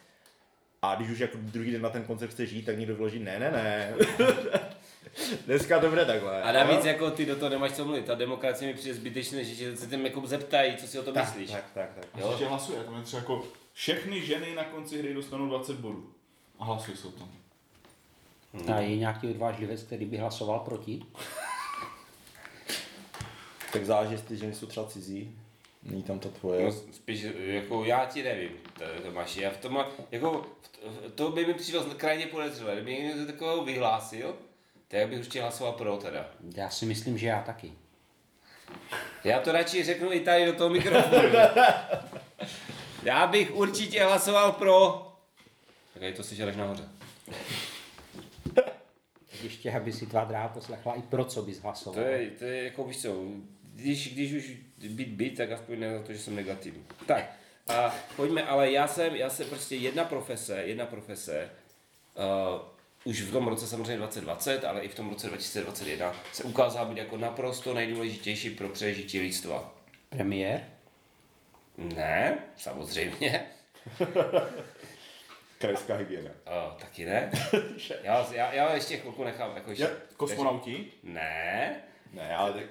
a 0.81 0.95
když 0.95 1.09
už 1.09 1.19
jako 1.19 1.37
druhý 1.41 1.71
den 1.71 1.81
na 1.81 1.89
ten 1.89 2.03
koncert 2.03 2.31
chceš 2.31 2.51
jít, 2.51 2.63
tak 2.63 2.77
někdo 2.77 2.95
vloží, 2.95 3.19
ne, 3.19 3.39
ne, 3.39 3.51
ne. 3.51 3.93
Dneska 5.45 5.79
to 5.79 5.89
bude 5.89 6.05
takhle. 6.05 6.41
A 6.41 6.51
navíc 6.51 6.85
jo? 6.85 6.87
jako 6.87 7.11
ty 7.11 7.25
do 7.25 7.35
toho 7.35 7.49
nemáš 7.49 7.71
co 7.71 7.85
mluvit. 7.85 8.05
Ta 8.05 8.15
demokracie 8.15 8.71
mi 8.71 8.77
přijde 8.77 8.95
zbytečné, 8.95 9.43
že 9.43 9.77
se 9.77 9.87
tím 9.87 10.05
jako 10.05 10.27
zeptají, 10.27 10.77
co 10.77 10.87
si 10.87 10.99
o 10.99 11.03
tom 11.03 11.13
tak, 11.13 11.25
myslíš. 11.25 11.51
tak, 11.51 11.65
tak, 11.73 11.89
tak. 11.95 12.05
A 12.13 12.29
ještě 12.29 12.45
hlasuje, 12.45 12.83
tam 12.83 12.95
je 12.95 13.01
třeba 13.01 13.19
jako 13.19 13.43
všechny 13.73 14.25
ženy 14.25 14.55
na 14.55 14.63
konci 14.63 14.99
hry 14.99 15.13
dostanou 15.13 15.47
20 15.47 15.75
bodů. 15.75 16.13
A 16.59 16.65
hlasují 16.65 16.97
se 16.97 17.07
o 17.07 17.11
tom. 17.11 17.29
A 18.75 18.79
je 18.79 18.97
nějaký 18.97 19.27
odvážlivec, 19.27 19.83
který 19.83 20.05
by 20.05 20.17
hlasoval 20.17 20.59
proti? 20.59 21.01
Tak 23.73 23.85
záleží, 23.85 24.11
jestli 24.11 24.37
ženy 24.37 24.53
jsou 24.55 24.65
třeba 24.65 24.85
cizí, 24.87 25.35
není 25.83 26.03
tam 26.03 26.19
to 26.19 26.29
tvoje. 26.29 26.63
No, 26.65 26.71
spíš, 26.71 27.25
jako 27.37 27.85
já 27.85 28.05
ti 28.05 28.23
nevím, 28.23 28.49
to- 28.73 29.01
Tomáši, 29.03 29.41
já 29.41 29.49
v 29.49 29.57
tom, 29.57 29.85
jako, 30.11 30.45
v- 30.71 31.11
to 31.15 31.31
by 31.31 31.45
mi 31.45 31.53
přišlo 31.53 31.83
krajně 31.97 32.25
podezřelé, 32.27 32.75
kdyby 32.75 32.93
někdo 32.93 33.25
takového 33.25 33.63
vyhlásil, 33.65 34.35
tak 34.87 35.07
bych 35.09 35.17
určitě 35.19 35.41
hlasoval 35.41 35.73
pro 35.73 35.97
teda. 35.97 36.29
Já 36.55 36.69
si 36.69 36.85
myslím, 36.85 37.17
že 37.17 37.27
já 37.27 37.41
taky. 37.41 37.71
Já 39.23 39.39
to 39.39 39.51
radši 39.51 39.83
řeknu 39.83 40.11
i 40.13 40.19
tady 40.19 40.45
do 40.45 40.53
toho 40.53 40.69
mikrofonu. 40.69 41.29
Já 43.03 43.27
bych 43.27 43.53
určitě 43.55 44.03
hlasoval 44.03 44.51
pro. 44.51 45.07
Tak 45.93 46.01
je 46.03 46.11
to 46.13 46.23
slyšel 46.23 46.49
až 46.49 46.55
nahoře. 46.55 46.83
Ještě, 49.43 49.71
aby 49.71 49.93
si 49.93 50.05
tvá 50.05 50.23
dráha 50.23 50.47
poslechla 50.47 50.93
i 50.95 51.01
pro 51.01 51.25
co 51.25 51.41
bys 51.41 51.57
To 51.57 51.63
hlasoval. 51.63 52.03
je, 52.03 52.31
to 52.31 52.45
je 52.45 52.63
jako 52.63 52.83
víš 52.83 53.01
co, 53.01 53.23
když, 53.73 54.13
když 54.13 54.33
už 54.33 54.51
být 54.89 55.07
být, 55.07 55.37
tak 55.37 55.51
aspoň 55.51 55.79
ne 55.79 55.93
za 55.97 56.03
to, 56.03 56.13
že 56.13 56.19
jsem 56.19 56.35
negativní. 56.35 56.85
Tak, 57.05 57.31
a 57.67 57.95
pojďme, 58.15 58.43
ale 58.43 58.71
já 58.71 58.87
jsem, 58.87 59.15
já 59.15 59.29
jsem 59.29 59.49
prostě 59.49 59.75
jedna 59.75 60.05
profese, 60.05 60.61
jedna 60.65 60.85
profese, 60.85 61.49
uh, 62.55 62.61
už 63.03 63.21
v 63.21 63.31
tom 63.31 63.47
roce 63.47 63.67
samozřejmě 63.67 63.97
2020, 63.97 64.65
ale 64.65 64.81
i 64.81 64.87
v 64.87 64.95
tom 64.95 65.09
roce 65.09 65.27
2021 65.27 66.15
se 66.33 66.43
ukázala 66.43 66.85
být 66.85 66.97
jako 66.97 67.17
naprosto 67.17 67.73
nejdůležitější 67.73 68.49
pro 68.49 68.69
přežití 68.69 69.19
lidstva. 69.19 69.73
Premiér? 70.09 70.63
Ne, 71.77 72.37
samozřejmě. 72.57 73.45
Krajská 75.57 75.95
hygiena. 75.95 76.29
Uh, 76.31 76.73
taky 76.79 77.05
ne. 77.05 77.31
Já, 78.03 78.27
já, 78.33 78.53
já 78.53 78.73
ještě 78.73 78.97
chvilku 78.97 79.23
nechám. 79.23 79.55
Jako 79.55 79.69
ještě, 79.69 79.83
Je, 79.83 79.91
kosmonauti? 80.17 80.91
Ne, 81.03 81.75
Ne, 82.13 82.35
ale 82.35 82.53
tak... 82.53 82.63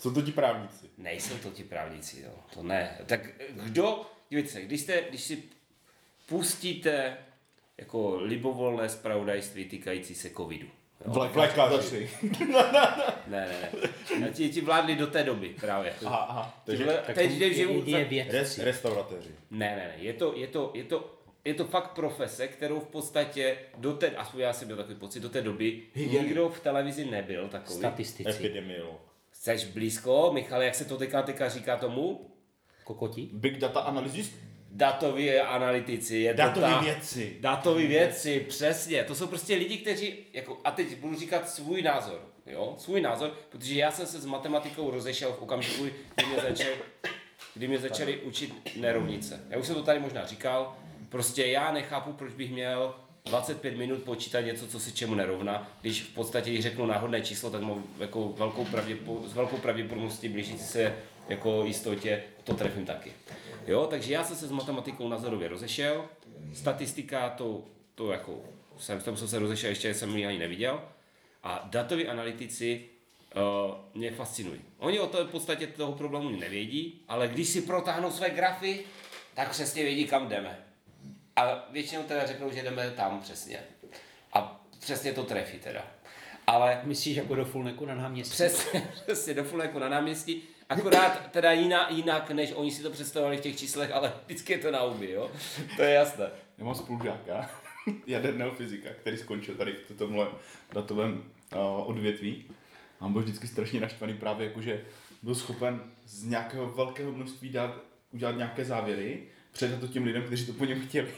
Jsou 0.00 0.10
to 0.14 0.22
ti 0.22 0.32
právníci. 0.32 0.86
nejsou 0.98 1.34
to 1.38 1.50
ti 1.50 1.64
právníci, 1.64 2.20
jo. 2.22 2.30
to 2.54 2.62
ne. 2.62 2.98
Tak 3.06 3.20
kdo, 3.52 4.06
dívejte 4.30 4.48
se, 4.50 4.62
když, 4.62 4.80
jste, 4.80 5.02
když 5.08 5.20
si 5.22 5.42
pustíte 6.26 7.16
jako 7.78 8.16
libovolné 8.16 8.88
zpravodajství 8.88 9.64
týkající 9.64 10.14
se 10.14 10.30
covidu. 10.30 10.66
Jo? 11.06 11.12
Vlékaři. 11.32 12.10
Ne, 13.26 13.48
ne, 13.48 13.70
ne. 14.20 14.30
Ti, 14.32 14.48
ti 14.50 14.60
vládli 14.60 14.96
do 14.96 15.06
té 15.06 15.24
doby 15.24 15.48
právě. 15.60 15.94
Aha, 16.06 16.16
aha. 16.16 16.62
Takže 16.66 16.84
Tak 16.84 17.14
teď, 17.14 17.30
je 17.30 17.46
jedině 17.46 17.98
tak- 17.98 18.08
vědci. 18.08 18.32
res, 18.32 18.58
restauratéři. 18.58 19.30
Ne, 19.50 19.76
ne, 19.76 19.76
ne, 19.76 19.94
je 19.96 20.12
to, 20.12 20.32
je 20.36 20.46
to, 20.46 20.70
je 20.74 20.84
to, 20.84 21.17
je 21.48 21.54
to 21.54 21.64
fakt 21.64 21.90
profese, 21.90 22.48
kterou 22.48 22.80
v 22.80 22.86
podstatě 22.86 23.58
do 23.76 23.92
té, 23.92 24.10
aspoň 24.10 24.40
já 24.40 24.52
jsem 24.52 24.68
měl 24.68 24.76
takový 24.76 24.94
pocit, 24.94 25.20
do 25.20 25.28
té 25.28 25.42
doby 25.42 25.82
nikdo 25.94 26.48
v 26.48 26.60
televizi 26.60 27.04
nebyl 27.04 27.48
takový. 27.48 27.78
Statistici. 27.78 28.30
Epidemiolog. 28.30 29.00
Jseš 29.32 29.64
blízko, 29.64 30.30
Michal, 30.34 30.62
jak 30.62 30.74
se 30.74 30.84
to 30.84 30.96
teďka, 30.96 31.22
teďka 31.22 31.48
říká 31.48 31.76
tomu? 31.76 32.30
Kokoti? 32.84 33.28
Big 33.32 33.58
data 33.58 33.80
analysis? 33.80 34.34
Datoví 34.70 35.34
analytici, 35.38 36.16
je 36.16 36.32
to 36.34 36.36
Datoví 36.36 36.66
ta- 36.66 36.80
vědci. 36.80 37.36
Datoví 37.40 37.86
vědci, 37.86 38.40
přesně. 38.48 39.04
To 39.04 39.14
jsou 39.14 39.26
prostě 39.26 39.54
lidi, 39.54 39.78
kteří, 39.78 40.14
jako, 40.32 40.60
a 40.64 40.70
teď 40.70 40.96
budu 40.96 41.14
říkat 41.18 41.50
svůj 41.50 41.82
názor, 41.82 42.20
jo, 42.46 42.74
svůj 42.78 43.00
názor, 43.00 43.30
protože 43.48 43.74
já 43.74 43.90
jsem 43.90 44.06
se 44.06 44.20
s 44.20 44.26
matematikou 44.26 44.90
rozešel 44.90 45.32
v 45.32 45.42
okamžiku, 45.42 45.84
kdy 46.14 46.26
mě 46.26 46.40
začali, 46.48 46.76
kdy 47.54 47.68
mě 47.68 47.78
začali 47.78 48.16
učit 48.20 48.54
nerovnice. 48.76 49.40
Já 49.50 49.58
už 49.58 49.66
jsem 49.66 49.74
to 49.74 49.82
tady 49.82 50.00
možná 50.00 50.26
říkal, 50.26 50.76
prostě 51.08 51.46
já 51.46 51.72
nechápu, 51.72 52.12
proč 52.12 52.32
bych 52.32 52.50
měl 52.50 52.94
25 53.24 53.76
minut 53.76 54.02
počítat 54.02 54.40
něco, 54.40 54.68
co 54.68 54.80
si 54.80 54.92
čemu 54.92 55.14
nerovná, 55.14 55.70
když 55.80 56.02
v 56.02 56.14
podstatě, 56.14 56.50
když 56.50 56.62
řeknu 56.62 56.86
náhodné 56.86 57.20
číslo, 57.20 57.50
tak 57.50 57.62
mám 57.62 57.84
jako 57.98 58.28
velkou 58.28 58.64
pravděpo, 58.64 59.22
s 59.26 59.34
velkou 59.34 59.56
pravděpodobností 59.56 60.28
blížící 60.28 60.64
se 60.64 60.94
jako 61.28 61.64
jistotě 61.64 62.22
to 62.44 62.54
trefím 62.54 62.86
taky. 62.86 63.12
Jo, 63.66 63.86
takže 63.90 64.12
já 64.12 64.24
jsem 64.24 64.36
se 64.36 64.46
s 64.46 64.50
matematikou 64.50 65.08
názorově 65.08 65.48
rozešel, 65.48 66.04
statistika 66.54 67.30
to, 67.30 67.62
to 67.94 68.12
jako, 68.12 68.40
jsem, 68.78 69.00
v 69.00 69.04
tom 69.04 69.16
jsem 69.16 69.28
se 69.28 69.38
rozešel, 69.38 69.70
ještě 69.70 69.94
jsem 69.94 70.16
ji 70.16 70.26
ani 70.26 70.38
neviděl, 70.38 70.82
a 71.42 71.68
datoví 71.70 72.08
analytici 72.08 72.84
uh, 73.36 73.74
mě 73.94 74.10
fascinují. 74.10 74.60
Oni 74.78 75.00
o 75.00 75.06
to 75.06 75.24
v 75.24 75.30
podstatě 75.30 75.66
toho 75.66 75.92
problému 75.92 76.30
nevědí, 76.30 77.00
ale 77.08 77.28
když 77.28 77.48
si 77.48 77.62
protáhnou 77.62 78.10
své 78.10 78.30
grafy, 78.30 78.84
tak 79.34 79.50
přesně 79.50 79.82
vědí, 79.82 80.06
kam 80.06 80.28
jdeme. 80.28 80.67
A 81.38 81.64
většinou 81.70 82.02
teda 82.02 82.26
řeknou, 82.26 82.50
že 82.50 82.62
jdeme 82.62 82.90
tam 82.90 83.20
přesně. 83.20 83.58
A 84.32 84.64
přesně 84.80 85.12
to 85.12 85.24
trefí 85.24 85.58
teda. 85.58 85.84
Ale 86.46 86.80
Myslíš 86.84 87.16
jako 87.16 87.34
do 87.34 87.44
Fulneku 87.44 87.86
na 87.86 87.94
náměstí? 87.94 88.32
Přesně, 88.32 88.88
přesně 89.04 89.34
do 89.34 89.44
Fulneku 89.44 89.78
na 89.78 89.88
náměstí. 89.88 90.42
Akorát 90.68 91.30
teda 91.30 91.52
jiná, 91.52 91.88
jinak, 91.90 92.30
než 92.30 92.52
oni 92.54 92.70
si 92.70 92.82
to 92.82 92.90
představovali 92.90 93.36
v 93.36 93.40
těch 93.40 93.58
číslech, 93.58 93.90
ale 93.92 94.12
vždycky 94.26 94.52
je 94.52 94.58
to 94.58 94.70
na 94.70 94.84
uby, 94.84 95.10
jo? 95.10 95.30
To 95.76 95.82
je 95.82 95.90
jasné. 95.90 96.30
Já 96.58 96.64
mám 96.64 96.74
spolužáka, 96.74 97.50
jaderného 98.06 98.50
fyzika, 98.50 98.90
který 99.00 99.16
skončil 99.16 99.54
tady 99.54 99.72
v 99.72 99.98
tomhle 99.98 100.26
datovém 100.72 101.12
uh, 101.54 101.88
odvětví. 101.88 102.44
A 103.00 103.04
on 103.04 103.12
byl 103.12 103.22
vždycky 103.22 103.46
strašně 103.46 103.80
naštvaný 103.80 104.14
právě 104.14 104.46
jako, 104.46 104.62
že 104.62 104.84
byl 105.22 105.34
schopen 105.34 105.80
z 106.06 106.24
nějakého 106.24 106.66
velkého 106.66 107.12
množství 107.12 107.48
dát, 107.48 107.76
udělat 108.12 108.36
nějaké 108.36 108.64
závěry, 108.64 109.22
předat 109.58 109.80
to 109.80 109.88
těm 109.88 110.04
lidem, 110.04 110.22
kteří 110.22 110.46
to 110.46 110.52
po 110.52 110.64
něm 110.64 110.86
chtěli. 110.88 111.12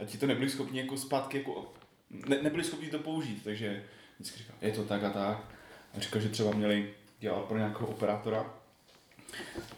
A 0.00 0.04
ti 0.04 0.18
to 0.18 0.26
nebyli 0.26 0.50
schopni 0.50 0.80
jako 0.80 0.96
zpátky, 0.96 1.38
jako, 1.38 1.74
ne, 2.10 2.42
nebyli 2.42 2.64
schopni 2.64 2.90
to 2.90 2.98
použít, 2.98 3.44
takže 3.44 3.84
vždycky 4.18 4.38
říkal, 4.38 4.56
je 4.60 4.72
to 4.72 4.84
tak 4.84 5.04
a 5.04 5.10
tak. 5.10 5.54
A 5.94 6.00
říkal, 6.00 6.22
že 6.22 6.28
třeba 6.28 6.50
měli 6.50 6.94
dělat 7.20 7.44
pro 7.44 7.58
nějakého 7.58 7.86
operátora 7.86 8.54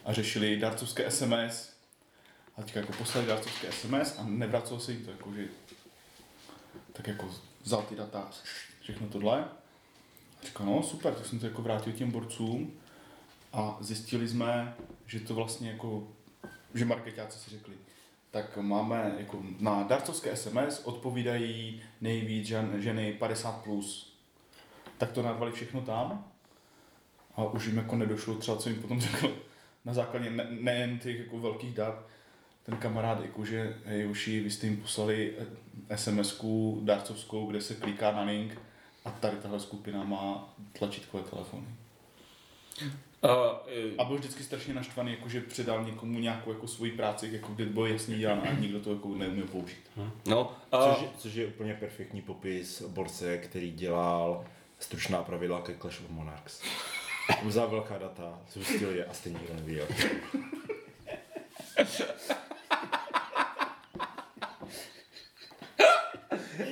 a 0.05 0.13
řešili 0.13 0.57
darcovské 0.57 1.11
SMS 1.11 1.73
a 2.55 2.61
teďka 2.61 2.79
jako 2.79 2.93
poslali 2.93 3.27
dárcovské 3.27 3.71
SMS 3.71 4.17
a 4.19 4.23
nevracelo 4.23 4.79
se 4.79 4.91
jim 4.91 5.05
to, 5.05 5.11
jako, 5.11 5.33
že 5.33 5.45
tak 6.93 7.07
jako 7.07 7.35
vzal 7.63 7.81
ty 7.81 7.95
data, 7.95 8.31
všechno 8.81 9.07
tohle. 9.07 9.43
A 10.41 10.45
říkal, 10.45 10.65
no 10.65 10.83
super, 10.83 11.13
tak 11.13 11.25
jsem 11.25 11.39
to 11.39 11.45
jako 11.45 11.61
vrátil 11.61 11.93
těm 11.93 12.11
borcům 12.11 12.73
a 13.53 13.77
zjistili 13.81 14.27
jsme, 14.27 14.75
že 15.05 15.19
to 15.19 15.35
vlastně 15.35 15.71
jako, 15.71 16.16
že 16.77 16.85
marketáci 16.85 17.39
si 17.39 17.49
řekli, 17.49 17.73
tak 18.31 18.57
máme 18.57 19.15
jako 19.17 19.43
na 19.59 19.83
darcovské 19.83 20.35
SMS 20.35 20.81
odpovídají 20.83 21.81
nejvíc 22.01 22.47
žen, 22.47 22.73
ženy 22.77 23.17
50+. 23.19 23.61
Plus. 23.61 24.17
Tak 24.97 25.11
to 25.11 25.21
narvali 25.21 25.51
všechno 25.51 25.81
tam 25.81 26.25
a 27.35 27.43
už 27.43 27.65
jim 27.65 27.77
jako 27.77 27.95
nedošlo 27.95 28.35
třeba, 28.35 28.57
co 28.57 28.69
jim 28.69 28.81
potom 28.81 29.01
řekl 29.11 29.37
na 29.85 29.93
základě 29.93 30.29
ne, 30.29 30.47
nejen 30.49 30.99
těch 30.99 31.19
jako 31.19 31.39
velkých 31.39 31.73
dat, 31.73 32.07
ten 32.63 32.77
kamarád 32.77 33.21
jako, 33.21 33.45
že 33.45 33.77
hej 33.85 34.01
Joši, 34.01 34.39
vy 34.39 34.51
jste 34.51 34.67
jim 34.67 34.77
poslali 34.77 35.33
SMS-ku 35.95 36.81
dárcovskou, 36.83 37.47
kde 37.47 37.61
se 37.61 37.75
kliká 37.75 38.11
na 38.11 38.21
link 38.21 38.61
a 39.05 39.11
tady 39.11 39.37
tahle 39.37 39.59
skupina 39.59 40.03
má 40.03 40.53
tlačítkové 40.79 41.23
telefony. 41.23 41.67
Uh, 43.23 43.31
A 43.97 44.03
byl 44.03 44.17
vždycky 44.17 44.43
strašně 44.43 44.73
naštvaný, 44.73 45.11
jako, 45.11 45.29
že 45.29 45.41
předal 45.41 45.83
někomu 45.83 46.19
nějakou 46.19 46.51
jako 46.53 46.67
svoji 46.67 46.91
práci, 46.91 47.29
jako 47.31 47.53
kde 47.53 47.65
bylo 47.65 47.85
jasně 47.85 48.17
dělán 48.17 48.41
a 48.49 48.53
nikdo 48.59 48.79
to 48.79 48.93
jako 48.93 49.09
neuměl 49.15 49.45
použít. 49.47 49.89
no, 50.27 50.51
Což, 50.71 50.97
uh, 50.97 51.03
je- 51.03 51.09
což 51.17 51.33
je 51.33 51.47
úplně 51.47 51.73
perfektní 51.73 52.21
popis 52.21 52.81
borce, 52.81 53.37
který 53.37 53.71
dělal 53.71 54.45
stručná 54.79 55.23
pravidla 55.23 55.61
ke 55.61 55.75
Clash 55.81 56.01
of 56.01 56.09
Monarchs. 56.09 56.61
Vzal 57.43 57.67
velká 57.69 57.97
data, 57.97 58.39
zjistil 58.53 58.89
je 58.95 59.05
a 59.05 59.13
stejně 59.13 59.39
nikdo 59.39 59.55
nevěděl. 59.55 59.87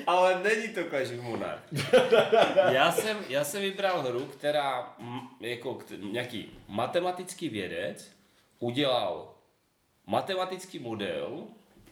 ale 0.08 0.44
není 0.44 0.68
to 0.74 0.84
Clash 0.84 1.12
of 1.12 1.22
Monarch. 1.24 1.62
já, 2.72 2.92
jsem, 2.92 3.18
já 3.30 3.44
jsem 3.44 3.62
vybral 3.62 4.02
hru, 4.02 4.26
která 4.26 4.96
jako 5.40 5.80
nějaký 6.12 6.52
matematický 6.68 7.50
vědec 7.50 8.12
udělal 8.60 9.32
matematický 10.06 10.80
model, 10.80 11.44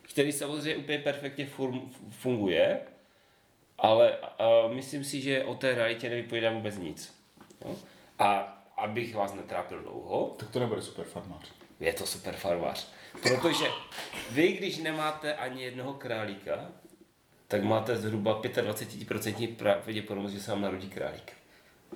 který 0.02 0.32
samozřejmě 0.32 0.76
úplně 0.76 0.98
perfektně 1.00 1.50
fun- 1.58 1.90
funguje, 2.10 2.80
ale 3.78 4.18
uh, 4.18 4.74
myslím 4.76 5.04
si, 5.04 5.22
že 5.22 5.44
o 5.44 5.56
té 5.56 5.76
realitě 5.76 6.10
nevypovídám 6.10 6.54
vůbec 6.56 6.78
nic. 6.78 7.16
Jo? 7.66 7.76
A 8.20 8.60
abych 8.78 9.16
vás 9.16 9.34
netrápil 9.34 9.82
dlouho, 9.82 10.36
Tak 10.40 10.50
to 10.50 10.60
nebude 10.60 10.82
super 10.82 11.06
farmář. 11.06 11.52
je 11.80 11.94
to 11.94 12.06
super 12.08 12.36
farmář. 12.36 12.88
Protože 13.22 13.66
vy, 14.32 14.48
když 14.54 14.78
nemáte 14.78 15.34
ani 15.36 15.64
jednoho 15.64 15.94
králíka, 15.94 16.72
tak 17.48 17.64
máte 17.64 17.96
zhruba 17.98 18.42
25% 18.42 19.56
pravděpodobnost, 19.56 20.32
že 20.32 20.40
se 20.42 20.52
vám 20.52 20.62
narodí 20.62 20.90
králík. 20.90 21.32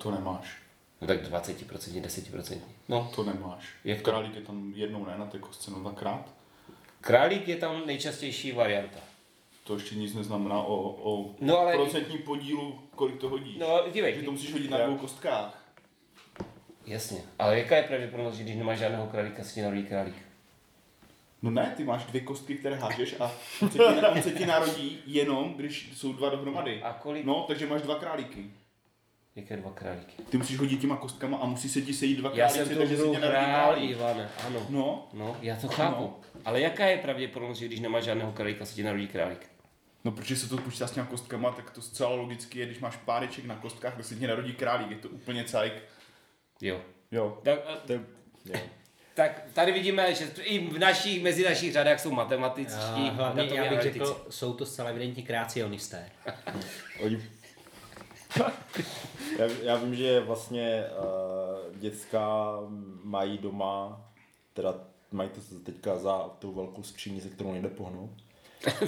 To 0.02 0.10
nemáš. 0.10 0.56
No 1.00 1.06
tak 1.06 1.22
20%, 1.22 2.00
10%. 2.02 2.58
No, 2.88 3.10
To 3.16 3.24
nemáš. 3.24 3.68
Jak 3.84 3.98
to? 4.02 4.10
Králík 4.10 4.34
je 4.34 4.40
tam 4.40 4.72
jednou 4.76 5.04
ne 5.06 5.18
na 5.18 5.26
té 5.26 5.38
kostce, 5.38 5.70
no 5.70 5.80
dvakrát. 5.80 6.34
králík 7.00 7.48
je 7.48 7.56
tam 7.56 7.86
nejčastější 7.86 8.52
varianta. 8.52 8.98
To 9.64 9.74
ještě 9.74 9.94
nic 9.94 10.14
neznamená 10.14 10.62
o, 10.62 10.74
o 11.12 11.34
No, 11.40 11.58
ale- 11.58 11.72
procentním 11.72 12.22
podílu, 12.22 12.78
kolik 12.94 13.20
to 13.20 13.28
hodíš. 13.28 13.56
No, 13.58 13.82
dívej. 13.92 14.12
Takže 14.12 14.24
to 14.26 14.32
musíš 14.32 14.52
hodit 14.52 14.70
na 14.70 14.78
dvou 14.78 14.96
kostkách. 14.96 15.64
Jasně. 16.86 17.18
Ale 17.38 17.58
jaká 17.58 17.76
je 17.76 17.82
pravděpodobnost, 17.82 18.34
že 18.36 18.42
když 18.42 18.56
nemáš 18.56 18.78
žádného 18.78 19.06
králíka, 19.06 19.44
se 19.44 19.54
ti 19.54 19.62
narodí 19.62 19.82
králík? 19.86 20.14
No 21.42 21.50
ne, 21.50 21.74
ty 21.76 21.84
máš 21.84 22.04
dvě 22.04 22.20
kostky, 22.20 22.54
které 22.54 22.76
hážeš 22.76 23.14
a 23.20 23.32
on 23.62 23.70
se 23.70 23.78
ti, 23.78 23.84
on 23.84 24.22
se 24.22 24.30
ti 24.30 24.46
narodí 24.46 25.02
jenom, 25.06 25.54
když 25.54 25.90
jsou 25.96 26.12
dva 26.12 26.28
dohromady. 26.30 26.82
A 26.82 26.92
kolik? 26.92 27.24
No, 27.24 27.44
takže 27.48 27.66
máš 27.66 27.82
dva 27.82 27.94
králíky. 27.98 28.50
Jaké 29.36 29.56
dva 29.56 29.70
králíky? 29.70 30.22
Ty 30.30 30.38
musíš 30.38 30.58
hodit 30.58 30.80
těma 30.80 30.96
kostkama 30.96 31.38
a 31.38 31.46
musí 31.46 31.68
se 31.68 31.82
ti 31.82 31.94
sejít 31.94 32.18
dva 32.18 32.30
Já 32.34 32.36
králíci, 32.36 32.58
jsem 32.58 32.68
to 32.68 32.78
takže 32.80 32.96
se 32.96 33.02
ti 33.02 33.18
narodí 33.20 33.44
králík. 33.44 33.90
Ivane, 33.90 34.28
ano. 34.46 34.66
No, 34.70 35.08
No, 35.12 35.36
já 35.42 35.56
to 35.56 35.68
chápu. 35.68 36.02
No. 36.02 36.20
Ale 36.44 36.60
jaká 36.60 36.86
je 36.86 36.98
pravděpodobnost, 36.98 37.58
že 37.58 37.66
když 37.66 37.80
nemáš 37.80 38.04
žádného 38.04 38.32
králíka, 38.32 38.64
se 38.64 38.74
ti 38.74 38.82
narodí 38.82 39.08
králík? 39.08 39.50
no 40.04 40.12
protože 40.12 40.36
se 40.36 40.48
to 40.48 40.56
počítá 40.58 40.86
s 40.86 40.90
těma 40.90 41.06
kostkama, 41.06 41.50
tak 41.50 41.70
to 41.70 41.82
zcela 41.82 42.10
logicky 42.14 42.58
je, 42.58 42.66
když 42.66 42.78
máš 42.78 42.96
páreček 42.96 43.44
na 43.44 43.56
kostkách, 43.56 43.96
tak 43.96 44.04
se 44.04 44.14
ti 44.14 44.26
narodí 44.26 44.52
králík, 44.52 44.90
je 44.90 44.96
to 44.96 45.08
úplně 45.08 45.44
cajk. 45.44 45.72
Jo. 46.62 46.80
Jo, 47.10 47.38
Tak, 47.42 47.58
a- 47.66 47.76
to 47.86 47.92
je, 47.92 48.00
jo. 48.44 48.60
Tak 49.18 49.42
tady 49.52 49.72
vidíme, 49.72 50.14
že 50.14 50.24
i 50.42 50.58
v 50.58 50.78
našich, 50.78 51.22
mezi 51.22 51.44
našich 51.44 51.72
řadách 51.72 52.00
jsou 52.00 52.10
matematičtí, 52.10 52.76
A 52.78 53.10
hlavně 53.10 53.42
já 53.42 53.48
bych 53.48 53.58
analytici. 53.58 53.98
řekl, 53.98 54.26
jsou 54.30 54.52
to 54.52 54.66
zcela 54.66 54.90
evidentní 54.90 55.22
kreacionisté. 55.22 56.10
Oni... 57.00 57.22
já, 59.38 59.46
já 59.62 59.76
vím, 59.76 59.94
že 59.94 60.20
vlastně 60.20 60.84
uh, 60.98 61.80
děcka 61.80 62.54
mají 63.04 63.38
doma, 63.38 64.00
teda 64.54 64.74
mají 65.12 65.28
to 65.28 65.40
teďka 65.64 65.98
za 65.98 66.30
tou 66.38 66.52
velkou 66.52 66.82
skříní, 66.82 67.20
se 67.20 67.28
kterou 67.28 67.52
nejde 67.52 67.68
pohnout. 67.68 68.10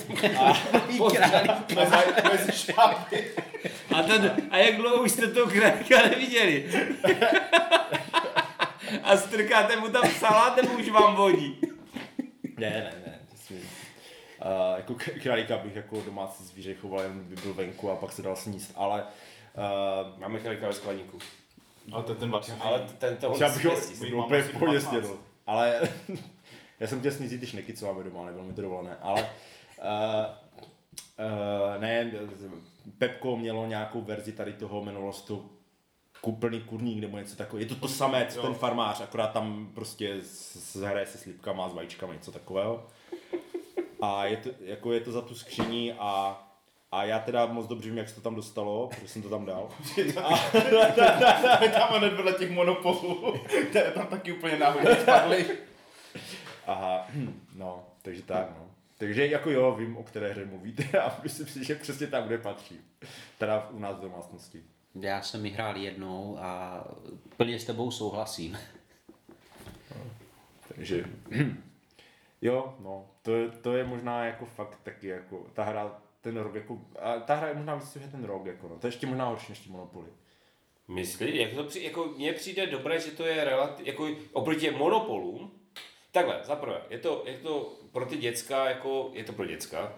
Mezi 2.31 2.53
šápy. 2.53 3.31
A, 3.95 4.03
ten, 4.03 4.37
a 4.51 4.57
jak 4.57 4.77
dlouho 4.77 5.03
už 5.03 5.11
jste 5.11 5.27
toho 5.27 5.51
králíka 5.51 6.03
neviděli? 6.03 6.71
A 9.03 9.17
strkáte 9.17 9.77
mu 9.77 9.89
tam 9.89 10.11
salát, 10.11 10.57
nebo 10.57 10.73
už 10.73 10.89
vám 10.89 11.17
vodí? 11.17 11.61
Ne, 12.59 12.71
ne, 12.71 12.95
ne. 13.07 13.21
Uh, 14.45 14.77
jako 14.77 14.95
králíka 15.23 15.59
bych 15.59 15.77
jako 15.77 16.03
domácí 16.03 16.45
zvíře 16.45 16.75
choval, 16.75 17.03
jen 17.03 17.25
by 17.25 17.37
byl 17.37 17.55
venku 17.55 17.91
a 17.91 17.97
pak 17.97 18.13
se 18.13 18.23
dal 18.23 18.37
sníst, 18.37 18.73
ale 18.77 19.03
uh, 19.03 20.21
Máme 20.21 20.39
králíka 20.39 20.67
ve 20.67 20.73
skladníku. 20.73 21.19
Ale 21.93 22.03
to 22.03 22.13
je 22.13 22.19
ten 22.19 22.31
vlastně. 22.31 22.55
Ale 22.61 22.87
ten 22.99 23.17
toho 23.17 23.35
třeba 23.35 23.51
bych 23.51 24.13
ho 24.13 24.25
úplně 24.25 24.43
v 24.43 24.53
pohodě 24.53 24.81
15. 24.81 24.89
snědl. 24.89 25.19
Ale 25.47 25.81
já 26.81 26.87
jsem 26.87 26.99
chtěl 26.99 27.13
snízit 27.13 27.41
ty 27.41 27.47
šneky, 27.47 27.73
co 27.73 27.87
máme 27.87 28.05
doma, 28.05 28.27
nebylo 28.27 28.45
mi 28.45 28.53
to 28.53 28.63
dovolené. 28.63 28.97
Ale 29.03 29.23
uh, 29.23 29.27
uh, 31.27 31.81
ne, 31.81 32.13
Pepko 32.99 33.37
mělo 33.37 33.67
nějakou 33.67 34.01
verzi 34.01 34.33
tady 34.33 34.53
toho, 34.53 34.81
jmenovalo 34.81 35.13
se 35.13 35.27
to 35.27 35.45
Kuplný 36.21 36.61
kurník 36.61 37.01
nebo 37.01 37.19
něco 37.19 37.37
takového. 37.37 37.65
Je 37.65 37.75
to 37.75 37.81
to 37.81 37.89
samé, 37.89 38.27
co 38.31 38.39
Jo. 38.39 38.43
ten 38.47 38.55
farmář, 38.55 39.01
akorát 39.01 39.27
tam 39.33 39.71
prostě 39.75 40.15
s- 40.23 40.73
s- 40.73 40.77
hraje 40.81 41.07
se 41.07 41.19
slipkama, 41.19 41.69
s 41.69 41.75
vajíčkama, 41.75 42.13
něco 42.15 42.33
takového. 42.33 42.87
A 44.03 44.25
je 44.27 44.37
to, 44.37 44.49
jako 44.61 44.93
je 44.93 45.01
to 45.01 45.13
za 45.13 45.21
tu 45.23 45.35
skříní 45.35 45.93
a, 45.93 46.43
a 46.93 47.05
já 47.05 47.19
teda 47.19 47.47
moc 47.47 47.67
dobře 47.67 47.89
vím, 47.89 47.99
jak 47.99 48.09
se 48.09 48.15
to 48.15 48.21
tam 48.21 48.35
dostalo, 48.35 48.87
protože 48.89 49.09
jsem 49.09 49.23
to 49.23 49.29
tam 49.29 49.45
dal. 49.45 49.69
tam 51.73 51.89
hned 51.99 52.13
vedle 52.13 52.33
těch 52.33 52.51
monopolů, 52.51 53.35
které 53.71 53.91
tam 53.91 54.07
taky 54.07 54.33
úplně 54.33 54.59
náhodně 54.59 54.95
spadly. 54.97 55.47
Aha, 56.67 57.07
no, 57.57 57.85
takže 58.03 58.23
tak, 58.23 58.51
no. 58.59 58.67
Takže 58.99 59.27
jako 59.27 59.51
jo, 59.51 59.73
vím, 59.79 59.97
o 59.97 60.03
které 60.03 60.29
hře 60.31 60.45
mluvíte 60.47 60.99
a 61.01 61.17
myslím 61.23 61.47
si, 61.47 61.65
že 61.65 61.75
přesně 61.75 62.07
tam, 62.07 62.25
kde 62.27 62.39
patří. 62.39 62.81
Teda 63.39 63.69
u 63.71 63.79
nás 63.79 63.97
v 63.97 64.01
domácnosti. 64.01 64.63
Já 65.01 65.23
jsem 65.23 65.47
ji 65.47 65.53
hrál 65.53 65.77
jednou 65.77 66.39
a 66.41 66.85
plně 67.37 67.59
s 67.59 67.65
tebou 67.65 67.91
souhlasím. 67.91 68.59
Takže, 70.69 71.05
jo, 72.43 72.75
no, 72.81 73.07
to, 73.23 73.37
je- 73.37 73.49
to 73.49 73.77
je 73.77 73.85
možná 73.85 74.25
jako 74.25 74.47
fakt 74.47 74.79
taky 74.83 75.07
jako, 75.07 75.47
ta 75.55 75.65
hra, 75.65 75.99
ten 76.21 76.37
rok 76.37 76.55
jako, 76.55 76.79
a 76.99 77.19
ta 77.21 77.35
hra 77.35 77.49
je 77.49 77.55
možná 77.55 77.75
víc, 77.75 77.97
že 77.97 78.09
ten 78.09 78.25
rok 78.25 78.47
jako, 78.47 78.69
no, 78.69 78.77
to 78.79 78.87
je 78.87 78.89
ještě 78.89 79.07
možná 79.07 79.25
horší 79.29 79.47
než 79.53 79.59
ty 79.59 79.71
Monopoly. 79.71 80.09
Myslí, 80.89 81.37
jak 81.37 81.53
to 81.55 81.65
při, 81.65 81.83
jako 81.83 82.05
mně 82.17 82.33
přijde 82.33 82.67
dobré, 82.67 83.01
že 83.01 83.11
to 83.11 83.27
je 83.27 83.45
relativ, 83.45 83.87
jako 83.87 84.09
oproti 84.33 84.61
těm 84.61 84.75
monopolům, 84.75 85.53
takhle, 86.13 86.41
zaprvé, 86.45 86.81
je 86.91 86.99
to, 86.99 87.23
je 87.27 87.39
to 87.39 87.75
pro 87.93 88.07
ty 88.07 88.17
děcka, 88.17 88.69
jako, 88.69 89.11
je 89.13 89.25
to 89.25 89.33
pro 89.33 89.47
děcka, 89.47 89.93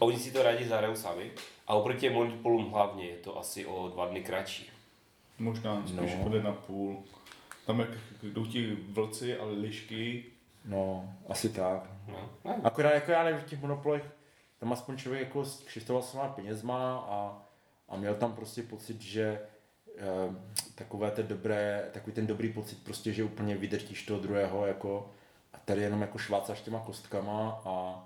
a 0.00 0.04
oni 0.04 0.18
si 0.18 0.30
to 0.32 0.42
rádi 0.42 0.64
zahrajou 0.68 0.96
sami, 0.96 1.30
a 1.66 1.74
oproti 1.74 2.00
těm 2.00 2.12
monopolům 2.12 2.70
hlavně 2.70 3.04
je 3.04 3.16
to 3.16 3.38
asi 3.38 3.66
o 3.66 3.88
dva 3.88 4.06
dny 4.06 4.22
kratší. 4.22 4.70
Možná 5.38 5.82
spíš 5.86 6.12
No. 6.24 6.42
na 6.42 6.52
půl. 6.52 7.02
Tam 7.66 7.80
jak 7.80 7.88
jdou 8.22 8.46
ti 8.46 8.74
vlci 8.88 9.38
a 9.38 9.44
lišky. 9.44 10.24
No, 10.64 11.14
asi 11.28 11.48
tak. 11.48 11.90
No, 12.08 12.30
no. 12.44 12.56
Akorát 12.64 12.94
jako 12.94 13.10
já 13.10 13.24
nevím, 13.24 13.40
v 13.40 13.44
těch 13.44 13.60
monopolech, 13.60 14.04
tam 14.58 14.72
aspoň 14.72 14.96
člověk 14.96 15.22
jako 15.28 15.44
kšištoval 15.64 16.02
s 16.02 16.12
těma 16.12 16.28
penězma 16.28 16.96
a, 17.08 17.42
a 17.88 17.96
měl 17.96 18.14
tam 18.14 18.32
prostě 18.32 18.62
pocit, 18.62 19.00
že 19.00 19.40
eh, 19.98 20.36
takové 20.74 21.10
ten 21.10 21.26
dobré, 21.26 21.90
takový 21.92 22.12
ten 22.12 22.26
dobrý 22.26 22.52
pocit 22.52 22.84
prostě, 22.84 23.12
že 23.12 23.24
úplně 23.24 23.56
vydrtíš 23.56 24.06
toho 24.06 24.20
druhého 24.20 24.66
jako 24.66 25.10
a 25.54 25.58
tady 25.58 25.82
jenom 25.82 26.00
jako 26.00 26.18
švácaš 26.18 26.60
těma 26.60 26.80
kostkama 26.80 27.62
a, 27.64 28.04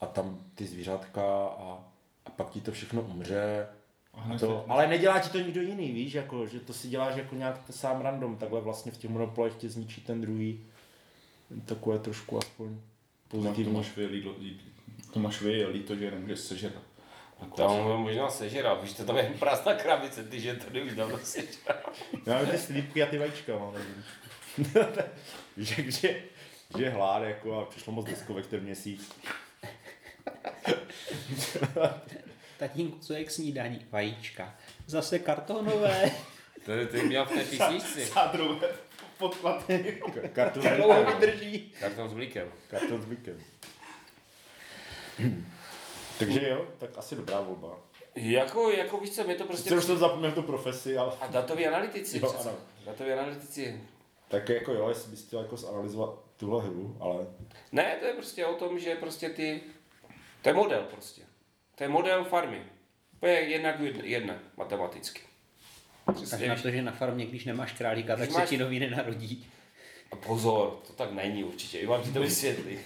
a 0.00 0.06
tam 0.06 0.38
ty 0.54 0.66
zvířátka 0.66 1.22
a, 1.46 1.84
a 2.26 2.30
pak 2.30 2.50
ti 2.50 2.60
to 2.60 2.72
všechno 2.72 3.02
umře. 3.02 3.66
A 4.14 4.38
to, 4.38 4.64
ale 4.68 4.86
nedělá 4.86 5.18
ti 5.18 5.28
to 5.28 5.38
nikdo 5.38 5.62
jiný, 5.62 5.92
víš, 5.92 6.14
jako, 6.14 6.46
že 6.46 6.60
to 6.60 6.72
si 6.72 6.88
děláš 6.88 7.16
jako 7.16 7.34
nějak 7.34 7.66
to 7.66 7.72
sám 7.72 8.00
random, 8.00 8.36
takhle 8.36 8.60
vlastně 8.60 8.92
v 8.92 8.96
těch 8.96 9.10
monopolech 9.10 9.54
tě 9.54 9.68
zničí 9.68 10.00
ten 10.00 10.20
druhý. 10.20 10.60
Takové 11.64 11.98
trošku 11.98 12.38
aspoň 12.38 12.68
To 13.28 13.36
máš, 13.36 13.44
to 13.44 13.46
pozitivní. 13.46 13.72
máš 13.72 13.96
vy, 13.96 14.06
líto, 14.06 14.34
to 15.12 15.18
máš 15.20 15.40
vy, 15.42 15.66
líto, 15.66 15.96
že 15.96 16.10
nemůžeš 16.10 16.38
sežrat. 16.38 16.82
Tam 17.56 17.70
ho 17.70 17.98
možná 17.98 18.30
sežral, 18.30 18.82
víš, 18.82 18.92
to 18.92 19.04
tam 19.04 19.16
je 19.16 19.34
prázdná 19.38 19.74
krabice, 19.74 20.24
ty 20.24 20.40
že 20.40 20.54
tady 20.54 20.82
už 20.82 20.94
dávno 20.94 21.18
sežral. 21.18 21.78
Já 22.26 22.36
mám 22.38 22.46
ty 22.46 22.58
slípky 22.58 23.02
a 23.02 23.06
ty 23.06 23.18
vajíčka, 23.18 23.52
jak 23.52 25.08
že, 25.56 25.90
že 26.76 26.84
je 26.84 26.90
hlad, 26.90 27.22
jako 27.22 27.58
a 27.58 27.64
přišlo 27.64 27.92
moc 27.92 28.06
deskovek 28.06 28.46
ten 28.46 28.60
měsíc. 28.60 29.12
Tatínku, 32.58 32.98
co 32.98 33.12
je 33.12 33.24
k 33.24 33.30
snídaní? 33.30 33.86
Vajíčka. 33.90 34.54
Zase 34.86 35.18
kartonové. 35.18 36.10
To, 36.66 36.72
to 36.90 36.96
měl 37.06 37.24
v 37.24 37.28
té 37.30 37.44
písničce. 37.50 38.06
Sádrové 38.06 38.68
Karton 40.32 40.62
s 40.62 40.76
Dlouho 40.76 41.02
mlíkem. 41.02 41.20
vydrží. 41.20 41.72
Karton 41.80 42.08
s 42.08 42.12
mlíkem. 42.14 42.48
Karton 42.70 43.02
s 43.02 43.06
mlíkem. 43.06 43.40
Takže 46.18 46.48
jo, 46.48 46.66
tak 46.78 46.90
asi 46.96 47.16
dobrá 47.16 47.40
volba. 47.40 47.78
Jako, 48.14 48.70
jako 48.70 48.98
víš 48.98 49.10
co, 49.10 49.24
my 49.24 49.34
to 49.34 49.44
prostě... 49.44 49.62
Sice 49.62 49.76
už 49.76 49.84
jsem 49.84 49.98
zapomněl 49.98 50.32
tu 50.32 50.42
profesi, 50.42 50.96
ale... 50.98 51.12
A 51.20 51.26
datoví 51.26 51.66
analytici, 51.66 52.18
Jo, 52.18 52.28
přece. 52.32 52.48
ano. 52.48 52.58
Datoví 52.86 53.12
analytici. 53.12 53.80
Tak 54.28 54.48
jako 54.48 54.72
jo, 54.72 54.88
jestli 54.88 55.10
bys 55.10 55.26
chtěl 55.26 55.40
jako 55.40 55.56
zanalizovat 55.56 56.10
tuhle 56.36 56.62
hru, 56.62 56.96
ale... 57.00 57.26
Ne, 57.72 57.96
to 58.00 58.06
je 58.06 58.12
prostě 58.12 58.46
o 58.46 58.54
tom, 58.54 58.78
že 58.78 58.94
prostě 58.94 59.28
ty... 59.30 59.60
To 60.44 60.50
je 60.50 60.54
model 60.54 60.82
prostě. 60.90 61.22
To 61.74 61.84
je 61.84 61.88
model 61.88 62.24
farmy. 62.24 62.62
To 63.20 63.26
je 63.26 63.40
jednak 63.40 63.80
jedna, 63.80 64.02
jedna 64.04 64.34
matematicky. 64.56 65.20
Tak 66.06 66.14
Přesně, 66.16 66.48
na 66.48 66.56
to, 66.56 66.70
že 66.70 66.82
na 66.82 66.92
farmě, 66.92 67.26
když 67.26 67.44
nemáš 67.44 67.72
králíka, 67.72 68.12
tak 68.16 68.18
Když 68.18 68.32
se 68.34 68.38
máš- 68.40 68.48
ti 68.48 68.56
nový 68.58 68.80
nenarodí. 68.80 69.46
A 70.12 70.16
pozor, 70.16 70.80
to 70.86 70.92
tak 70.92 71.12
není 71.12 71.44
určitě. 71.44 71.78
I 71.78 71.86
vám 71.86 72.02
ti 72.02 72.12
to 72.12 72.20
vysvětlí. 72.20 72.78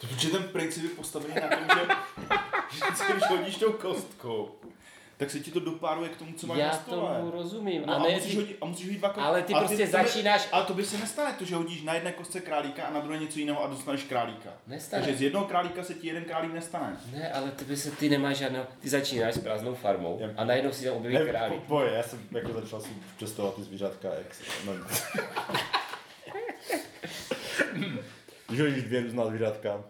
To 0.00 0.06
protože 0.06 0.28
ten 0.28 0.42
princip 0.42 0.82
je 0.82 0.88
postavený 0.88 1.34
na 1.34 1.48
tom, 1.56 1.66
že, 1.78 1.86
že 2.78 2.84
vždycky, 2.84 3.12
když 3.12 3.24
hodíš 3.30 3.56
tou 3.56 3.72
kostkou, 3.72 4.54
tak 5.16 5.30
se 5.30 5.40
ti 5.40 5.50
to 5.50 5.60
dopáruje 5.60 6.08
k 6.08 6.16
tomu, 6.16 6.32
co 6.32 6.46
máš 6.46 6.58
Já 6.58 6.66
na 6.66 6.72
stole. 6.72 7.18
tomu 7.18 7.30
rozumím. 7.30 7.82
No 7.86 7.92
a 7.92 7.96
a, 7.96 8.02
ne, 8.02 8.14
musíš 8.14 8.30
ty- 8.30 8.36
hodit, 8.36 8.56
a 8.60 8.64
musíš 8.64 8.86
hodit 8.86 8.98
dva 8.98 9.08
Ale 9.08 9.42
ty 9.42 9.54
a 9.54 9.58
prostě 9.58 9.76
to 9.76 9.82
ne- 9.82 9.88
začínáš- 10.04 10.48
Ale 10.52 10.64
to 10.64 10.74
by 10.74 10.84
se 10.84 10.98
nestane, 10.98 11.32
to, 11.32 11.44
že 11.44 11.54
hodíš 11.56 11.82
na 11.82 11.94
jedné 11.94 12.12
kostce 12.12 12.40
králíka 12.40 12.84
a 12.84 12.92
na 12.92 13.00
druhé 13.00 13.18
něco 13.18 13.38
jiného 13.38 13.64
a 13.64 13.66
dostaneš 13.66 14.02
králíka. 14.02 14.50
Nestane. 14.66 15.02
Takže 15.02 15.18
z 15.18 15.22
jednoho 15.22 15.44
králíka 15.46 15.82
se 15.84 15.94
ti 15.94 16.06
jeden 16.06 16.24
králík 16.24 16.52
nestane. 16.52 16.96
Ne, 17.12 17.32
ale 17.32 17.50
ty, 17.50 17.64
by 17.64 17.76
se, 17.76 17.90
ty 17.90 18.08
nemáš 18.08 18.36
žádného, 18.36 18.66
ty 18.80 18.88
začínáš 18.88 19.34
s 19.34 19.38
prázdnou 19.38 19.74
farmou 19.74 20.18
Já- 20.20 20.28
a 20.36 20.44
najednou 20.44 20.72
si 20.72 20.84
tam 20.84 20.94
objeví 20.94 21.30
králík. 21.30 21.60
po- 21.62 21.68
Boje, 21.68 21.92
já 21.94 22.02
jsem 22.02 22.20
jako 22.32 22.52
začal 22.52 22.80
si 22.80 22.88
přestovat 23.16 23.54
ty 23.56 23.62
zvířátka, 23.62 24.08
jak 24.08 24.34
se, 24.34 24.42
no. 24.66 24.72
Když 28.48 28.60
hodíš 28.60 28.82
dvě 28.82 29.00
různá 29.02 29.26
zvířátka, 29.26 29.84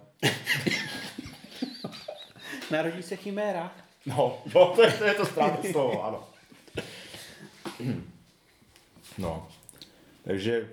Narodí 2.71 3.03
se 3.03 3.17
chiméra. 3.17 3.73
No, 4.07 4.43
no 4.55 4.67
to, 4.67 4.83
je, 4.83 4.93
to 4.93 5.05
je 5.05 5.15
to 5.15 5.27
správné 5.27 5.59
slovo, 5.73 6.05
ano. 6.05 6.29
No, 9.19 9.49
takže 10.25 10.71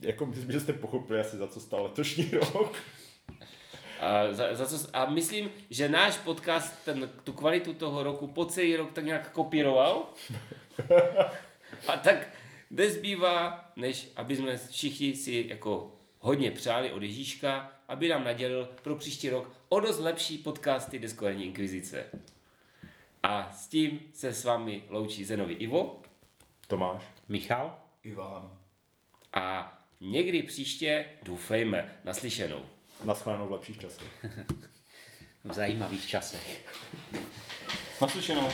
jako 0.00 0.26
myslím, 0.26 0.52
že 0.52 0.60
jste 0.60 0.72
pochopili 0.72 1.20
asi 1.20 1.36
za 1.36 1.48
co 1.48 1.60
stál 1.60 1.82
letošní 1.82 2.30
rok. 2.32 2.76
A, 4.00 4.32
za, 4.32 4.54
za 4.54 4.66
co, 4.66 4.88
a 4.92 5.10
myslím, 5.10 5.50
že 5.70 5.88
náš 5.88 6.16
podcast 6.16 6.84
ten, 6.84 7.10
tu 7.24 7.32
kvalitu 7.32 7.74
toho 7.74 8.02
roku 8.02 8.26
po 8.26 8.44
celý 8.44 8.76
rok 8.76 8.92
tak 8.92 9.04
nějak 9.04 9.32
kopíroval. 9.32 10.06
A 11.88 11.96
tak 11.96 12.28
nezbývá, 12.70 13.70
než 13.76 14.08
aby 14.16 14.36
jsme 14.36 14.56
všichni 14.56 15.16
si 15.16 15.46
jako 15.48 15.92
hodně 16.18 16.50
přáli 16.50 16.92
od 16.92 17.02
Ježíška, 17.02 17.72
aby 17.88 18.08
nám 18.08 18.24
nadělil 18.24 18.68
pro 18.82 18.96
příští 18.96 19.30
rok 19.30 19.52
o 19.68 19.80
dost 19.80 19.98
lepší 19.98 20.38
podcasty 20.38 20.98
Deskování 20.98 21.44
Inkvizice. 21.44 22.04
A 23.28 23.52
s 23.52 23.68
tím 23.68 24.00
se 24.12 24.32
s 24.32 24.44
vámi 24.44 24.82
loučí 24.88 25.24
Zenovi 25.24 25.54
Ivo 25.54 26.02
Tomáš. 26.66 27.02
Michal? 27.28 27.78
Ivan. 28.02 28.58
a 29.32 29.78
někdy 30.00 30.42
příště 30.42 31.06
doufejme 31.22 31.98
naslyšenou. 32.04 32.62
Naschledanou 33.04 33.48
v 33.48 33.52
lepších 33.52 33.80
časech. 33.80 34.24
V 35.44 35.52
zajímavých 35.52 36.08
časech. 36.08 36.66
Naslyšenou. 38.00 38.48